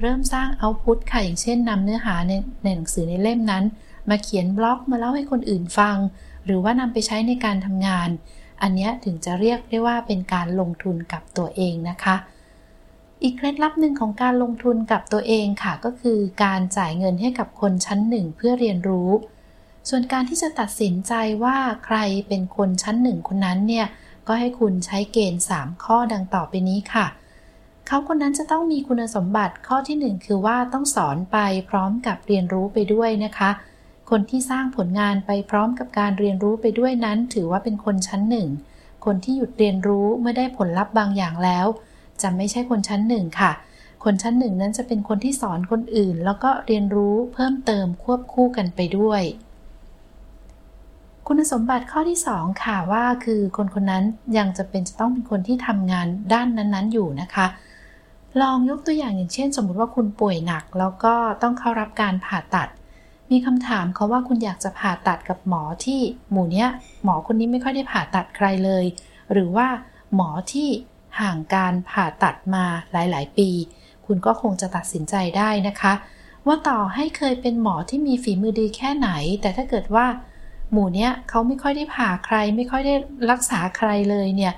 [0.01, 2.33] เริ่มสร้างเอาพุตค่ะ อย่างเช่นนำเนื้อหาใน
[2.63, 3.65] ในหนังสือในเล่มนั้น
[4.09, 5.97] มาเขียนบล็อกมาเล่าให้คนอื่นฟัง
[6.45, 8.09] หรือว่านำไปใช้ในการทำงาน
[8.63, 12.17] อันนี้ถึงจะเรียกได้ว่าเป็นการลงทุนกับตัวเองนะคะ
[13.23, 19.11] อีกเคล็ดลับหนึ่งของการลงทุนกับตัวเองค่ะ ก็คือการจ่ายเงินให้กับคนชั้นหนึ่งเพื่อเรียนรู้
[19.89, 21.13] ส่วนการที่จะตัดสินใจ
[21.45, 21.99] ว่าใคร
[22.29, 23.87] เป็นคนชั้นหนึ่งคนนั้นเนี่ย
[24.27, 27.07] ก็ให้คุณใช้เกณฑ์ 3 ข้อดังต่อไปนี้ค่ะ
[27.87, 31.39] เขาคนนั้นจะต้องมีคุณสมบัติข้อที่ 1 คือว่าต้องสอนไป
[31.71, 33.51] พร้อมกับเรียนรู้ไปด้วยนะคะ
[34.11, 38.49] คนที่สร้างผลงานไปพร้อมกับการเรียนรู้ไปด้วยนั้น ถือว่าเป็นคนชั้นหนึ่ง
[39.05, 41.67] คนที่หยุดเรียนรู้เมื่อได้ผลลัพธ์บางอย่างแล้ว
[42.23, 43.53] จะไม่ใช่คนชั้นหนึ่งค่ะ
[44.05, 49.23] คนชั้นหนึ่งนั้นจะเป็นคนที่สอนคนอื่น แล้วก็เรียนรู้เพิ่มเติมควบคู่กันไปด้วย
[51.29, 54.05] คุณสมบัติข้อที่ 2 ค่ะว่าคือคนคนนั้น
[54.39, 57.47] ยังจะเป็นจะต้องเป็นคนที่ทำงานด้านนั้นๆอยู่นะคะ
[58.41, 62.69] ลองยกตัวอย่างอย่างเช่น สมมุติว่าคุณป่วยหนัก แล้วก็ต้องเข้ารับการผ่าตัด
[63.31, 66.01] มีคำถามเขาว่าคุณอยากจะผ่าตัดกับหมอที่
[66.31, 66.69] หมู่เนี้ย
[67.05, 68.85] หมอคนนี้ไม่ค่อยได้ผ่าตัดใครเลย
[69.33, 69.69] หรือว่า
[70.15, 70.69] หมอที่
[71.21, 73.51] ห่างการผ่าตัดมาหลาย ๆ ปี
[74.07, 75.93] คุณก็คงจะตัดสินใจได้นะคะ
[76.47, 79.11] ว่าต่อให้เคยเป็นหมอที่มีฝีมือดีแค่ไหน
[79.41, 80.07] แต่ถ้าเกิดว่า
[80.73, 82.95] หมู่เนี้ยเขาไม่ค่อยได้ผ่าใคร ไม่ค่อยได้
[83.31, 84.55] รักษาใครเลยเนี่ย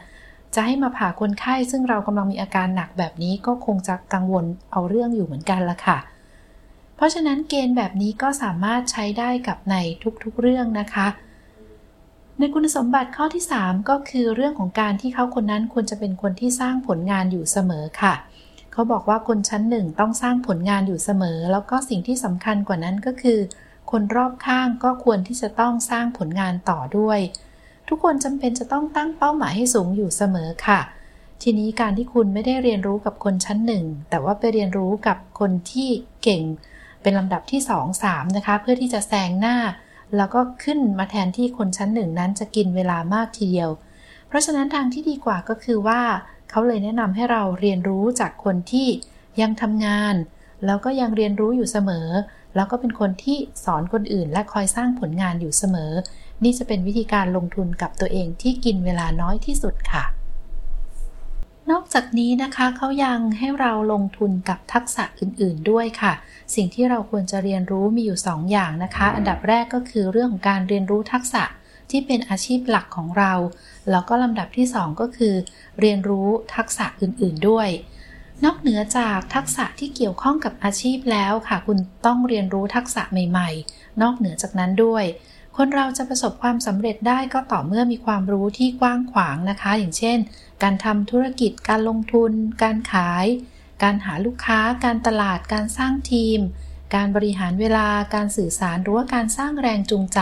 [0.54, 5.98] จะให้มาผ่าคนไข้ซึ่งเรากำลังมีอาการหนักแบบนี้ก็คงจะกังวลเอาเรื่องอยู่เหมือนกันละค่ะ
[6.96, 9.76] เพราะฉะนั้นเกณฑ์แบบนี้ก็สามารถใช้ได้กับใน
[10.24, 11.08] ทุกๆเรื่องนะคะ
[12.38, 18.14] ในคุณสมบัติข้อที่ 3 ก็คือเรื่องของการที่เขาคนนั้นควรจะเป็นคนที่สร้างผลงานอยู่เสมอค่ะ
[18.72, 23.38] เขาบอกว่าคนชั้นหนึ่งต้องสร้างผลงานอยู่เสมอ แล้วก็สิ่งที่สำคัญกว่านั้นก็คือ
[23.90, 27.20] คนรอบข้างก็ควรที่จะต้องสร้างผลงานต่อด้วย
[27.88, 30.80] ทุกคนจำเป็นจะต้องตั้งเป้าหมายให้สูงอยู่เสมอค่ะ
[31.42, 35.88] ทีนี้การที่คุณไม่ได้เรียนรู้กับคนชั้นหนึ่งแต่ว่าไปเรียนรู้กับคนที่
[36.22, 36.42] เก่ง
[37.02, 39.56] เป็นลำดับที่ 2 3 นะคะ เพื่อที่จะแซงหน้า
[40.16, 43.70] แล้วก็ขึ้นมาแทนที่คนชั้นหนึ่งนั้นจะกินเวลามากทีเดียว
[44.28, 46.00] เพราะฉะนั้นทางที่ดีกว่าก็คือว่า
[46.50, 48.88] เขาเลยแนะนำให้เราเรียนรู้จากคนที่
[49.40, 50.14] ยังทำงาน
[50.66, 52.08] แล้วก็ยังเรียนรู้อยู่เสมอ
[52.54, 55.92] แล้วก็เป็นคนที่สอนคนอื่นและคอยสร้างผลงานอยู่เสมอ
[56.42, 60.04] นี่จะเป็นวิธีการลงทุนกับตัวเองที่กินเวลาน้อยที่สุดค่ะ
[61.70, 66.12] นอกจากนี้นะคะเขายังให้เราลงทุนกับทักษะอื่น ๆ ด้วยค่ะ
[66.54, 71.44] สิ่งที่เราควรจะเรียนรู้มีอยู่ 2ออย่างนะคะ อันดับแรกก็คือเรื่องของการเรียนรู้ทักษะ
[71.90, 73.32] ที่เป็นอาชีพหลักของเรา
[73.90, 75.34] แล้วก็ลำดับที่ 2 ก็คือ
[75.80, 77.68] เรียนรู้ทักษะอื่น ๆด้วย
[78.44, 85.04] นอกเหนือจากทักษะที่เกี่ยวข้องกับอาชีพแล้วค่ะ คุณต้องเรียนรู้ทักษะใหม่ๆ นอกเหนือจากนั้นด้วย
[85.56, 90.18] คนเราจะประสบความสำเร็จได้ก็ต่อเมื่อมีความรู้ที่กว้างขวางนะคะ อย่างเช่น
[90.62, 92.32] การทำธุรกิจ การลงทุน
[92.62, 93.26] การขาย
[93.82, 96.38] การหาลูกค้า การตลาด การสร้างทีม
[96.94, 100.20] การบริหารเวลา การสื่อสารหรือว่าการสร้างแรงจูงใจ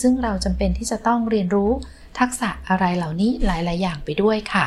[0.00, 1.70] ซึ่งเราจำเป็นที่จะต้องเรียนรู้
[2.18, 4.66] ทักษะอะไรเหล่านี้หลาย ๆ อย่างไปด้วยค่ะ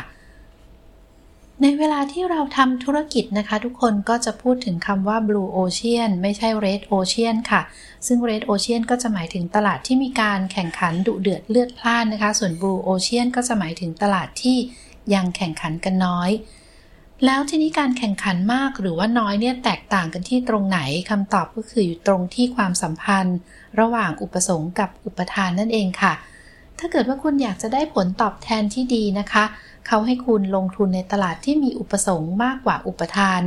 [1.61, 7.61] ในเวลาที่เราทำธุรกิจนะคะ ทุกคนก็จะพูดถึงคำว่า blue ocean ไม่ใช่ red ocean ค่ะ
[8.07, 14.57] ซึ่ง red ocean ก็จะหมายถึงตลาดที่มีการแข่งขันดุเดือดเลือดพล่านนะคะ ส่วน blue ocean ก็จะหมายถึงตลาดที่
[15.13, 16.29] ยังแข่งขันกันน้อย
[17.25, 20.79] แล้วทีนี้การแข่งขันมากหรือว่าน้อยเนี่ยแตกต่างกันที่ตรงไหน
[21.09, 23.37] คำตอบก็คืออยู่ตรงที่ความสัมพันธ์
[23.79, 26.13] ระหว่างอุปสงค์กับอุปทานนั่นเองค่ะ
[26.79, 29.43] ถ้าเกิดว่าคุณอยากจะได้ผลตอบแทนที่ดีนะคะ
[29.87, 33.41] เขาให้คุณลงทุนในตลาดที่มีอุปสงค์มากกว่าอุปทาน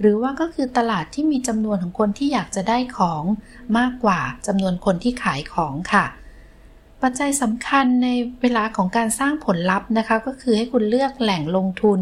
[0.00, 3.24] หรือว่าก็คือตลาดที่มีจำนวนของคนที่อยากจะได้ของ
[3.78, 6.04] มากกว่าจำนวนคนที่ขายของค่ะ
[7.02, 8.08] ปัจจัยสำคัญใน
[8.40, 12.00] เวลาของการสร้างผลลัพธ์นะคะ ก็คือให้คุณเลือกแหล่งลงทุน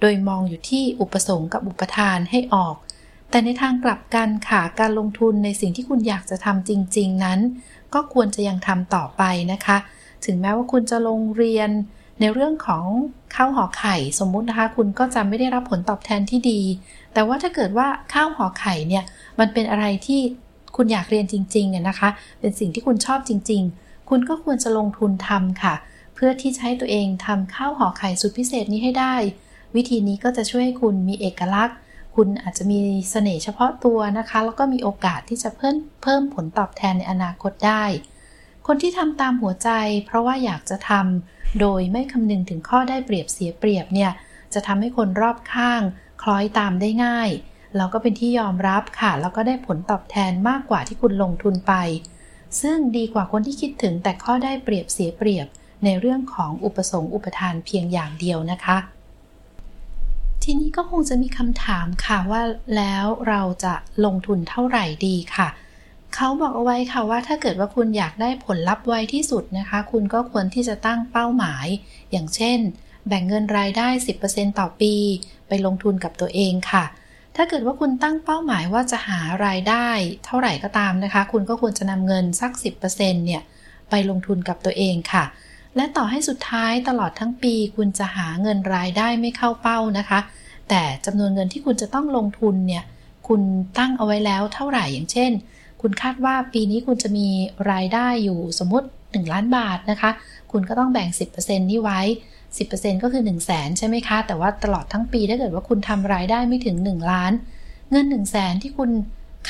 [0.00, 2.76] โดยมองอยู่ที่อุปสงค์กับอุปทานให้ออก
[3.30, 7.40] แต่ในทางกลับกันค่ะ การลงทุนในสิ่งที่คุณอยากจะทำจริง ๆ นั้น
[7.94, 9.22] ก็ควรจะยังทำต่อไป
[9.52, 9.76] นะคะ
[10.24, 11.70] ถึงแม้ว่าคุณจะลงเรียน
[12.22, 12.84] ในเรื่องของ
[13.34, 16.60] ข้าวห่อไข่สมมุตินะคะ คุณก็จะไม่ได้รับผลตอบแทนที่ดี
[17.14, 19.04] แต่ว่าถ้าเกิดว่าข้าวห่อไข่เนี่ย
[19.38, 20.20] มันเป็นอะไรที่
[20.76, 22.08] คุณอยากเรียนจริงๆนะคะ
[22.40, 25.74] เป็นสิ่งที่คุณชอบจริง ๆ คุณก็ควรจะลงทุนทำค่ะ
[26.14, 29.14] เพื่อที่จะให้ตัวเองทำข้าวห่อไข่สุดพิเศษนี้ให้ได้
[29.76, 31.76] วิธีนี้ก็จะช่วยให้คุณมีเอกลักษณ์
[32.16, 32.78] คุณอาจจะมี
[33.10, 37.84] เสน่ห์เฉพาะตัวนะคะ แล้วก็มีโอกาสที่จะเพิ่มเพิ่มผลตอบแทนในอนาคตได้
[38.66, 39.70] คนที่ทำตามหัวใจ
[40.06, 44.10] เพราะว่าอยากจะทำ โดยไม่คำนึงถึงข้อได้เปรียบเสียเปรียบเนี่ย
[44.54, 45.82] จะทำให้คนรอบข้าง
[46.22, 47.30] คล้อยตามได้ง่าย
[47.76, 51.74] แล้วก็เป็นที่ยอมรับค่ะ แล้วก็ได้ผลตอบแทนมากกว่าที่คุณลงทุนไป
[52.60, 55.46] ซึ่งดีกว่าคนที่คิดถึงแต่ข้อได้เปรียบเสียเปรียบ
[55.84, 58.78] ในเรื่องของอุปสงค์อุปทานเพียงอย่างเดียวนะคะ
[60.42, 62.42] ทีนี้ก็คงจะมีคำถามค่ะว่า
[62.76, 63.74] แล้วเราจะ
[64.04, 65.48] ลงทุนเท่าไหร่ดีค่ะ
[66.14, 71.66] เขาบอกเอาไว้ค่ะว่าถ้าเกิดว่าคุณอยากได้ผลลัพธ์ไวที่สุดนะคะ คุณก็ควรที่จะตั้งเป้าหมาย
[72.10, 72.58] อย่างเช่น
[73.08, 73.88] แบ่งเงินรายได้
[74.24, 74.94] 10%ต่อปี
[75.48, 76.84] ไปลงทุนกับตัวเองค่ะ
[77.36, 79.88] ถ้าเกิดว่าคุณตั้งเป้าหมายว่าจะหารายได้
[80.24, 82.52] เท่าไหร่ก็ตามนะคะ คุณก็ควรจะนำเงินสัก
[82.88, 83.42] 10%เนี่ย
[83.90, 85.24] ไปลงทุนกับตัวเองค่ะ
[85.76, 90.20] และต่อให้สุดท้ายตลอดทั้งปี คุณจะหาเงินรายได้ไม่เข้าเป้านะคะ
[90.68, 92.84] แต่จำนวนเงินที่คุณจะต้องลงทุนเนี่ย
[93.28, 93.40] คุณ
[93.78, 95.32] ตั้งเอาไว้แล้วเท่าไหร่อย่างเช่น
[95.82, 97.28] คุณคาดว่าปีนี้คุณจะมี
[97.72, 100.10] รายได้อยู่สมมติ 1 ล้านบาทนะคะ
[100.52, 101.08] คุณก็ต้องแบ่ง
[101.38, 102.00] 10%นี้ไว้
[102.50, 107.32] 10%ก็คือ 1 0 0 0 0แสนใช่ไหมคะ แต่ว่าตลอดทั้งปีถ้าเกิดว่าคุณทำรายได้ไม่ถึง 1 ล้าน
[107.90, 108.90] เงิน 1 0 0 0 0แสนที่คุณ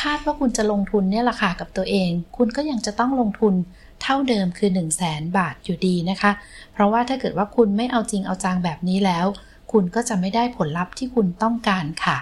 [0.01, 3.55] คาดว่าคุณจะลงทุนเนี่ยราคากับตัวเอง คุณก็ยังจะต้องลงทุน
[4.03, 6.33] เท่าเดิมคือ 1 0 0 0 0แสนบาทอยู่ดีนะคะ
[6.73, 9.27] เพราะว่าถ้าเกิดว่าคุณไม่เอาจริงเอาจังแบบนี้แล้ว
[9.73, 12.19] คุณก็จะไม่ได้ผลลัพธ์ที่คุณต้องการค่ะ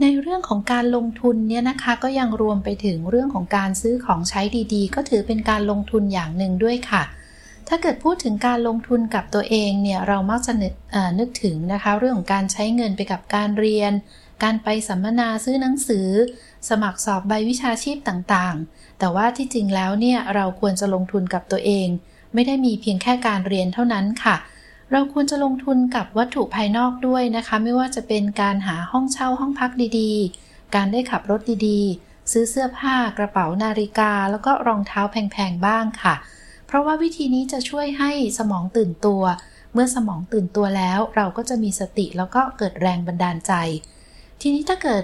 [0.00, 4.40] ในเรื่องของการลงทุนเนี่ยนะคะก็ยังรวมไปถึงเรื่องของการซื้อของใช้
[4.74, 7.02] ดีๆ ก็ถือเป็นการลงทุนอย่างหนึ่งด้วยค่ะ
[7.68, 10.74] ถ้าเกิดพูดถึงการลงทุนกับตัวเองเนี่ยเรามักจะนึก
[11.18, 13.92] นึกถึงนะคะเรื่องของการใช้เงินไปกับการเรียน
[14.42, 16.08] การไปสัมมนาซื้อหนังสือ
[16.68, 21.88] สมัครสอบใบวิชาชีพต่างๆ แต่ว่าที่จริงแล้วเนี่ยเราควรจะลงทุนกับตัวเอง
[22.34, 36.14] ไม่ได้มีเพียงแค่การเรียนเท่านั้นค่ะเเราควรจะลงทุนกับวัตถุภายนอกด้วยนะคะ ไม่ว่าจะเป็นการหาห้องเช่าห้องพักดีๆ การได้ขับรถดีๆ ซื้อเสื้อผ้ากระเป๋านาฬิกา แล้วก็รองเท้าแพงๆบ้างค่ะ
[36.66, 39.22] เพราะว่าวิธีนี้จะช่วยให้สมองตื่นตัว
[39.72, 43.52] เมื่อสมองตื่นตัวแล้ว เราก็จะมีสติแล้วก็เกิดแรงบันดาลใจ
[44.40, 45.02] ทีนี้ถ้าเกิด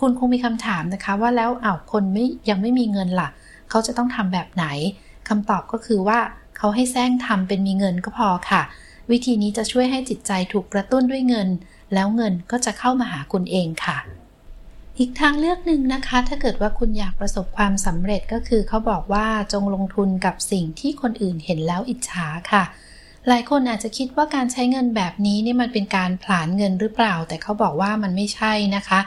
[0.00, 3.28] คุณคงมีคำถามนะคะว่าแล้วอ้าวคนไม่ยังไม่มีเงินล่ะ
[3.70, 4.64] เขาจะต้องทำแบบไหน
[5.28, 6.18] คำตอบก็คือว่า
[6.56, 8.62] เขาให้แซงทำเป็นมีเงินก็พอค่ะ
[9.10, 11.48] วิธีนี้จะช่วยให้จิตใจถูกกระตุ้นด้วยเงิน
[11.94, 13.98] แล้วเงินก็จะเข้ามาหาคุณเองค่ะ
[14.98, 22.64] อีกทางเลือกหนึ่งนะคะ ถ้าเกิดว่าคุณอยากประสบความสำเร็จก็คือเขาบอกว่าจงลงทุนกับสิ่งที่คนอื่นเห็นแล้วอิจฉาค่ะ
[23.28, 29.00] หลายคนอาจจะคิดว่าการใช้เงินแบบนี้นี่มันเป็นการผลาญเงินหรือเปล่า แต่เขาบอกว่ามันไม่ใช่นะคะ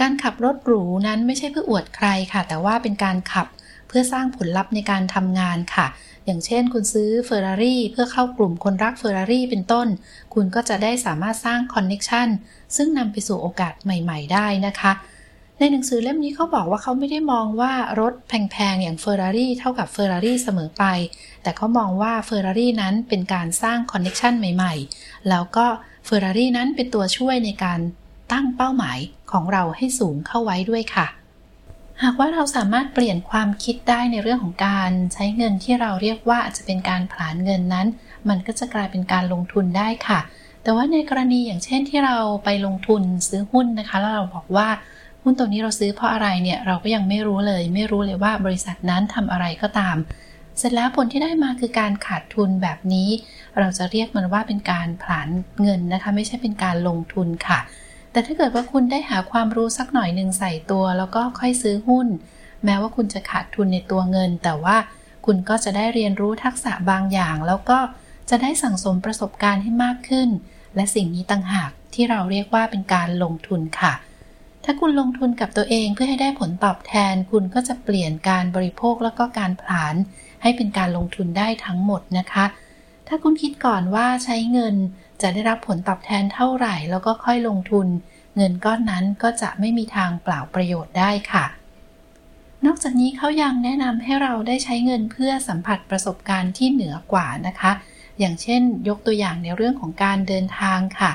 [0.00, 3.46] การขับรถหรูนั้นไม่ใช่เพื่ออวดใครค่ะ แต่ว่าเป็นการขับ
[3.88, 5.86] เพื่อสร้างผลลัพธ์ในการทำงานค่ะ
[6.26, 9.88] อย่างเช่น คุณซื้อเฟอร์รารี่เพื่อเข้ากลุ่มคนรักเฟอร์รารี่เป็นต้น
[10.34, 12.28] คุณก็จะได้สามารถสร้าง connection
[12.76, 14.92] ซึ่งนำไปสู่โอกาสใหม่ ๆ ได้นะคะ
[15.58, 20.84] ในหนังสือเล่มนี้เขาบอกว่าเขาไม่ได้มองว่ารถแพง ๆ อย่างเฟอร์รารี่เท่ากับเฟอร์รารี่เสมอไป
[21.42, 25.66] แต่เขามองว่าเฟอร์รารี่นั้นเป็นการสร้าง connection ใหม่ ๆ แล้วก็
[26.04, 27.80] เฟอร์รารี่นั้นเป็นตัวช่วยในการ
[28.32, 28.98] ตั้งเป้าหมาย
[29.32, 31.06] ของเราให้สูงเข้าไว้ด้วยค่ะ
[32.02, 37.86] หากว่าเราสามารถเปลี่ยนความคิดได้ในเรื่องของการใช้เงินที่เราเรียกว่าจะเป็นการผลาญเงินนั้น
[38.28, 40.20] มันก็จะกลายเป็นการลงทุนได้ค่ะ
[40.62, 44.68] แต่ว่าในกรณีอย่างเช่นที่เราไปลงทุนซื้อหุ้นนะคะ แล้วเราบอกว่า
[45.22, 49.96] หุ้นตัวนี้เราซื้อเพราะอะไรเนี่ยเราก็ยังไม่รู้เลย ไม่รู้เลยว่าบริษัทนั้นทำอะไรก็ตาม
[50.58, 53.08] เสร็จแล้วผลที่ได้มาคือการขาดทุนแบบนี้
[53.58, 55.28] เราจะเรียกมันว่าเป็นการผลาญ
[55.62, 57.58] เงินนะคะ ไม่ใช่เป็นการลงทุนค่ะ
[58.16, 62.08] แต่ถ้าเกิดว่าคุณได้หาความรู้สักหน่อยหนึ่งใส่ตัว แล้วก็ค่อยซื้อหุ้น
[62.64, 64.76] แม้ว่าคุณจะขาดทุนในตัวเงิน แต่ว่า
[65.26, 67.78] คุณก็จะได้เรียนรู้ทักษะบางอย่าง แล้วก็
[68.30, 70.28] จะได้สั่งสมประสบการณ์ให้มากขึ้น
[70.76, 73.92] และสิ่งนี้ต่างหากที่เราเรียกว่าเป็นการลงทุนค่ะ
[74.64, 79.94] ถ้าคุณลงทุนกับตัวเองเพื่อให้ได้ผลตอบแทน คุณก็จะเปลี่ยนการบริโภคแล้วก็การผลาญ
[80.42, 82.44] ให้เป็นการลงทุนได้ทั้งหมดนะคะ
[83.08, 84.76] ถ้าคุณคิดก่อนว่าใช้เงิน
[85.22, 87.86] จะได้รับผลตอบแทนเท่าไหร่แล้วก็ค่อยลงทุน
[88.36, 91.46] เงินก้อนนั้นก็จะไม่มีทางเปล่าประโยชน์ได้ค่ะ
[92.66, 97.72] นอกจากนี้เขายังแนะนำให้เราได้ใช้เงินเพื่อสัมผัสประสบการณ์ที่เหนือกว่านะคะ
[98.18, 101.12] อย่างเช่น ยกตัวอย่างในเรื่องของการเดินทางค่ะ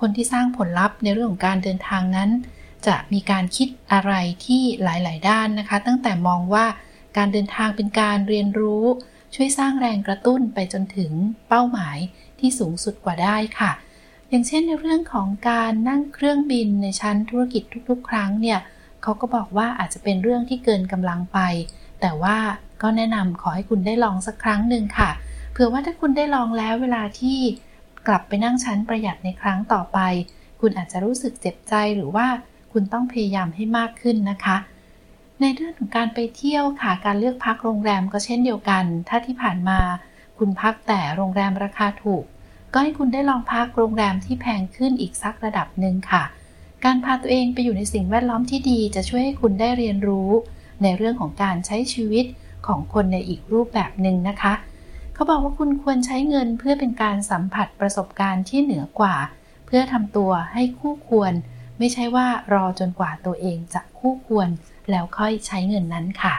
[0.00, 2.30] คนที่สร้างผลลัพธ์ในเรื่องของการเดินทางนั้น
[2.86, 4.12] จะมีการคิดอะไร
[4.44, 6.66] ที่หลาย ๆ ด้านนะคะ ตั้งแต่มองว่า
[7.16, 8.84] การเดินทางเป็นการเรียนรู้
[9.34, 11.12] ช่วยสร้างแรงกระตุ้นไปจนถึง
[11.48, 11.98] เป้าหมาย
[12.42, 13.72] ที่สูงสุดกว่าได้ค่ะ
[14.28, 18.58] อย่างเช่นในเรื่องของการนั่งเครื่องบินในชั้นธุรกิจทุกๆ ครั้งเนี่ย
[19.02, 21.38] เขาก็บอกว่าอาจจะเป็นเรื่องที่เกินกำลังไป
[22.00, 22.36] แต่ว่า
[22.82, 25.10] ก็แนะนำขอให้คุณได้ลองสักครั้งหนึ่งค่ะ
[25.52, 27.38] เผื่อว่าถ้าคุณได้ลองแล้วเวลาที่
[28.06, 29.98] กลับไปนั่งชั้นประหยัดในครั้งต่อไป
[30.60, 32.26] คุณอาจจะรู้สึกเจ็บใจหรือว่า
[32.72, 34.56] คุณต้องพยายามให้มากขึ้นนะคะ
[35.40, 39.78] ในเรื่องของการไปเที่ยวค่ะ การเลือกพักโรงแรมก็เช่นเดียวกัน ถ้าที่ผ่านมา
[40.38, 42.24] คุณพักแต่โรงแรมราคาถูก
[42.72, 46.22] ก็ให้คุณได้ลองพักโรงแรมที่แพงขึ้นอีกสักระดับหนึ่งค่ะ
[46.84, 50.30] การพาตัวเองไปอยู่ในสิ่งแวดล้อมที่ดีจะช่วยให้คุณได้เรียนรู้
[50.82, 52.24] ในเรื่องของการใช้ชีวิต
[52.66, 54.54] ของคนในอีกรูปแบบหนึ่งนะคะ
[55.14, 59.16] เขาบอกว่าคุณควรใช้เงินเพื่อเป็นการสัมผัสประสบการณ์ที่เหนือกว่า
[59.66, 61.32] เพื่อทำตัวให้คู่ควร
[61.78, 64.48] ไม่ใช่ว่ารอจนกว่าตัวเองจะคู่ควร
[64.90, 66.34] แล้วค่อยใช้เงินนั้นค่ะ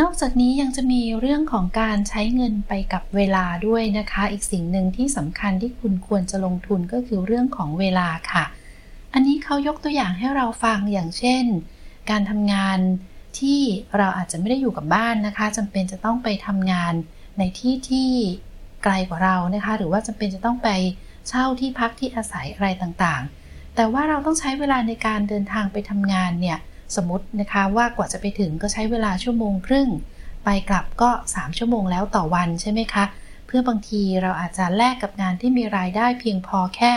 [0.00, 8.44] นอกจากนี้ยังจะมีเรื่องของการใช้เงินไปกับเวลาด้วยนะคะ อีกสิ่งหนึ่งที่สำคัญที่คุณควรจะลงทุนก็คือเรื่องของเวลาค่ะ
[9.12, 11.44] อันนี้เขายกตัวอย่างให้เราฟังอย่างเช่น
[12.10, 12.78] การทำงาน
[13.38, 13.60] ที่
[13.98, 16.94] เราอาจจะไม่ได้อยู่กับบ้านนะคะจำเป็นจะต้องไปทำงาน
[17.38, 18.10] ในที่ที่
[18.84, 20.68] ไกลกว่าเรานะคะ หรือว่าจำเป็นจะต้องไป
[21.28, 26.58] เช่าที่พักที่อาศัยอะไรต่างๆ แต่ว่าเราต้องใช้เวลาในการเดินทางไปทำงานเนี่ย
[26.96, 29.88] สมมตินะคะว่ากว่าจะไปถึงก็ใช้เวลาชั่วโมงครึ่ง
[30.44, 33.04] ไปกลับก็ 3 ชั่วโมงแล้วต่อวันใช่ไหมคะ
[33.46, 36.92] เพื่อบางทีเราอาจจะแลกกับงานที่มีรายได้เพียงพอแค่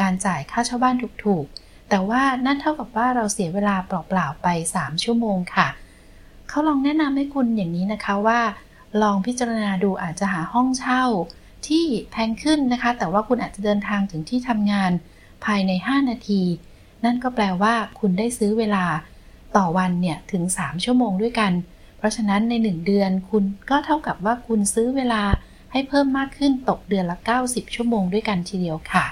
[0.00, 0.94] การจ่ายค่าเช่าบ้าน
[1.24, 5.68] ถูกๆ แต่ว่านั่นเท่ากับว่าเราเสียเวลาเปล่าๆไป 3 ชั่วโมงค่ะ
[6.48, 8.40] เขาลองแนะนำให้คุณอย่างนี้นะคะว่า
[9.02, 11.04] ลองพิจารณาดูอาจจะหาห้องเช่า
[11.68, 14.92] ที่แพงขึ้นนะคะ แต่ว่าคุณอาจจะเดินทางถึงที่ทำงาน
[15.44, 16.42] ภายใน 5 นาที
[17.04, 18.84] นั่นก็แปลว่าคุณได้ซื้อเวลา
[19.56, 21.52] ต่อวันเนี่ยถึง 3 ชั่วโมงด้วยกัน
[21.98, 25.22] เพราะฉะนั้นใน 1 เดือนคุณก็เท่ากับว่าคุณซื้อเวลา
[25.72, 29.06] ให้เพิ่มมากขึ้นตกเดือนละ 90 ชั่วโมงด้วยกันทีเดียวค่ะ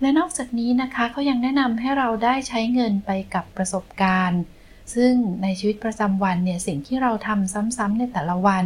[0.00, 4.40] และนอกจากนี้นะคะเขายังแนะนำให้เราได้ใช้เงินไปกับประสบการณ์
[4.94, 5.12] ซึ่ง
[5.42, 8.64] ในชีวิตประจำวันเนี่ยสิ่งที่เราทำซ้ำๆในแต่ละวัน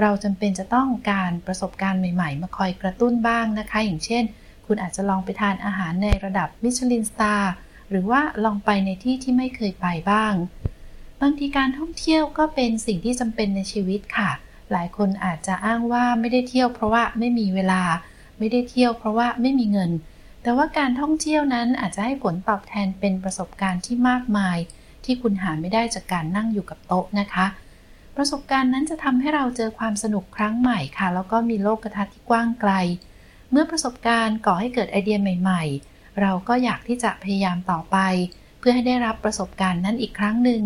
[0.00, 4.24] เราจำเป็นจะต้องการประสบการณ์ใหม่ๆ มาคอยกระตุ้นบ้างนะคะ อย่างเช่น
[4.66, 7.52] คุณอาจจะลองไปทานอาหารในระดับมิชลินสตาร์
[7.92, 10.34] หรือว่าลองไปในที่ที่ไม่เคยไปบ้าง
[11.20, 14.30] บางทีการท่องเที่ยวก็เป็นสิ่งที่จำเป็นในชีวิตค่ะ
[14.72, 17.82] หลายคนอาจจะอ้างว่าไม่ได้เที่ยวเพราะว่าไม่มีเวลา
[18.38, 19.90] ไม่ได้เที่ยวเพราะว่าไม่มีเงิน
[20.42, 24.58] แต่ว่าการท่องเที่ยวนั้นอาจจะให้ผลตอบแทนเป็นประสบการณ์ที่มากมาย
[25.04, 27.46] ที่คุณหาไม่ได้จากการนั่งอยู่กับโต๊ะนะคะ
[28.16, 32.72] ประสบการณ์นั้นจะทำให้เราเจอความสนุกครั้งใหม่ค่ะ แล้วก็มีโลกกระทัดที่กว้างไกล
[33.50, 37.96] เมื่อประสบการณ์ก่อให้เกิดไอเดียใหม่ ๆ เราก็อยากที่จะพยายามต่อไป
[38.58, 40.62] เพื่อให้ได้รับประสบการณ์นั้นอีกครั้งหนึ่ง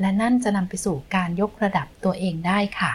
[0.00, 2.92] และนั่นจะนำไปสู่การยกระดับตัวเองได้ค่ะ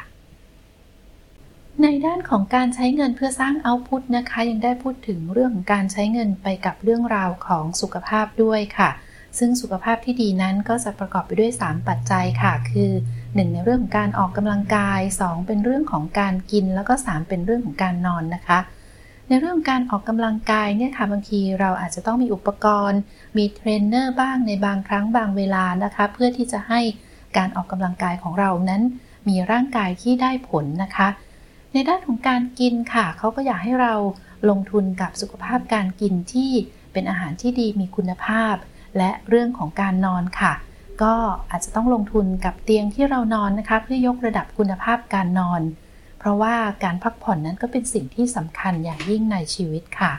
[1.82, 8.90] ในด้านของการใช้เงินเพื่อสร้างเอาต์พุตนะคะ ยังได้พูดถึงเรื่องของการใช้เงินไปกับเรื่องราวของสุขภาพด้วยค่ะ
[9.38, 18.60] ซึ่งสุขภาพที่ดีนั้นก็จะประกอบไปด้วย 3 ปัจจัยค่ะ คือ1ในเรื่องของการออกกำลังกาย 2 เป็นเรื่องของการกิน แล้วก็ 3 เป็นเรื่องของการนอนนะคะ
[19.28, 23.00] ในเรื่องการออกกำลังกายเนี่ยค่ะบางทีเราอาจจะต้องมีอุปกรณ์
[23.38, 26.82] มีเทรนเนอร์บ้างในบางครั้งบางเวลานะคะ เพื่อที่จะให้
[27.38, 28.82] การออกกำลังกายของเรานั้น
[29.30, 31.08] มีร่างกายที่ได้ผลนะคะ
[31.74, 33.94] ในด้านของการกินค่ะเขาก็อยากให้เรา
[34.50, 36.52] ลงทุนกับสุขภาพการกินที่
[36.94, 38.56] เป็นอาหารที่ดีมีคุณภาพ
[38.98, 40.54] และเรื่องของการนอนค่ะ
[41.04, 41.14] ก็
[41.52, 45.62] อาจจะต้องลงทุนกับเตียงที่เรานอนนะคะ เพื่อยกระดับคุณภาพการนอน
[46.26, 50.14] ราะว่าการพักผ่อนนั้นก็เป็นสิ่งที่สำคัญอย่างยิ่งในชีวิตค่ะ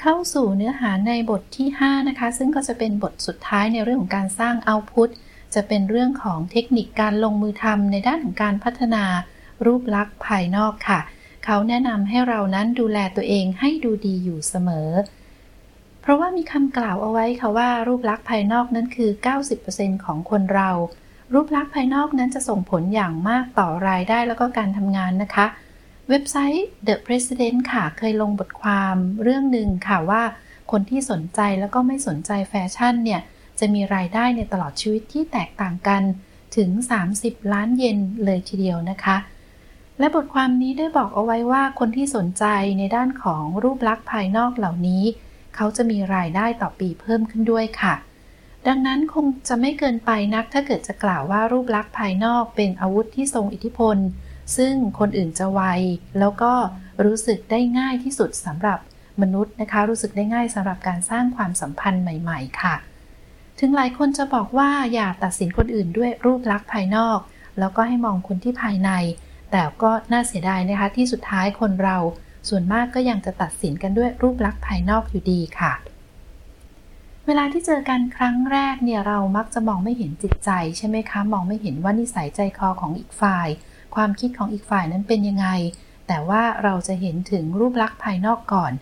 [0.00, 5.08] เข้าสู่เนื้อหาในบทที่ 5 นะคะ ซึ่งก็จะเป็นบทสุดท้ายในเรื่องของการสร้างเอาพุต
[5.54, 9.04] จะเป็นเรื่องของเทคนิคการลงมือทำในด้านของการพัฒนา
[9.66, 11.00] รูปลักษณ์ภายนอกค่ะ
[11.44, 14.90] เขาแนะนำให้เรานั้นดูแลตัวเองให้ดูดีอยู่เสมอ
[16.00, 19.10] เพราะว่ามีคำกล่าวเอาไว้ค่ะว่ารูปลักษณ์ภายนอกนั้นคือ
[19.56, 20.70] 90%ของคนเรา
[21.32, 25.46] รูปลักษณ์ภายนอกนั้นจะส่งผลอย่างมากต่อรายได้แล้วก็การทำงานนะคะ
[26.08, 30.22] เว็บไซต์ The President ค่ะ เคยลงบทความเรื่องหนึ่งค่ะว่า
[30.70, 33.20] คนที่สนใจแล้วก็ไม่สนใจแฟชั่นเนี่ย
[33.58, 36.02] จะมีรายได้ในตลอดชีวิตที่แตกต่างกัน
[36.56, 36.70] ถึง
[37.12, 39.16] 30 ล้านเยนเลยทีเดียวนะคะ
[39.98, 42.44] และบทความนี้ได้บอกเอาไว้ว่าคนที่สนใจ
[42.78, 45.04] ในด้านของรูปลักษณ์ภายนอกเหล่านี้
[45.56, 47.94] เขาจะมีรายได้ต่อปีเพิ่มขึ้นด้วยค่ะ
[48.66, 53.96] ดังนั้นคงจะไม่เกินไปนักถ้าเกิดจะกล่าวว่ารูปลักษณ์ภายนอกเป็นอาวุธที่ทรงอิทธิพล
[54.56, 55.60] ซึ่งคนอื่นจะไว
[56.18, 56.52] แล้วก็
[57.04, 58.78] รู้สึกได้ง่ายที่สุดสำหรับ
[59.22, 62.74] มนุษย์นะคะ รู้สึกได้ง่ายสำหรับการสร้างความสัมพันธ์ใหม่ ๆ ค่ะ
[63.60, 67.18] ถึงหลายคนจะบอกว่าอย่าตัดสินคนอื่นด้วยรูปลักษณ์ภายนอก
[67.58, 68.90] แล้วก็ให้มองคนที่ภายใน
[69.50, 71.96] แต่ก็น่าเสียดายนะคะที่สุดท้ายคนเรา
[72.48, 75.72] ส่วนมากก็ยังจะตัดสินกันด้วยรูปลักษณ์ภายนอกอยู่ดีค่ะ
[77.28, 83.48] เวลาที่เจอกันครั้งแรกเนี่ยเรามักจะมองไม่เห็นจิตใจใช่ไหมคะ มองไม่เห็นว่านิสัยใจคอของอีกฝ่าย
[83.94, 85.48] ความคิดของอีกฝ่ายนั้นเป็นยังไง
[86.06, 88.72] แต่ว่าเราจะเห็นถึงรูปลักษณ์ภายนอกก่อน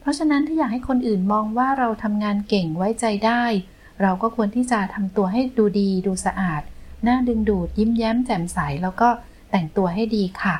[0.00, 3.44] เพราะฉะนั้นถ้าอยากให้คนอื่นมองว่าเราทำงานเก่งไว้ใจได้
[4.02, 6.62] เราก็ควรที่จะทำตัวให้ดูดี ดูสะอาด
[7.04, 9.08] หน่าดึงดูดยิ้มแย้มแจ่มใสแล้วก็
[9.50, 10.56] แต่งตัวให้ดีค่ะ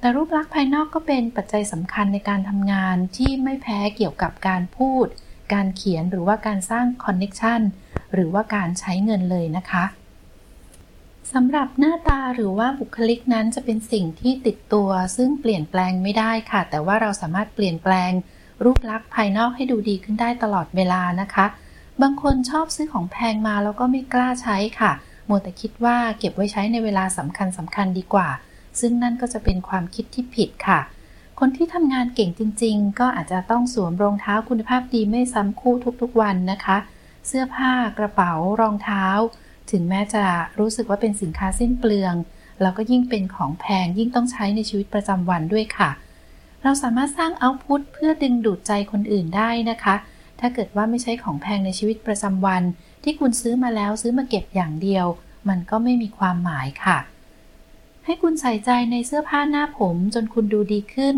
[0.00, 5.06] แต่รูปลักษณ์ภายนอกก็เป็นปัจจัยสำคัญในการทำงานที่ไม่แพ้เกี่ยวกับการพูด
[5.52, 7.60] การเขียนหรือว่าการสร้างคอนเน็ชัน
[8.14, 9.84] หรือว่าการใช้เงินเลยนะคะ
[11.32, 18.12] สำหรับหน้าตาหรือว่าบุคลิกนั้นจะเป็นสิ่งที่ติดตัว ซึ่งเปลี่ยนแปลงไม่ได้ค่ะ แต่ว่าเราสามารถเปลี่ยนแปลง
[18.64, 21.46] รูปลักษณ์ภายนอกให้ดูดีขึ้นได้ตลอดเวลานะคะ
[22.02, 24.92] บางคนชอบซื้อของแพงมาแล้วก็ไม่กล้าใช้ค่ะ
[25.28, 28.28] มัวแต่คิดว่าเก็บไว้ใช้ในเวลาสำคัญสำคัญดีกว่า
[28.80, 30.80] ซึ่งนั่นก็จะเป็นความคิดที่ผิดค่ะ
[31.40, 36.76] คนที่ทำงานเก่งจริง ๆ ก็อาจจะต้องสวมรองเท้าคุณภาพดีไม่ซ้ำคู่ทุกๆวันนะคะ
[37.26, 39.06] เสื้อผ้ากระเป๋ารองเท้า
[39.70, 40.24] ถึงแม้จะ
[40.58, 42.14] รู้สึกว่าเป็นสินค้าสิ้นเปลือง
[42.62, 45.90] เราก็ยิ่งเป็นของแพงยิ่งต้องใช้ในชีวิตประจำวันด้วยค่ะ
[46.62, 49.94] เราสามารถสร้างเอาต์พุตเพื่อดึงดูดใจคนอื่นได้นะคะ
[50.40, 52.62] ถ้าเกิดว่าไม่ใช่ของแพงในชีวิตประจำวัน
[53.04, 55.06] ที่คุณซื้อมาแล้วซื้อมาเก็บอย่างเดียว
[55.48, 56.98] มันก็ไม่มีความหมายค่ะ
[58.08, 61.16] ให้คุณใส่ใจในเสื้อผ้าหน้าผมจนคุณดูดีขึ้น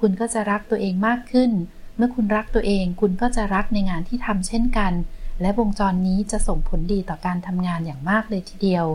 [0.00, 1.50] คุณก็จะรักตัวเองมากขึ้น
[1.96, 4.92] เมื่อคุณรักตัวเอง คุณก็จะรักในงานที่ทำเช่นกัน
[5.40, 8.86] และวงจรนี้จะส่งผลดีต่อการทำงานอย่างมากเลยทีเดียว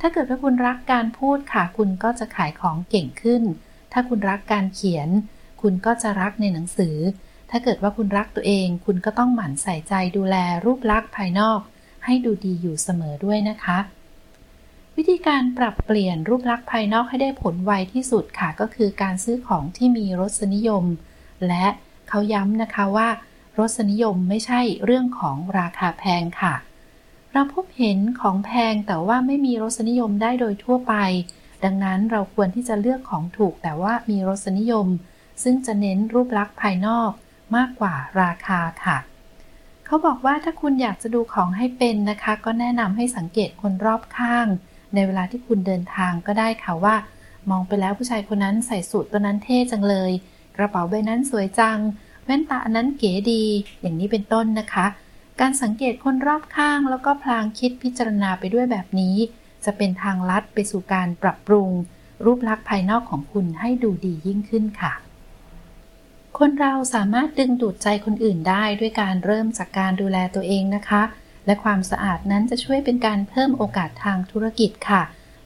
[0.00, 3.42] ถ้าเกิดว่าคุณรักการพูดค่ะ คุณก็จะขายของเก่งขึ้น
[3.92, 5.08] ถ้าคุณรักการเขียน
[5.62, 6.96] คุณก็จะรักในหนังสือ
[7.50, 11.60] ถ้าเกิดว่าคุณรักตัวเอง คุณก็ต้องหมั่นใส่ใจดูแลรูปลักษณ์ภายนอก
[12.04, 13.78] ให้ดูดีอยู่เสมอด้วยนะคะ
[15.00, 20.84] วิธีการปรับเปลี่ยนรูปลักษณ์ภายนอกให้ได้ผลไวที่สุดค่ะ ก็คือการซื้อของที่มีรสนิยม
[21.48, 21.66] และ
[22.08, 23.08] เขาย้ำนะคะว่า
[23.58, 26.54] รสนิยมไม่ใช่เรื่องของราคาแพงค่ะ
[27.32, 30.94] เราพบเห็นของแพงแต่ว่าไม่มีรสนิยมได้โดยทั่วไป
[31.64, 34.88] ดังนั้นเราควรที่จะเลือกของถูกแต่ว่ามีรสนิยม
[35.42, 37.10] ซึ่งจะเน้นรูปลักษณ์ภายนอก
[37.56, 38.98] มากกว่าราคาค่ะ
[39.86, 44.46] เขาบอกว่าถ้าคุณอยากจะดูของให้เป็นนะคะ ก็แนะนำให้สังเกตคนรอบข้าง
[44.96, 46.94] ในเวลาที่คุณเดินทางก็ได้ค่ะว่า
[47.50, 50.12] มองไปแล้วผู้ชายคนนั้นใส่สูทตัวนั้นเท่จังเลย
[50.56, 51.78] กระเป๋าใบนั้นสวยจัง
[52.24, 53.44] แว่นตาอันนั้นเก๋ดี
[53.80, 54.86] อย่างนี้เป็นต้นนะคะ
[55.40, 59.16] การสังเกตคนรอบข้างแล้วก็พลางคิดพิจารณาไปด้วยแบบนี้
[59.64, 61.68] จะเป็นทางลัดไปสู่การปรับปรุง
[62.24, 64.92] รูปลักษณ์ภายนอกของคุณให้ดูดียิ่งขึ้นค่ะ
[66.38, 71.02] คนเราสามารถดึงดูดใจคนอื่นได้ด้วยการเริ่มจากการดูแลตัวเองนะคะ
[71.46, 75.02] และความสะอาดนั้นจะช่วยเป็นการเพิ่มโอกาสทางธุรกิจค่ะ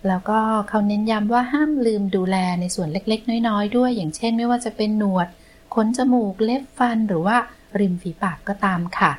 [0.09, 5.28] แล้วก็เขาเน้นย้ำว่าห้ามลืมดูแลในส่วนเล็กๆ น้อยๆ ด้วย อย่างเช่น ไม่ว่าจะเป็นหนวด
[5.74, 7.36] ขนจมูก เล็บฟัน หรือว่า
[7.81, 9.12] ริมฝีปากก็ตามค่ะ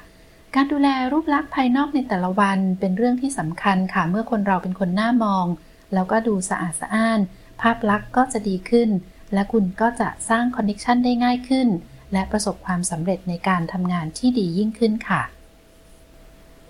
[0.55, 5.45] การดูแลรูปลักษณ์ภายนอกในแต่ละวันเป็นเรื่องที่สำคัญค่ะ เมื่อคนเราเป็นคนหน้ามอง
[5.93, 7.19] แล้วก็ดูสะอาดสะอ้าน
[7.61, 8.89] ภาพลักษณ์ก็จะดีขึ้น
[9.33, 11.67] และคุณก็จะสร้างคอนเนคชันได้ง่ายขึ้น
[12.13, 15.21] และประสบความสำเร็จในการทำงานที่ดียิ่งขึ้นค่ะ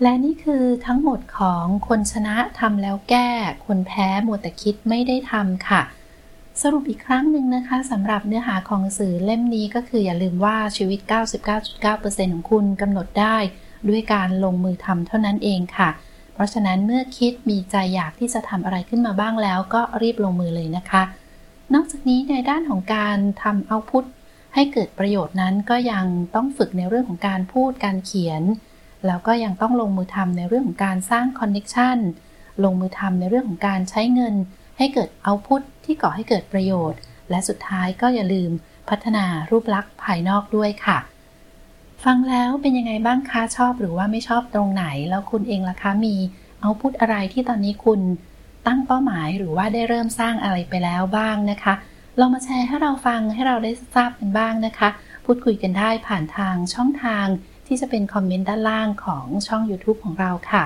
[0.02, 3.30] และนี่คือทั้งหมดของคนชนะทำแล้วแก้
[3.66, 5.82] คนแพ้มัวแต่คิดไม่ได้ทำค่ะ
[6.62, 11.00] สรุปอีกครั้งหนึ่งนะคะสำหรับเนื้อหาของสื่อเล่มนี้ก็คืออย่าลืมว่าชีวิต
[11.68, 13.38] 99.9%ของคุณกำหนดได้
[13.90, 15.90] ด้วยการลงมือทำเท่านั้นเองค่ะ
[16.34, 21.04] เพราะฉะนั้นเมื่อคิดมีใจอยากที่จะทำอะไรขึ้นมาบ้างแล้ว ก็รีบลงมือเลยนะคะ
[21.74, 24.04] นอกจากนี้ในด้านของการทำเอาพุท
[24.54, 26.06] ให้เกิดประโยชน์นั้นก็ยัง
[26.36, 28.44] ต้องฝึกในเรื่องของการพูดการเขียน
[29.08, 31.98] แล้วก็ยังต้องลงมือทำในเรื่องของการสร้างคอนเน็ชัน
[32.64, 34.36] ลงมือทำในเรื่องของการใช้เงิน
[34.78, 37.00] ให้เกิดเอาพุทที่ก่อให้เกิดประโยชน์
[37.30, 38.52] และสุดท้ายก็อย่าลืม
[38.90, 40.98] พัฒนารูปลักษณ์ภายนอกด้วยค่ะ
[42.04, 46.16] ฟังแล้วเป็นยังไงบ้างคะชอบหรือว่าไม่ชอบตรงไหน แล้วคุณเองล่ะคะมี
[46.62, 48.02] เอาพุทอะไรที่ตอนนี้คุณ
[48.68, 51.74] ตั้งเป้าหมายหรือว่าได้เริ่มสร้างอะไรไปแล้วบ้างนะคะ
[52.20, 54.90] ลองมาแชร์ให้เราฟังให้เราได้ทราบกันบ้างนะคะ
[55.26, 57.26] พูดคุยกันได้ผ่านทางช่องทาง
[57.72, 60.64] ที่จะเป็นคอมเมนต์ด้านล่างของช่อง YouTube ของเราค่ะ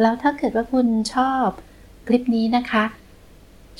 [0.00, 1.46] แล้วถ้าเกิดว่าคุณชอบ
[2.06, 2.84] คลิปนี้นะคะ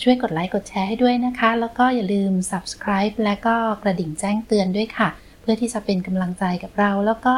[0.03, 5.09] ช่วยกดไลค์กดแชร์ให้ด้วยนะคะ แล้วก็อย่าลืม subscribe และก็กระดิ่งแจ้งเตือนด้วยค่ะ
[5.41, 7.37] เพื่อที่จะเป็นกำลังใจกับเรา แล้วก็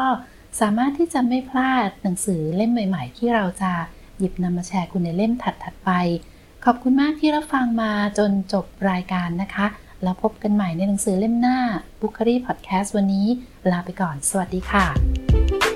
[0.61, 3.71] สามารถที่จะไม่พลาดหนังสือเล่มใหม่ ๆ ที่เราจะ
[4.17, 5.91] หยิบนำมาแชร์คุณในเล่มถัดๆไป
[6.65, 9.65] ขอบคุณมากที่รับฟังมาจนจบรายการนะคะ
[10.03, 11.57] แล้วพบกันใหม่ในหนังสือเล่มหน้า
[12.01, 13.27] b o o k e r y Podcast วันนี้
[13.71, 15.66] ลาไปก่อน สวัสดีค่ะ